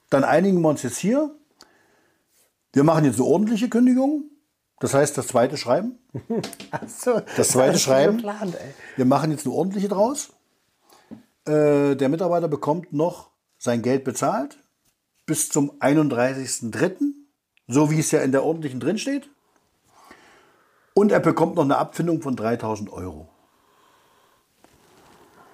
[0.09, 1.33] dann einigen wir uns jetzt hier.
[2.73, 4.25] Wir machen jetzt eine ordentliche Kündigung.
[4.79, 5.99] Das heißt, das zweite Schreiben.
[6.71, 8.17] Ach so, Das zweite schon Schreiben.
[8.17, 8.57] Geplant.
[8.95, 10.33] Wir machen jetzt eine ordentliche draus.
[11.45, 14.57] Äh, der Mitarbeiter bekommt noch sein Geld bezahlt
[15.25, 16.97] bis zum 31.03.,
[17.67, 19.29] so wie es ja in der ordentlichen drin steht.
[20.93, 23.29] Und er bekommt noch eine Abfindung von 3000 Euro.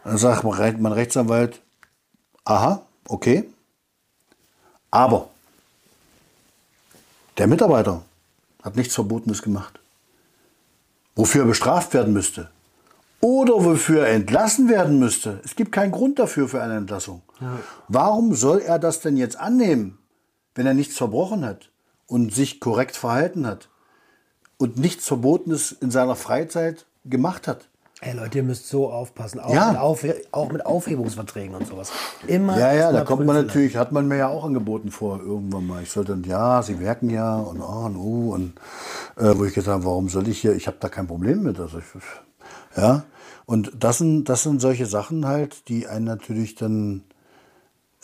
[0.03, 1.61] Dann sagt mein Re- mein Rechtsanwalt,
[2.45, 3.47] aha, okay.
[4.89, 5.29] Aber
[7.37, 8.03] der Mitarbeiter
[8.63, 9.79] hat nichts Verbotenes gemacht
[11.17, 12.49] wofür er bestraft werden müsste
[13.21, 15.41] oder wofür er entlassen werden müsste.
[15.43, 17.23] Es gibt keinen Grund dafür für eine Entlassung.
[17.87, 19.97] Warum soll er das denn jetzt annehmen,
[20.55, 21.69] wenn er nichts verbrochen hat
[22.07, 23.69] und sich korrekt verhalten hat
[24.57, 27.67] und nichts Verbotenes in seiner Freizeit gemacht hat?
[27.99, 29.39] Ey Leute, ihr müsst so aufpassen.
[29.39, 29.71] Auch, Ja.
[29.71, 31.91] mit, Auf, auch mit Aufhebungsverträgen und sowas.
[32.27, 32.57] Immer.
[32.59, 35.81] Ja, ja, da kommt man natürlich, hat man mir ja auch angeboten vor irgendwann mal.
[35.81, 38.53] Ich sollte, dann, ja, sie werken ja und ah und uh und
[39.15, 41.59] äh, wo ich gesagt habe, warum soll ich hier, ich habe da kein Problem mit.
[41.59, 41.85] Also ich,
[42.79, 43.03] ja,
[43.47, 47.03] und das sind, das sind solche Sachen halt, die einen natürlich dann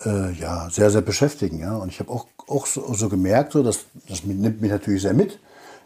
[0.05, 1.59] äh, ja, sehr, sehr beschäftigen.
[1.59, 1.75] Ja?
[1.77, 5.13] Und ich habe auch, auch so, so gemerkt, so, dass, das nimmt mich natürlich sehr
[5.13, 5.39] mit.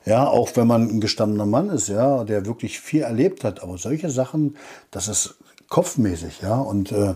[0.06, 3.62] Ja, auch wenn man ein gestandener Mann ist, ja, der wirklich viel erlebt hat.
[3.62, 4.56] Aber solche Sachen,
[4.90, 5.36] das ist
[5.68, 6.56] kopfmäßig, ja.
[6.56, 7.16] Und, äh,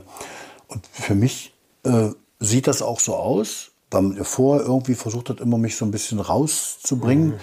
[0.68, 5.40] und für mich äh, sieht das auch so aus, weil man vorher irgendwie versucht hat,
[5.40, 7.36] immer mich so ein bisschen rauszubringen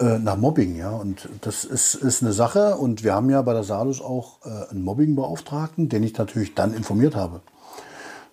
[0.00, 0.90] äh, nach Mobbing, ja.
[0.90, 2.74] Und das ist, ist eine Sache.
[2.74, 6.74] Und wir haben ja bei der Salus auch äh, einen Mobbingbeauftragten, den ich natürlich dann
[6.74, 7.40] informiert habe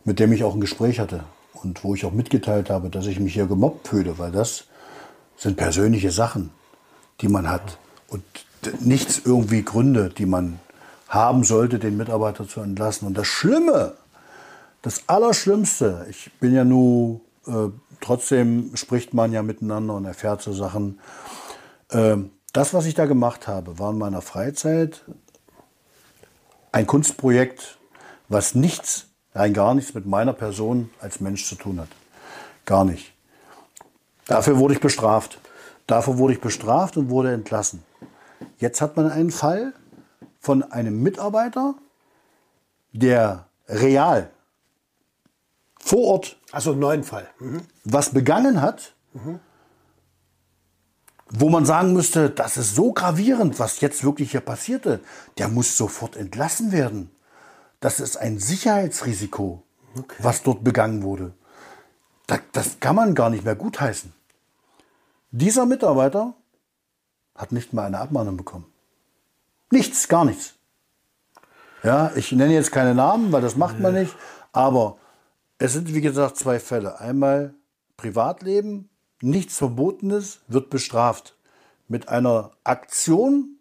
[0.06, 3.20] mit dem ich auch ein Gespräch hatte und wo ich auch mitgeteilt habe, dass ich
[3.20, 4.66] mich hier gemobbt fühle, weil das
[5.36, 6.52] sind persönliche Sachen,
[7.22, 7.78] die man hat.
[8.08, 8.24] Und
[8.80, 10.60] nichts irgendwie Gründe, die man
[11.08, 13.08] haben sollte, den Mitarbeiter zu entlassen.
[13.08, 13.94] Und das Schlimme,
[14.82, 17.70] das Allerschlimmste, ich bin ja nur, äh,
[18.02, 21.00] trotzdem spricht man ja miteinander und erfährt so Sachen.
[21.92, 25.04] Ähm, das, was ich da gemacht habe, war in meiner Freizeit
[26.72, 27.78] ein Kunstprojekt,
[28.30, 31.90] was nichts, rein gar nichts mit meiner Person als Mensch zu tun hat.
[32.66, 33.14] Gar nicht.
[34.26, 35.40] Dafür wurde ich bestraft.
[35.86, 37.84] Dafür wurde ich bestraft und wurde entlassen.
[38.58, 39.74] Jetzt hat man einen Fall
[40.40, 41.76] von einem Mitarbeiter,
[42.92, 44.32] der real
[45.80, 47.28] vor Ort Achso, einen neuen Fall.
[47.40, 47.62] Mhm.
[47.84, 48.96] was begangen hat,
[51.30, 55.02] wo man sagen müsste, das ist so gravierend, was jetzt wirklich hier passierte,
[55.38, 57.12] der muss sofort entlassen werden.
[57.86, 59.62] Das ist ein Sicherheitsrisiko,
[60.18, 61.34] was dort begangen wurde.
[62.26, 64.12] Das, das kann man gar nicht mehr gutheißen.
[65.30, 66.34] Dieser Mitarbeiter
[67.36, 68.66] hat nicht mal eine Abmahnung bekommen.
[69.70, 70.56] Nichts, gar nichts.
[71.84, 74.16] Ja, ich nenne jetzt keine Namen, weil das macht man nicht.
[74.52, 74.98] Aber
[75.60, 77.00] es sind, wie gesagt, zwei Fälle.
[77.00, 77.54] Einmal
[77.98, 78.90] Privatleben,
[79.22, 81.38] nichts Verbotenes wird bestraft
[81.88, 83.60] mit einer Aktion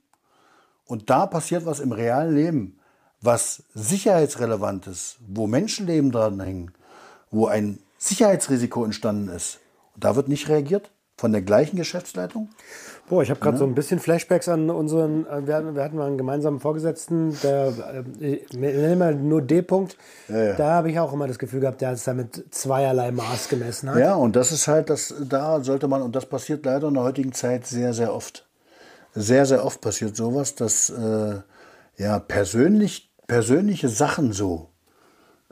[0.86, 2.80] und da passiert was im realen Leben,
[3.24, 6.72] was sicherheitsrelevant ist, wo Menschenleben dran hängen,
[7.30, 9.60] wo ein Sicherheitsrisiko entstanden ist.
[9.94, 12.48] Und da wird nicht reagiert von der gleichen Geschäftsleitung.
[13.08, 16.18] Boah, ich habe gerade so ein bisschen Flashbacks an unseren, äh, wir hatten, mal einen
[16.18, 19.96] gemeinsamen Vorgesetzten, der, äh, ich nenne mal nur D-Punkt,
[20.28, 23.90] da habe ich auch immer das Gefühl gehabt, der es da mit zweierlei Maß gemessen
[23.90, 23.98] hat.
[23.98, 27.04] Ja, und das ist halt, das, da sollte man, und das passiert leider in der
[27.04, 28.46] heutigen Zeit sehr, sehr oft.
[29.14, 31.36] Sehr, sehr oft passiert sowas, dass äh,
[31.96, 34.70] ja, persönlich, persönliche Sachen so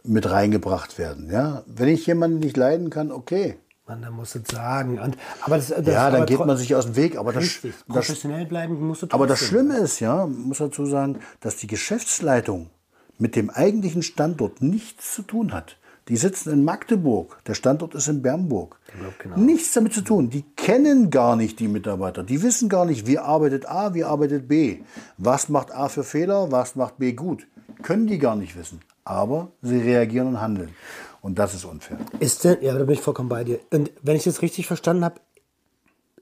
[0.04, 1.30] mit reingebracht werden.
[1.30, 1.62] Ja?
[1.66, 3.58] Wenn ich jemanden nicht leiden kann, okay.
[3.86, 4.98] Man, da musst du es sagen.
[5.00, 7.16] Und, aber das, das, Ja, dann geht man sich aus dem Weg.
[7.16, 9.40] Aber das, Richtig, das, professionell bleiben musst du aber das.
[9.40, 12.70] Schlimme ist, ja, man muss dazu sagen, dass die Geschäftsleitung
[13.18, 15.76] mit dem eigentlichen Standort nichts zu tun hat.
[16.08, 18.80] Die sitzen in Magdeburg, der Standort ist in Bernburg.
[19.20, 19.36] genau.
[19.36, 20.30] Nichts damit zu tun.
[20.30, 22.24] Die kennen gar nicht die Mitarbeiter.
[22.24, 24.80] Die wissen gar nicht, wie arbeitet A, wie arbeitet B.
[25.16, 27.46] Was macht A für Fehler, was macht B gut.
[27.82, 28.80] Können die gar nicht wissen.
[29.04, 30.74] Aber sie reagieren und handeln.
[31.20, 31.98] Und das ist unfair.
[32.20, 33.60] Ist denn, ja, da bin ich vollkommen bei dir.
[33.70, 35.20] Und wenn ich das richtig verstanden habe,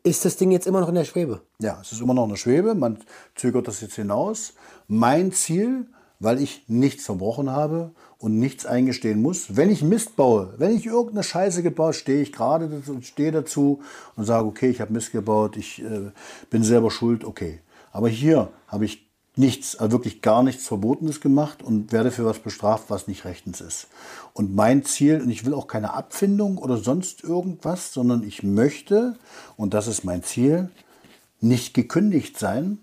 [0.03, 1.43] ist das Ding jetzt immer noch in der Schwebe?
[1.61, 2.74] Ja, es ist immer noch eine Schwebe.
[2.74, 2.99] Man
[3.34, 4.55] zögert das jetzt hinaus.
[4.88, 5.86] Mein Ziel,
[6.20, 10.86] weil ich nichts verbrochen habe und nichts eingestehen muss, wenn ich Mist baue, wenn ich
[10.86, 13.80] irgendeine Scheiße gebaut, stehe ich gerade dazu, und stehe dazu
[14.16, 16.11] und sage, okay, ich habe Mist gebaut, ich äh,
[16.51, 17.61] bin selber schuld, okay.
[17.93, 22.39] Aber hier habe ich nichts, also wirklich gar nichts Verbotenes gemacht und werde für was
[22.39, 23.89] bestraft, was nicht rechtens ist.
[24.33, 29.16] Und mein Ziel, und ich will auch keine Abfindung oder sonst irgendwas, sondern ich möchte,
[29.57, 30.70] und das ist mein Ziel,
[31.41, 32.78] nicht gekündigt sein,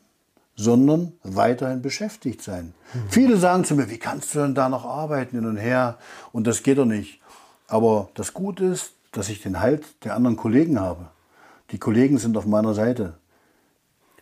[0.56, 2.74] sondern weiterhin beschäftigt sein.
[3.10, 6.00] Viele sagen zu mir, wie kannst du denn da noch arbeiten hin und her?
[6.32, 7.22] Und das geht doch nicht.
[7.68, 11.08] Aber das Gute ist, dass ich den Halt der anderen Kollegen habe.
[11.72, 13.14] Die Kollegen sind auf meiner Seite.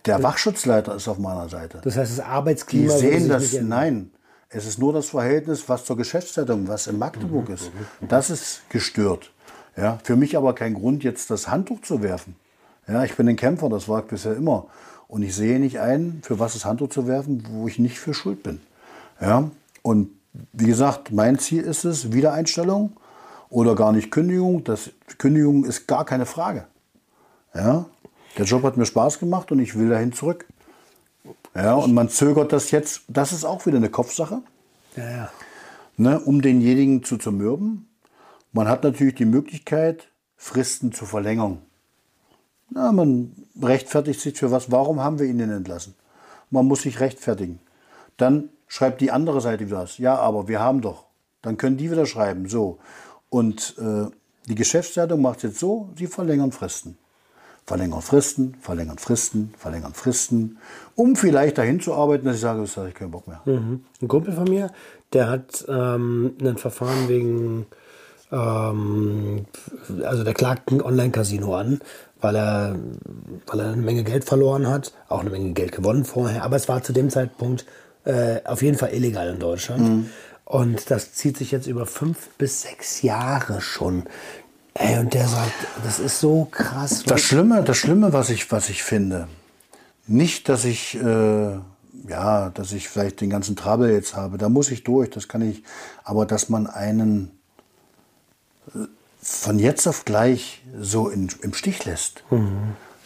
[0.06, 1.80] Der Wachschutzleiter ist auf meiner Seite.
[1.84, 4.12] Das heißt, das Die Arbeitsklima würde sehen das, nein.
[4.50, 7.72] Es ist nur das Verhältnis, was zur Geschäftsleitung, was in Magdeburg ist.
[8.08, 9.32] Das ist gestört.
[9.76, 12.36] Ja, für mich aber kein Grund, jetzt das Handtuch zu werfen.
[12.88, 14.68] Ja, ich bin ein Kämpfer, das war ich bisher immer.
[15.08, 18.14] Und ich sehe nicht ein, für was das Handtuch zu werfen, wo ich nicht für
[18.14, 18.62] schuld bin.
[19.20, 19.50] Ja,
[19.82, 20.10] und
[20.54, 22.94] wie gesagt, mein Ziel ist es, Wiedereinstellung
[23.50, 24.64] oder gar nicht Kündigung.
[24.64, 26.66] Das, Kündigung ist gar keine Frage.
[27.54, 27.86] Ja,
[28.38, 30.46] der Job hat mir Spaß gemacht und ich will dahin zurück.
[31.56, 34.42] Ja, und man zögert das jetzt, das ist auch wieder eine Kopfsache,
[34.96, 35.30] Ja, ja.
[35.98, 37.88] ne, um denjenigen zu zermürben.
[38.52, 40.08] Man hat natürlich die Möglichkeit,
[40.38, 41.62] Fristen zu verlängern.
[42.70, 43.32] Na, man
[43.62, 44.72] rechtfertigt sich für was.
[44.72, 45.96] Warum haben wir ihn denn entlassen?
[46.50, 47.60] Man muss sich rechtfertigen.
[48.18, 49.98] Dann schreibt die andere Seite wieder was.
[49.98, 51.06] Ja, aber wir haben doch.
[51.42, 52.48] Dann können die wieder schreiben.
[52.48, 52.80] So.
[53.30, 54.08] Und äh,
[54.48, 56.98] die Geschäftsleitung macht jetzt so, sie verlängern Fristen.
[57.66, 60.60] Verlängern Fristen, verlängern Fristen, verlängern Fristen,
[60.94, 63.42] um vielleicht dahin zu arbeiten, dass ich sage, das habe ich keinen Bock mehr.
[63.46, 63.84] Mhm.
[64.02, 64.72] Ein Kumpel von mir,
[65.14, 67.66] der hat ähm, ein Verfahren wegen,
[68.32, 69.46] ähm,
[70.04, 71.80] also der klagt ein Online-Casino an,
[72.22, 72.76] weil er,
[73.48, 76.70] weil er eine Menge Geld verloren hat, auch eine Menge Geld gewonnen vorher, aber es
[76.70, 77.66] war zu dem Zeitpunkt
[78.04, 80.08] äh, auf jeden Fall illegal in Deutschland.
[80.46, 84.04] Und das zieht sich jetzt über fünf bis sechs Jahre schon.
[84.78, 85.54] Ey, und der sagt,
[85.84, 87.04] das ist so krass.
[87.04, 89.30] Das Schlimme, das Schlimme, was ich, was ich finde,
[90.06, 91.60] nicht, dass ich, äh,
[92.08, 95.42] ja, dass ich vielleicht den ganzen Trouble jetzt habe, da muss ich durch, das kann
[95.42, 95.64] ich,
[96.04, 97.32] aber dass man einen
[98.74, 98.80] äh,
[99.22, 102.24] von jetzt auf gleich so in, im Stich lässt,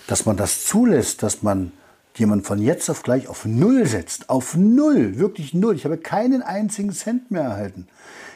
[0.08, 1.72] dass man das zulässt, dass man
[2.18, 4.30] jemand von jetzt auf gleich auf Null setzt.
[4.30, 5.76] Auf Null, wirklich Null.
[5.76, 7.88] Ich habe keinen einzigen Cent mehr erhalten.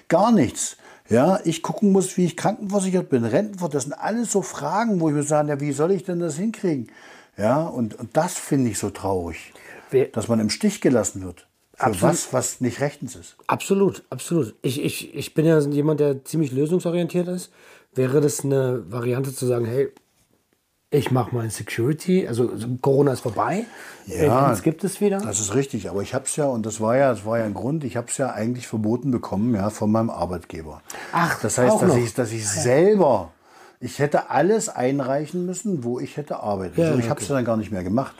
[0.07, 0.77] Gar nichts.
[1.09, 3.75] Ja, ich gucken muss, wie ich krankenversichert bin, Rentenversichert.
[3.75, 6.37] Das sind alles so Fragen, wo ich mir sage, ja, wie soll ich denn das
[6.37, 6.87] hinkriegen?
[7.37, 9.53] Ja, und, und das finde ich so traurig,
[9.91, 11.47] Wer- dass man im Stich gelassen wird.
[11.75, 12.01] Für Absolut.
[12.13, 13.35] was, was nicht rechtens ist.
[13.47, 14.55] Absolut, absolut.
[14.61, 17.51] Ich, ich, ich bin ja jemand, der ziemlich lösungsorientiert ist.
[17.95, 19.89] Wäre das eine Variante zu sagen, hey,
[20.93, 22.51] ich mache mal Security, also
[22.81, 23.65] Corona ist vorbei,
[24.05, 25.19] Ja, es gibt es wieder.
[25.19, 27.45] Das ist richtig, aber ich habe es ja, und das war ja, das war ja
[27.45, 30.81] ein Grund, ich habe es ja eigentlich verboten bekommen, ja, von meinem Arbeitgeber.
[31.11, 31.97] Ach, das heißt, dass noch.
[31.97, 33.31] ich, dass ich selber,
[33.79, 36.79] ich hätte alles einreichen müssen, wo ich hätte arbeiten.
[36.79, 37.33] Ja, so, ich habe es okay.
[37.33, 38.15] ja dann gar nicht mehr gemacht.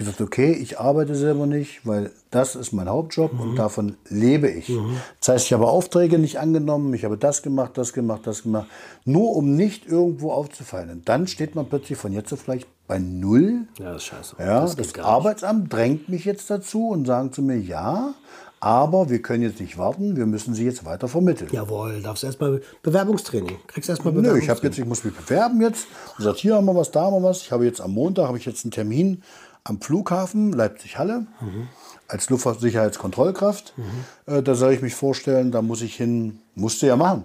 [0.00, 3.40] Gesagt, okay, ich arbeite selber nicht, weil das ist mein Hauptjob Mhm.
[3.40, 4.72] und davon lebe ich.
[5.20, 8.66] Das heißt, ich habe Aufträge nicht angenommen, ich habe das gemacht, das gemacht, das gemacht,
[9.04, 10.88] nur um nicht irgendwo aufzufallen.
[10.90, 13.66] Und dann steht man plötzlich von jetzt auf gleich bei null.
[13.78, 14.36] Ja, das ist scheiße.
[14.38, 14.98] Ja, das das.
[14.98, 18.14] Arbeitsamt drängt mich jetzt dazu und sagen zu mir, ja,
[18.58, 21.48] aber wir können jetzt nicht warten, wir müssen sie jetzt weiter vermitteln.
[21.52, 23.56] Jawohl, darfst erstmal Bewerbungstraining.
[23.66, 24.42] Kriegst erstmal Nö, Bewerbungstraining.
[24.44, 25.86] ich habe jetzt, ich muss mich bewerben jetzt.
[26.16, 27.42] Und sagt, hier haben wir was, da haben wir was.
[27.42, 29.22] Ich habe jetzt am Montag habe ich jetzt einen Termin
[29.64, 31.26] am Flughafen Leipzig-Halle
[32.08, 33.74] als Luftfahrtsicherheitskontrollkraft.
[34.26, 37.24] Äh, da soll ich mich vorstellen, da muss ich hin, musste ja machen.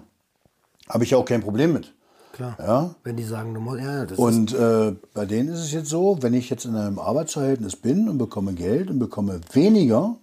[0.88, 1.92] Habe ich ja auch kein Problem mit.
[2.32, 2.56] Klar.
[2.58, 5.72] Ja, Wenn die sagen, du musst, ja, das ist, Und äh, bei denen ist es
[5.72, 10.16] jetzt so, wenn ich jetzt in einem Arbeitsverhältnis bin und bekomme Geld und bekomme weniger,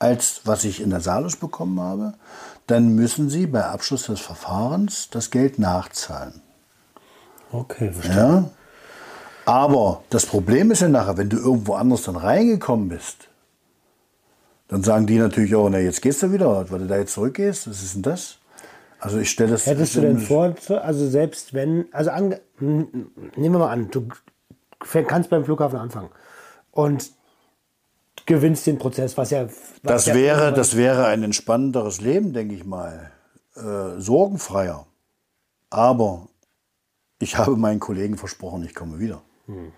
[0.00, 2.14] als was ich in der Salus bekommen habe,
[2.66, 6.42] dann müssen sie bei Abschluss des Verfahrens das Geld nachzahlen.
[7.52, 8.16] okay, verstehe.
[8.16, 8.50] Ja?
[9.48, 13.28] Aber das Problem ist ja nachher, wenn du irgendwo anders dann reingekommen bist,
[14.68, 17.66] dann sagen die natürlich auch, na jetzt gehst du wieder, weil du da jetzt zurückgehst,
[17.66, 18.36] was ist denn das?
[19.00, 19.64] Also ich stelle das...
[19.64, 24.08] Hättest du denn vor, also selbst wenn, also ange, n- nehmen wir mal an, du
[25.06, 26.10] kannst beim Flughafen anfangen
[26.72, 27.10] und
[28.26, 29.46] gewinnst den Prozess, was ja...
[29.46, 33.12] Was Das ja wäre, das wäre ein entspannenderes Leben, denke ich mal.
[33.56, 34.86] Äh, sorgenfreier.
[35.70, 36.28] Aber
[37.18, 39.22] ich habe meinen Kollegen versprochen, ich komme wieder.
[39.48, 39.72] Hm.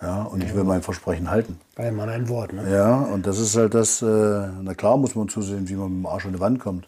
[0.00, 1.58] Ja, und ich will mein Versprechen halten.
[1.74, 2.70] Weil man ein Wort, ne?
[2.70, 6.04] Ja, und das ist halt das, äh, na klar muss man zusehen, wie man mit
[6.04, 6.86] dem Arsch an die Wand kommt.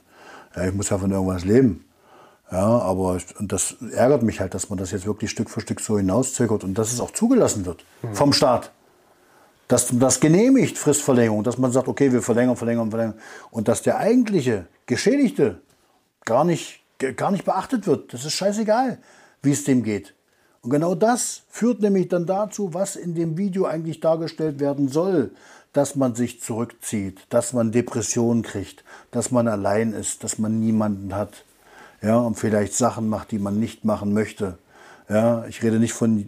[0.54, 1.84] Ja, ich muss ja von irgendwas leben.
[2.50, 5.60] Ja, aber ich, und das ärgert mich halt, dass man das jetzt wirklich Stück für
[5.60, 8.72] Stück so hinauszögert und dass es auch zugelassen wird vom Staat.
[9.68, 13.18] Dass das genehmigt, Fristverlängerung, dass man sagt, okay, wir verlängern, verlängern, verlängern.
[13.50, 15.60] Und dass der eigentliche Geschädigte
[16.24, 16.80] gar nicht,
[17.16, 18.14] gar nicht beachtet wird.
[18.14, 18.98] Das ist scheißegal,
[19.42, 20.14] wie es dem geht.
[20.68, 25.30] Und genau das führt nämlich dann dazu, was in dem Video eigentlich dargestellt werden soll.
[25.72, 31.14] Dass man sich zurückzieht, dass man Depressionen kriegt, dass man allein ist, dass man niemanden
[31.14, 31.46] hat.
[32.02, 34.58] Ja, und vielleicht Sachen macht, die man nicht machen möchte.
[35.08, 36.24] Ja, ich rede nicht von äh,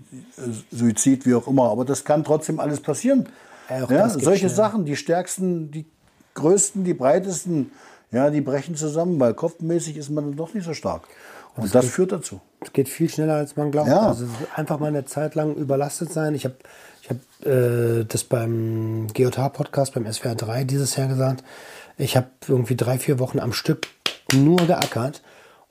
[0.75, 3.29] Suizid, wie auch immer, aber das kann trotzdem alles passieren.
[3.69, 4.55] Ja, Ja, solche schnell.
[4.55, 5.85] Sachen, die stärksten, die
[6.33, 7.73] größten, die breitesten,
[8.11, 11.03] ja, die brechen zusammen, weil kopfmäßig ist man dann doch nicht so stark.
[11.57, 12.41] Und das führt dazu.
[12.63, 13.89] Es geht viel schneller, als man glaubt.
[13.89, 14.09] Ja.
[14.09, 16.35] Also einfach mal eine Zeit lang überlastet sein.
[16.35, 16.57] Ich habe
[17.03, 21.43] ich hab, äh, das beim GOTA-Podcast, beim SWR 3 dieses Jahr gesagt.
[21.97, 23.87] Ich habe irgendwie drei, vier Wochen am Stück
[24.35, 25.23] nur geackert.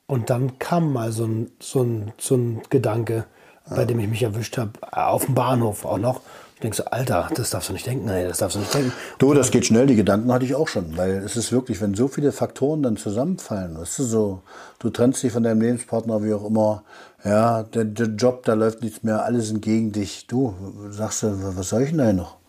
[0.07, 3.25] Und dann kam mal so ein, so ein, so ein Gedanke,
[3.69, 6.21] bei dem ich mich erwischt habe, auf dem Bahnhof auch noch.
[6.61, 8.91] Denke so, Alter, das darfst du nicht denken, ey, das darfst du nicht denken.
[9.17, 11.93] Du, das geht schnell, die Gedanken hatte ich auch schon, weil es ist wirklich, wenn
[11.93, 14.41] so viele Faktoren dann zusammenfallen, weißt du, so,
[14.79, 16.83] du trennst dich von deinem Lebenspartner, wie auch immer,
[17.23, 20.27] ja, der, der Job, da läuft nichts mehr, alles sind gegen dich.
[20.27, 20.53] Du,
[20.89, 22.39] sagst du, was soll ich denn da noch?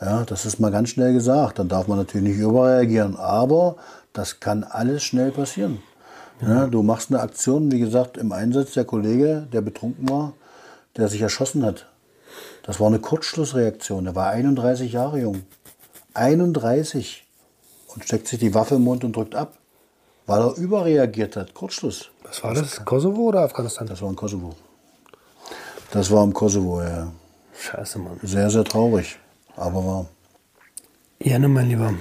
[0.00, 1.58] Ja, das ist mal ganz schnell gesagt.
[1.58, 3.16] Dann darf man natürlich nicht überreagieren.
[3.16, 3.76] Aber
[4.12, 5.82] das kann alles schnell passieren.
[6.40, 10.32] Ja, du machst eine Aktion, wie gesagt, im Einsatz der Kollege, der betrunken war,
[10.96, 11.89] der sich erschossen hat.
[12.62, 14.04] Das war eine Kurzschlussreaktion.
[14.04, 15.42] Der war 31 Jahre jung.
[16.14, 17.26] 31.
[17.94, 19.58] Und steckt sich die Waffe im Mund und drückt ab.
[20.26, 21.54] Weil er überreagiert hat.
[21.54, 22.10] Kurzschluss.
[22.22, 22.84] Was war das?
[22.84, 23.86] Kosovo oder Afghanistan?
[23.86, 24.54] Das war im Kosovo.
[25.90, 27.10] Das war im Kosovo, ja.
[27.58, 28.18] Scheiße, Mann.
[28.22, 29.18] Sehr, sehr traurig.
[29.56, 30.06] Aber war.
[31.18, 31.94] Janne, mein Lieber,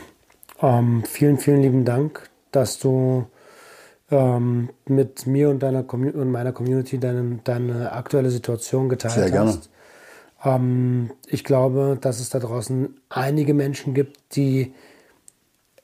[0.62, 3.26] ähm, vielen, vielen lieben Dank, dass du
[4.12, 9.32] ähm, mit mir und, deiner Commu und meiner Community deine, deine aktuelle Situation geteilt Sehr
[9.32, 9.58] gerne.
[10.44, 14.74] Ähm, ich glaube, dass es da draußen einige Menschen gibt, die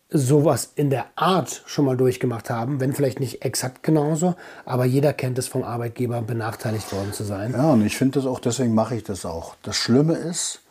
[0.09, 5.13] sowas in der Art schon mal durchgemacht haben, wenn vielleicht nicht exakt genauso, aber jeder
[5.13, 7.53] kennt es vom Arbeitgeber, benachteiligt worden zu sein.
[7.53, 9.55] Ja, und ich finde das auch, deswegen mache ich das auch.
[9.63, 10.61] Das Schlimme ist,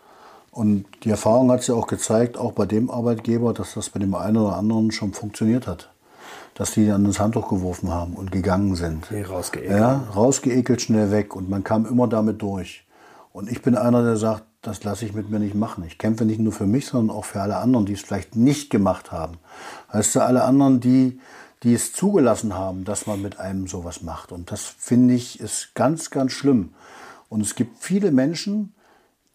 [0.54, 3.98] und die Erfahrung hat es ja auch gezeigt, auch bei dem Arbeitgeber, dass das bei
[3.98, 5.90] dem einen oder anderen schon funktioniert hat.
[6.54, 9.10] Dass die dann das Handtuch geworfen haben und gegangen sind.
[9.10, 9.72] Nee, rausgeekelt.
[9.72, 11.34] Ja, rausgeekelt, schnell weg.
[11.34, 12.84] Und man kam immer damit durch.
[13.34, 15.82] Und ich bin einer, der sagt, das lasse ich mit mir nicht machen.
[15.84, 18.70] Ich kämpfe nicht nur für mich, sondern auch für alle anderen, die es vielleicht nicht
[18.70, 19.38] gemacht haben.
[19.90, 21.18] Weißt du, alle anderen, die,
[21.64, 24.30] die es zugelassen haben, dass man mit einem sowas macht.
[24.30, 26.74] Und das finde ich ist ganz, ganz schlimm.
[27.28, 28.72] Und es gibt viele Menschen,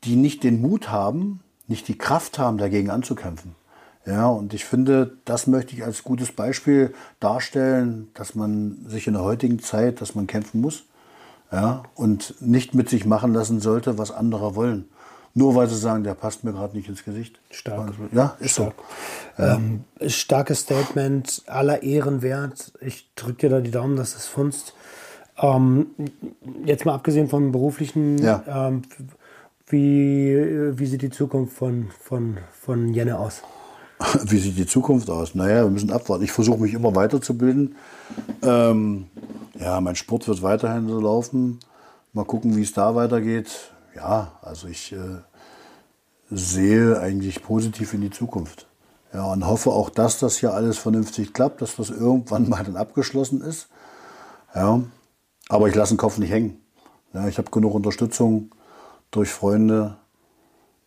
[0.05, 3.53] die nicht den Mut haben, nicht die Kraft haben, dagegen anzukämpfen.
[4.05, 9.13] Ja, und ich finde, das möchte ich als gutes Beispiel darstellen, dass man sich in
[9.15, 10.85] der heutigen Zeit, dass man kämpfen muss.
[11.51, 14.85] Ja, und nicht mit sich machen lassen sollte, was andere wollen.
[15.33, 17.39] Nur weil sie sagen, der passt mir gerade nicht ins Gesicht.
[17.49, 17.91] Stark.
[18.11, 18.71] Ja, ist so.
[19.37, 22.73] Ähm, starkes Statement, aller Ehren wert.
[22.81, 24.73] Ich drücke dir da die Daumen, dass es funzt.
[25.37, 25.87] Ähm,
[26.65, 28.43] jetzt mal abgesehen vom beruflichen, Ja.
[28.47, 28.81] ähm,
[29.67, 30.35] wie,
[30.77, 33.43] wie sieht die Zukunft von, von, von Jenne aus?
[34.27, 35.35] Wie sieht die Zukunft aus?
[35.35, 36.23] Naja, wir müssen abwarten.
[36.23, 37.75] Ich versuche mich immer weiterzubilden.
[38.41, 39.07] Ähm,
[39.59, 41.59] ja, mein Sport wird weiterhin so laufen.
[42.13, 43.71] Mal gucken, wie es da weitergeht.
[43.95, 45.19] Ja, also ich äh,
[46.31, 48.67] sehe eigentlich positiv in die Zukunft.
[49.13, 52.77] Ja, und hoffe auch, dass das hier alles vernünftig klappt, dass das irgendwann mal dann
[52.77, 53.67] abgeschlossen ist.
[54.55, 54.81] Ja,
[55.49, 56.61] aber ich lasse den Kopf nicht hängen.
[57.13, 58.51] Ja, ich habe genug Unterstützung
[59.11, 59.97] durch Freunde,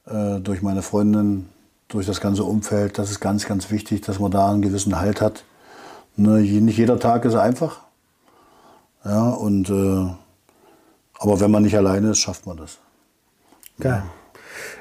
[0.07, 1.49] äh, durch meine Freundin,
[1.89, 2.97] durch das ganze Umfeld.
[2.97, 5.45] Das ist ganz, ganz wichtig, dass man da einen gewissen Halt hat.
[6.17, 7.81] Ne, nicht jeder Tag ist einfach.
[9.05, 10.07] Ja, und, äh,
[11.19, 12.79] aber wenn man nicht alleine ist, schafft man das.
[13.81, 14.03] Geil.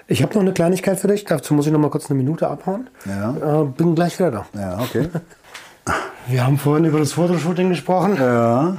[0.08, 1.24] Ich habe noch eine Kleinigkeit für dich.
[1.26, 2.90] Dazu muss ich noch mal kurz eine Minute abhauen.
[3.06, 3.62] Ja.
[3.62, 4.46] Äh, bin gleich wieder da.
[4.54, 5.10] Ja, okay.
[6.28, 8.16] Wir haben vorhin über das Fotoshooting gesprochen.
[8.18, 8.78] ja,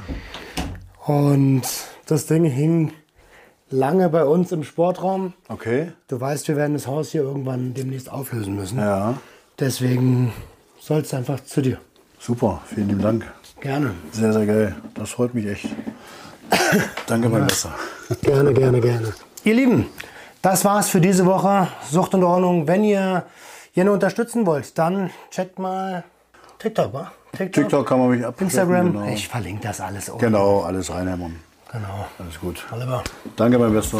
[1.05, 1.63] Und
[2.05, 2.93] das Ding hing
[3.69, 5.33] lange bei uns im Sportraum.
[5.49, 5.91] okay.
[6.07, 8.77] Du weißt, wir werden das Haus hier irgendwann demnächst auflösen müssen.
[8.79, 9.15] Ja,
[9.59, 10.31] Deswegen
[10.79, 11.79] soll es einfach zu dir.
[12.19, 12.61] super.
[12.67, 13.25] Vielen lieben Dank.
[13.63, 13.91] Gerne.
[14.11, 14.75] Sehr, sehr geil.
[14.93, 15.69] Das freut mich echt.
[17.07, 17.73] Danke, mein Besser.
[18.21, 19.13] Gerne, gerne, gerne.
[19.45, 19.85] Ihr Lieben,
[20.41, 21.69] das war's für diese Woche.
[21.89, 22.67] Sucht und Ordnung.
[22.67, 23.23] Wenn ihr
[23.73, 26.03] Jenne unterstützen wollt, dann checkt mal
[26.59, 27.11] TikTok, wa?
[27.37, 28.35] TikTok kann man mich ab.
[28.41, 28.91] Instagram.
[28.91, 29.07] Genau.
[29.07, 30.19] Ich verlinke das alles oben.
[30.19, 31.39] genau, alles reinhämmern.
[31.71, 32.05] Genau.
[32.19, 32.65] Alles gut.
[32.69, 33.01] Oliver.
[33.37, 33.99] Danke, mein Bester.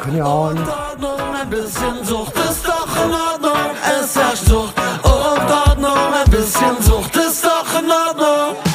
[0.00, 0.58] Können hauen.
[0.58, 3.76] Ordnung, ein bisschen Sucht ist doch in Ordnung.
[4.00, 8.71] Es herrscht Sucht und Ordnung, ein bisschen Sucht ist doch in Ordnung.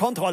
[0.00, 0.28] Kontrolle.